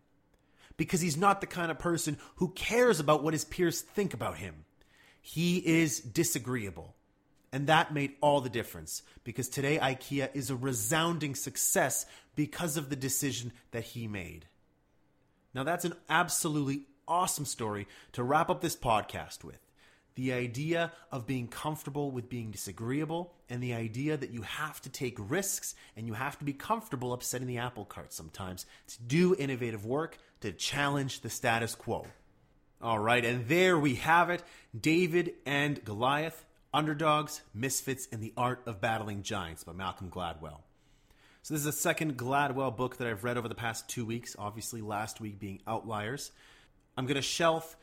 Because 0.77 1.01
he's 1.01 1.17
not 1.17 1.41
the 1.41 1.47
kind 1.47 1.71
of 1.71 1.79
person 1.79 2.17
who 2.37 2.51
cares 2.51 2.99
about 2.99 3.23
what 3.23 3.35
his 3.35 3.45
peers 3.45 3.83
think 3.83 4.15
about 4.15 4.39
him. 4.39 4.65
He 5.21 5.59
is 5.59 6.01
disagreeable. 6.01 6.95
And 7.53 7.67
that 7.67 7.95
made 7.95 8.13
all 8.21 8.41
the 8.41 8.51
difference 8.51 9.03
because 9.25 9.49
today 9.49 9.79
IKEA 9.79 10.31
is 10.35 10.51
a 10.51 10.57
resounding 10.57 11.35
success 11.35 12.05
because 12.37 12.77
of 12.77 12.91
the 12.91 12.97
decision 12.97 13.53
that 13.71 13.85
he 13.85 14.07
made. 14.07 14.47
Now, 15.55 15.65
that's 15.65 15.87
an 15.87 15.95
absolutely 16.11 16.83
awesome 17.07 17.47
story 17.47 17.89
to 18.13 18.23
wrap 18.23 18.51
up 18.51 18.61
this 18.61 18.77
podcast 18.77 19.45
with. 19.45 19.59
The 20.15 20.33
idea 20.33 20.93
of 21.11 21.27
being 21.27 21.47
comfortable 21.47 22.11
with 22.11 22.29
being 22.29 22.51
disagreeable, 22.51 23.33
and 23.49 23.63
the 23.63 23.75
idea 23.75 24.17
that 24.17 24.31
you 24.31 24.43
have 24.43 24.81
to 24.83 24.91
take 24.91 25.17
risks 25.19 25.75
and 25.97 26.07
you 26.07 26.13
have 26.15 26.39
to 26.41 26.45
be 26.45 26.53
comfortable 26.53 27.13
upsetting 27.13 27.47
the 27.47 27.59
apple 27.59 27.85
cart 27.85 28.13
sometimes 28.13 28.67
to 28.89 29.03
do 29.03 29.35
innovative 29.37 29.87
work, 29.87 30.19
to 30.41 30.53
challenge 30.53 31.21
the 31.21 31.31
status 31.31 31.75
quo. 31.75 32.05
All 32.81 33.01
right, 33.01 33.25
and 33.25 33.49
there 33.49 33.77
we 33.77 33.97
have 33.97 34.31
it 34.31 34.45
David 34.79 35.33
and 35.45 35.85
Goliath, 35.85 36.45
Underdogs, 36.73 37.41
Misfits, 37.53 38.07
and 38.13 38.23
the 38.23 38.33
Art 38.37 38.63
of 38.67 38.81
Battling 38.81 39.25
Giants 39.25 39.65
by 39.65 39.73
Malcolm 39.73 40.11
Gladwell. 40.11 40.61
So 41.43 41.55
this 41.55 41.63
is 41.63 41.67
a 41.67 41.73
second 41.73 42.17
Gladwell 42.17 42.77
book 42.77 42.99
that 42.99 43.09
I've 43.09 43.25
read 43.25 43.37
over 43.37 43.49
the 43.49 43.57
past 43.57 43.89
two 43.89 44.07
weeks. 44.07 44.37
Obviously, 44.39 44.81
last 44.81 45.21
week 45.21 45.41
being 45.41 45.61
Outliers. 45.67 46.31
I'm 46.97 47.07
going 47.07 47.17
to 47.17 47.23
shelf 47.23 47.77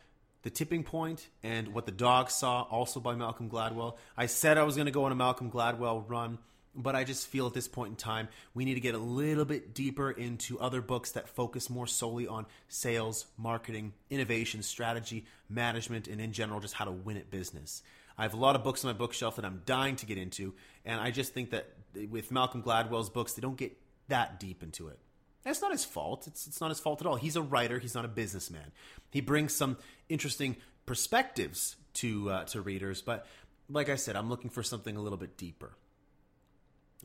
the 0.43 0.49
Tipping 0.49 0.83
Point 0.83 1.27
and 1.43 1.73
What 1.73 1.85
the 1.85 1.91
Dog 1.91 2.29
Saw, 2.29 2.61
also 2.61 3.01
by 3.01 3.15
Malcolm 3.15 3.49
Gladwell. 3.49 3.97
I 4.15 4.27
said 4.27 4.57
I 4.57 4.63
was 4.63 4.75
going 4.75 4.85
to 4.85 4.91
go 4.91 5.03
on 5.03 5.11
a 5.11 5.15
Malcolm 5.15 5.51
Gladwell 5.51 6.07
run, 6.07 6.37
but 6.75 6.95
I 6.95 7.03
just 7.03 7.27
feel 7.27 7.47
at 7.47 7.53
this 7.53 7.67
point 7.67 7.91
in 7.91 7.95
time 7.95 8.27
we 8.53 8.65
need 8.65 8.75
to 8.75 8.79
get 8.79 8.95
a 8.95 8.99
little 8.99 9.45
bit 9.45 9.73
deeper 9.73 10.11
into 10.11 10.59
other 10.59 10.81
books 10.81 11.11
that 11.11 11.29
focus 11.29 11.69
more 11.69 11.87
solely 11.87 12.27
on 12.27 12.45
sales, 12.67 13.25
marketing, 13.37 13.93
innovation, 14.09 14.61
strategy, 14.63 15.25
management, 15.49 16.07
and 16.07 16.19
in 16.19 16.31
general 16.33 16.59
just 16.59 16.73
how 16.73 16.85
to 16.85 16.91
win 16.91 17.17
at 17.17 17.31
business. 17.31 17.81
I 18.17 18.23
have 18.23 18.33
a 18.33 18.37
lot 18.37 18.55
of 18.55 18.63
books 18.63 18.83
on 18.83 18.89
my 18.89 18.97
bookshelf 18.97 19.35
that 19.35 19.45
I'm 19.45 19.61
dying 19.65 19.97
to 19.97 20.05
get 20.05 20.17
into, 20.17 20.53
and 20.85 21.01
I 21.01 21.11
just 21.11 21.33
think 21.33 21.51
that 21.51 21.69
with 22.09 22.31
Malcolm 22.31 22.63
Gladwell's 22.63 23.09
books, 23.09 23.33
they 23.33 23.41
don't 23.41 23.57
get 23.57 23.77
that 24.07 24.39
deep 24.39 24.63
into 24.63 24.87
it. 24.87 24.99
That's 25.43 25.61
not 25.61 25.71
his 25.71 25.85
fault. 25.85 26.25
It's, 26.25 26.47
it's 26.47 26.61
not 26.61 26.69
his 26.69 26.79
fault 26.79 27.01
at 27.01 27.07
all. 27.07 27.17
He's 27.17 27.35
a 27.35 27.41
writer. 27.41 27.77
He's 27.77 27.93
not 27.93 28.05
a 28.05 28.09
businessman. 28.09 28.71
He 29.11 29.21
brings 29.21 29.53
some 29.53 29.77
interesting 30.09 30.55
perspectives 30.85 31.75
to 31.95 32.29
uh, 32.29 32.43
to 32.45 32.61
readers, 32.61 33.01
but 33.01 33.27
like 33.69 33.89
I 33.89 33.95
said, 33.95 34.15
I'm 34.15 34.29
looking 34.29 34.49
for 34.49 34.63
something 34.63 34.95
a 34.95 35.01
little 35.01 35.17
bit 35.17 35.37
deeper. 35.37 35.75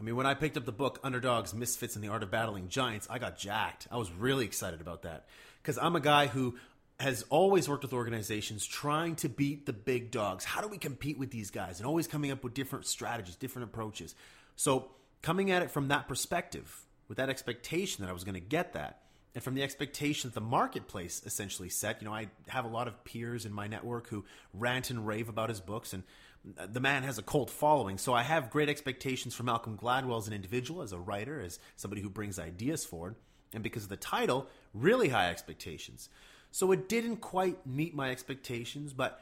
I 0.00 0.02
mean, 0.02 0.16
when 0.16 0.26
I 0.26 0.32
picked 0.32 0.56
up 0.56 0.64
the 0.64 0.72
book 0.72 0.98
Underdogs, 1.04 1.52
Misfits, 1.52 1.94
and 1.94 2.02
the 2.02 2.08
Art 2.08 2.22
of 2.22 2.30
Battling 2.30 2.68
Giants, 2.68 3.06
I 3.10 3.18
got 3.18 3.36
jacked. 3.36 3.86
I 3.90 3.98
was 3.98 4.10
really 4.10 4.46
excited 4.46 4.80
about 4.80 5.02
that 5.02 5.26
because 5.62 5.76
I'm 5.76 5.94
a 5.94 6.00
guy 6.00 6.26
who 6.26 6.56
has 6.98 7.22
always 7.28 7.68
worked 7.68 7.82
with 7.82 7.92
organizations 7.92 8.64
trying 8.64 9.16
to 9.16 9.28
beat 9.28 9.66
the 9.66 9.74
big 9.74 10.10
dogs. 10.10 10.44
How 10.44 10.62
do 10.62 10.68
we 10.68 10.78
compete 10.78 11.18
with 11.18 11.30
these 11.30 11.50
guys? 11.50 11.80
And 11.80 11.86
always 11.86 12.06
coming 12.06 12.30
up 12.30 12.42
with 12.42 12.54
different 12.54 12.86
strategies, 12.86 13.36
different 13.36 13.68
approaches. 13.68 14.14
So, 14.56 14.90
coming 15.20 15.50
at 15.50 15.60
it 15.60 15.70
from 15.70 15.88
that 15.88 16.08
perspective, 16.08 16.86
with 17.08 17.18
that 17.18 17.28
expectation 17.28 18.02
that 18.02 18.10
I 18.10 18.14
was 18.14 18.24
going 18.24 18.34
to 18.34 18.40
get 18.40 18.72
that, 18.72 19.02
and 19.34 19.44
from 19.44 19.54
the 19.54 19.62
expectation 19.62 20.30
that 20.30 20.34
the 20.34 20.40
marketplace 20.40 21.22
essentially 21.26 21.68
set, 21.68 22.00
you 22.00 22.08
know, 22.08 22.14
I 22.14 22.28
have 22.48 22.64
a 22.64 22.68
lot 22.68 22.88
of 22.88 23.04
peers 23.04 23.44
in 23.44 23.52
my 23.52 23.66
network 23.66 24.08
who 24.08 24.24
rant 24.54 24.88
and 24.88 25.06
rave 25.06 25.28
about 25.28 25.50
his 25.50 25.60
books, 25.60 25.92
and 25.92 26.04
the 26.44 26.80
man 26.80 27.02
has 27.02 27.18
a 27.18 27.22
cult 27.22 27.50
following. 27.50 27.98
So 27.98 28.14
I 28.14 28.22
have 28.22 28.50
great 28.50 28.68
expectations 28.68 29.34
for 29.34 29.42
Malcolm 29.42 29.76
Gladwell 29.76 30.18
as 30.18 30.26
an 30.26 30.32
individual, 30.32 30.82
as 30.82 30.92
a 30.92 30.98
writer, 30.98 31.40
as 31.40 31.58
somebody 31.76 32.02
who 32.02 32.08
brings 32.08 32.38
ideas 32.38 32.84
forward. 32.84 33.16
And 33.52 33.62
because 33.62 33.82
of 33.82 33.88
the 33.88 33.96
title, 33.96 34.48
really 34.72 35.08
high 35.08 35.30
expectations. 35.30 36.08
So 36.50 36.72
it 36.72 36.88
didn't 36.88 37.18
quite 37.18 37.66
meet 37.66 37.94
my 37.94 38.10
expectations, 38.10 38.92
but 38.92 39.20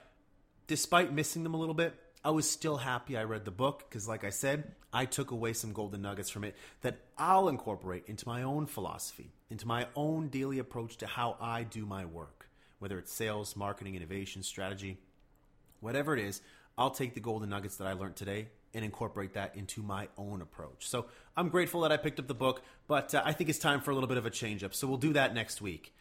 despite 0.66 1.12
missing 1.12 1.43
them 1.43 1.55
a 1.55 1.59
little 1.59 1.75
bit, 1.75 1.95
I 2.25 2.31
was 2.31 2.51
still 2.51 2.77
happy 2.77 3.16
I 3.16 3.25
read 3.25 3.45
the 3.45 3.51
book 3.51 3.85
because, 3.89 4.09
like 4.09 4.25
I 4.25 4.31
said, 4.31 4.75
I 4.93 5.05
took 5.05 5.31
away 5.31 5.53
some 5.53 5.73
golden 5.73 6.03
nuggets 6.03 6.31
from 6.31 6.45
it 6.45 6.57
that 6.83 6.99
I'll 7.16 7.49
incorporate 7.49 8.05
into 8.07 8.27
my 8.29 8.43
own 8.43 8.66
philosophy, 8.66 9.31
into 9.51 9.66
my 9.66 9.87
own 9.95 10.29
daily 10.29 10.59
approach 10.59 10.97
to 10.99 11.07
how 11.07 11.37
I 11.41 11.62
do 11.62 11.87
my 11.87 12.05
work, 12.05 12.49
whether 12.81 12.99
it's 12.99 13.12
sales, 13.12 13.57
marketing, 13.57 13.95
innovation, 13.95 14.43
strategy. 14.43 14.99
whatever 15.81 16.16
it 16.16 16.25
is, 16.25 16.41
I'll 16.79 16.91
take 16.91 17.14
the 17.14 17.20
golden 17.20 17.51
nuggets 17.51 17.76
that 17.76 17.87
I 17.87 17.93
learned 17.93 18.16
today 18.16 18.49
and 18.72 18.85
incorporate 18.85 19.35
that 19.35 19.57
into 19.57 19.83
my 19.83 20.09
own 20.16 20.41
approach. 20.41 20.89
So 20.89 21.07
I'm 21.37 21.49
grateful 21.49 21.81
that 21.83 21.93
I 21.93 21.97
picked 21.97 22.20
up 22.20 22.29
the 22.29 22.35
book, 22.35 22.62
but 22.87 23.14
uh, 23.14 23.22
I 23.24 23.33
think 23.33 23.51
it's 23.51 23.59
time 23.59 23.81
for 23.81 23.91
a 23.91 23.95
little 23.95 24.09
bit 24.09 24.18
of 24.18 24.26
a 24.26 24.31
change 24.31 24.62
up. 24.62 24.74
So 24.74 24.87
we'll 24.87 24.99
do 24.99 25.12
that 25.14 25.35
next 25.35 25.61
week. 25.61 25.95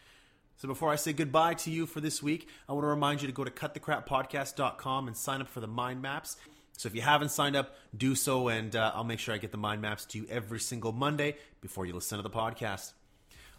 So 0.58 0.68
before 0.68 0.92
I 0.92 0.96
say 0.96 1.14
goodbye 1.14 1.56
to 1.56 1.72
you 1.72 1.86
for 1.86 2.02
this 2.02 2.22
week, 2.22 2.48
I 2.68 2.74
want 2.74 2.84
to 2.84 2.90
remind 2.90 3.22
you 3.22 3.28
to 3.28 3.34
go 3.34 3.44
to 3.44 3.52
cutthecrappodcast.com 3.52 5.08
and 5.08 5.16
sign 5.16 5.42
up 5.42 5.48
for 5.48 5.60
the 5.60 5.68
mind 5.68 6.02
maps. 6.02 6.38
So 6.78 6.88
if 6.88 6.96
you 6.96 7.02
haven't 7.02 7.30
signed 7.30 7.56
up, 7.56 7.76
do 7.96 8.14
so, 8.14 8.50
and 8.50 8.76
uh, 8.76 8.92
I'll 8.94 9.04
make 9.04 9.20
sure 9.20 9.34
I 9.34 9.40
get 9.40 9.52
the 9.52 9.58
mind 9.58 9.82
maps 9.82 10.06
to 10.06 10.20
you 10.20 10.28
every 10.30 10.60
single 10.60 10.92
Monday 10.92 11.36
before 11.62 11.86
you 11.86 11.94
listen 11.94 12.18
to 12.18 12.22
the 12.22 12.30
podcast. 12.30 12.94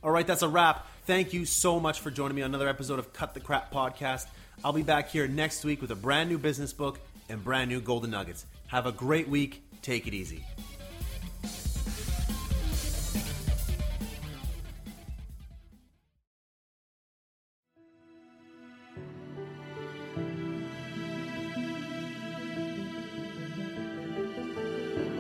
All 0.03 0.13
right, 0.13 0.27
that's 0.27 0.43
a 0.43 0.49
wrap. 0.49 0.87
Thank 1.05 1.33
you 1.33 1.45
so 1.45 1.81
much 1.81 1.99
for 1.99 2.13
joining 2.13 2.37
me 2.37 2.43
on 2.43 2.51
another 2.51 2.69
episode 2.69 3.01
of 3.01 3.13
Cut 3.13 3.35
the 3.35 3.41
Crap 3.41 3.73
Podcast. 3.73 4.27
I'll 4.65 4.73
be 4.73 4.83
back 4.83 5.11
here 5.11 5.27
next 5.27 5.65
week 5.65 5.81
with 5.81 5.91
a 5.91 5.97
brand 5.97 6.31
new 6.31 6.39
business 6.39 6.73
book 6.73 7.01
and 7.29 7.43
brand 7.43 7.71
new 7.71 7.81
golden 7.81 8.11
nuggets. 8.11 8.47
Have 8.69 8.87
a 8.87 8.93
great 8.93 9.29
week. 9.29 9.63
Take 9.83 10.07
it 10.07 10.15
easy. 10.15 10.45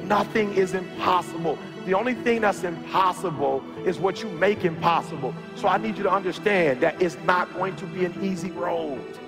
Nothing 0.04 0.54
is 0.54 0.72
impossible. 0.72 1.58
The 1.84 1.92
only 1.92 2.14
thing 2.14 2.40
that's 2.40 2.64
impossible 2.64 3.62
is 3.84 3.98
what 3.98 4.22
you 4.22 4.28
make 4.30 4.64
impossible. 4.64 5.34
So 5.54 5.68
I 5.68 5.76
need 5.76 5.98
you 5.98 6.02
to 6.04 6.10
understand 6.10 6.80
that 6.80 7.00
it's 7.00 7.18
not 7.24 7.52
going 7.54 7.76
to 7.76 7.84
be 7.86 8.06
an 8.06 8.14
easy 8.24 8.50
road. 8.50 9.18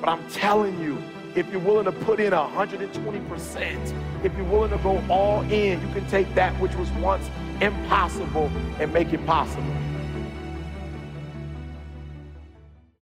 But 0.00 0.08
I'm 0.08 0.30
telling 0.30 0.80
you, 0.80 1.02
if 1.36 1.50
you're 1.50 1.60
willing 1.60 1.84
to 1.84 1.92
put 1.92 2.18
in 2.18 2.32
120%, 2.32 4.24
if 4.24 4.34
you're 4.36 4.44
willing 4.46 4.70
to 4.70 4.78
go 4.78 5.04
all 5.10 5.42
in, 5.42 5.80
you 5.80 5.94
can 5.94 6.06
take 6.08 6.34
that 6.34 6.58
which 6.58 6.74
was 6.76 6.90
once 6.92 7.28
impossible 7.60 8.50
and 8.80 8.92
make 8.92 9.12
it 9.12 9.24
possible. 9.26 9.62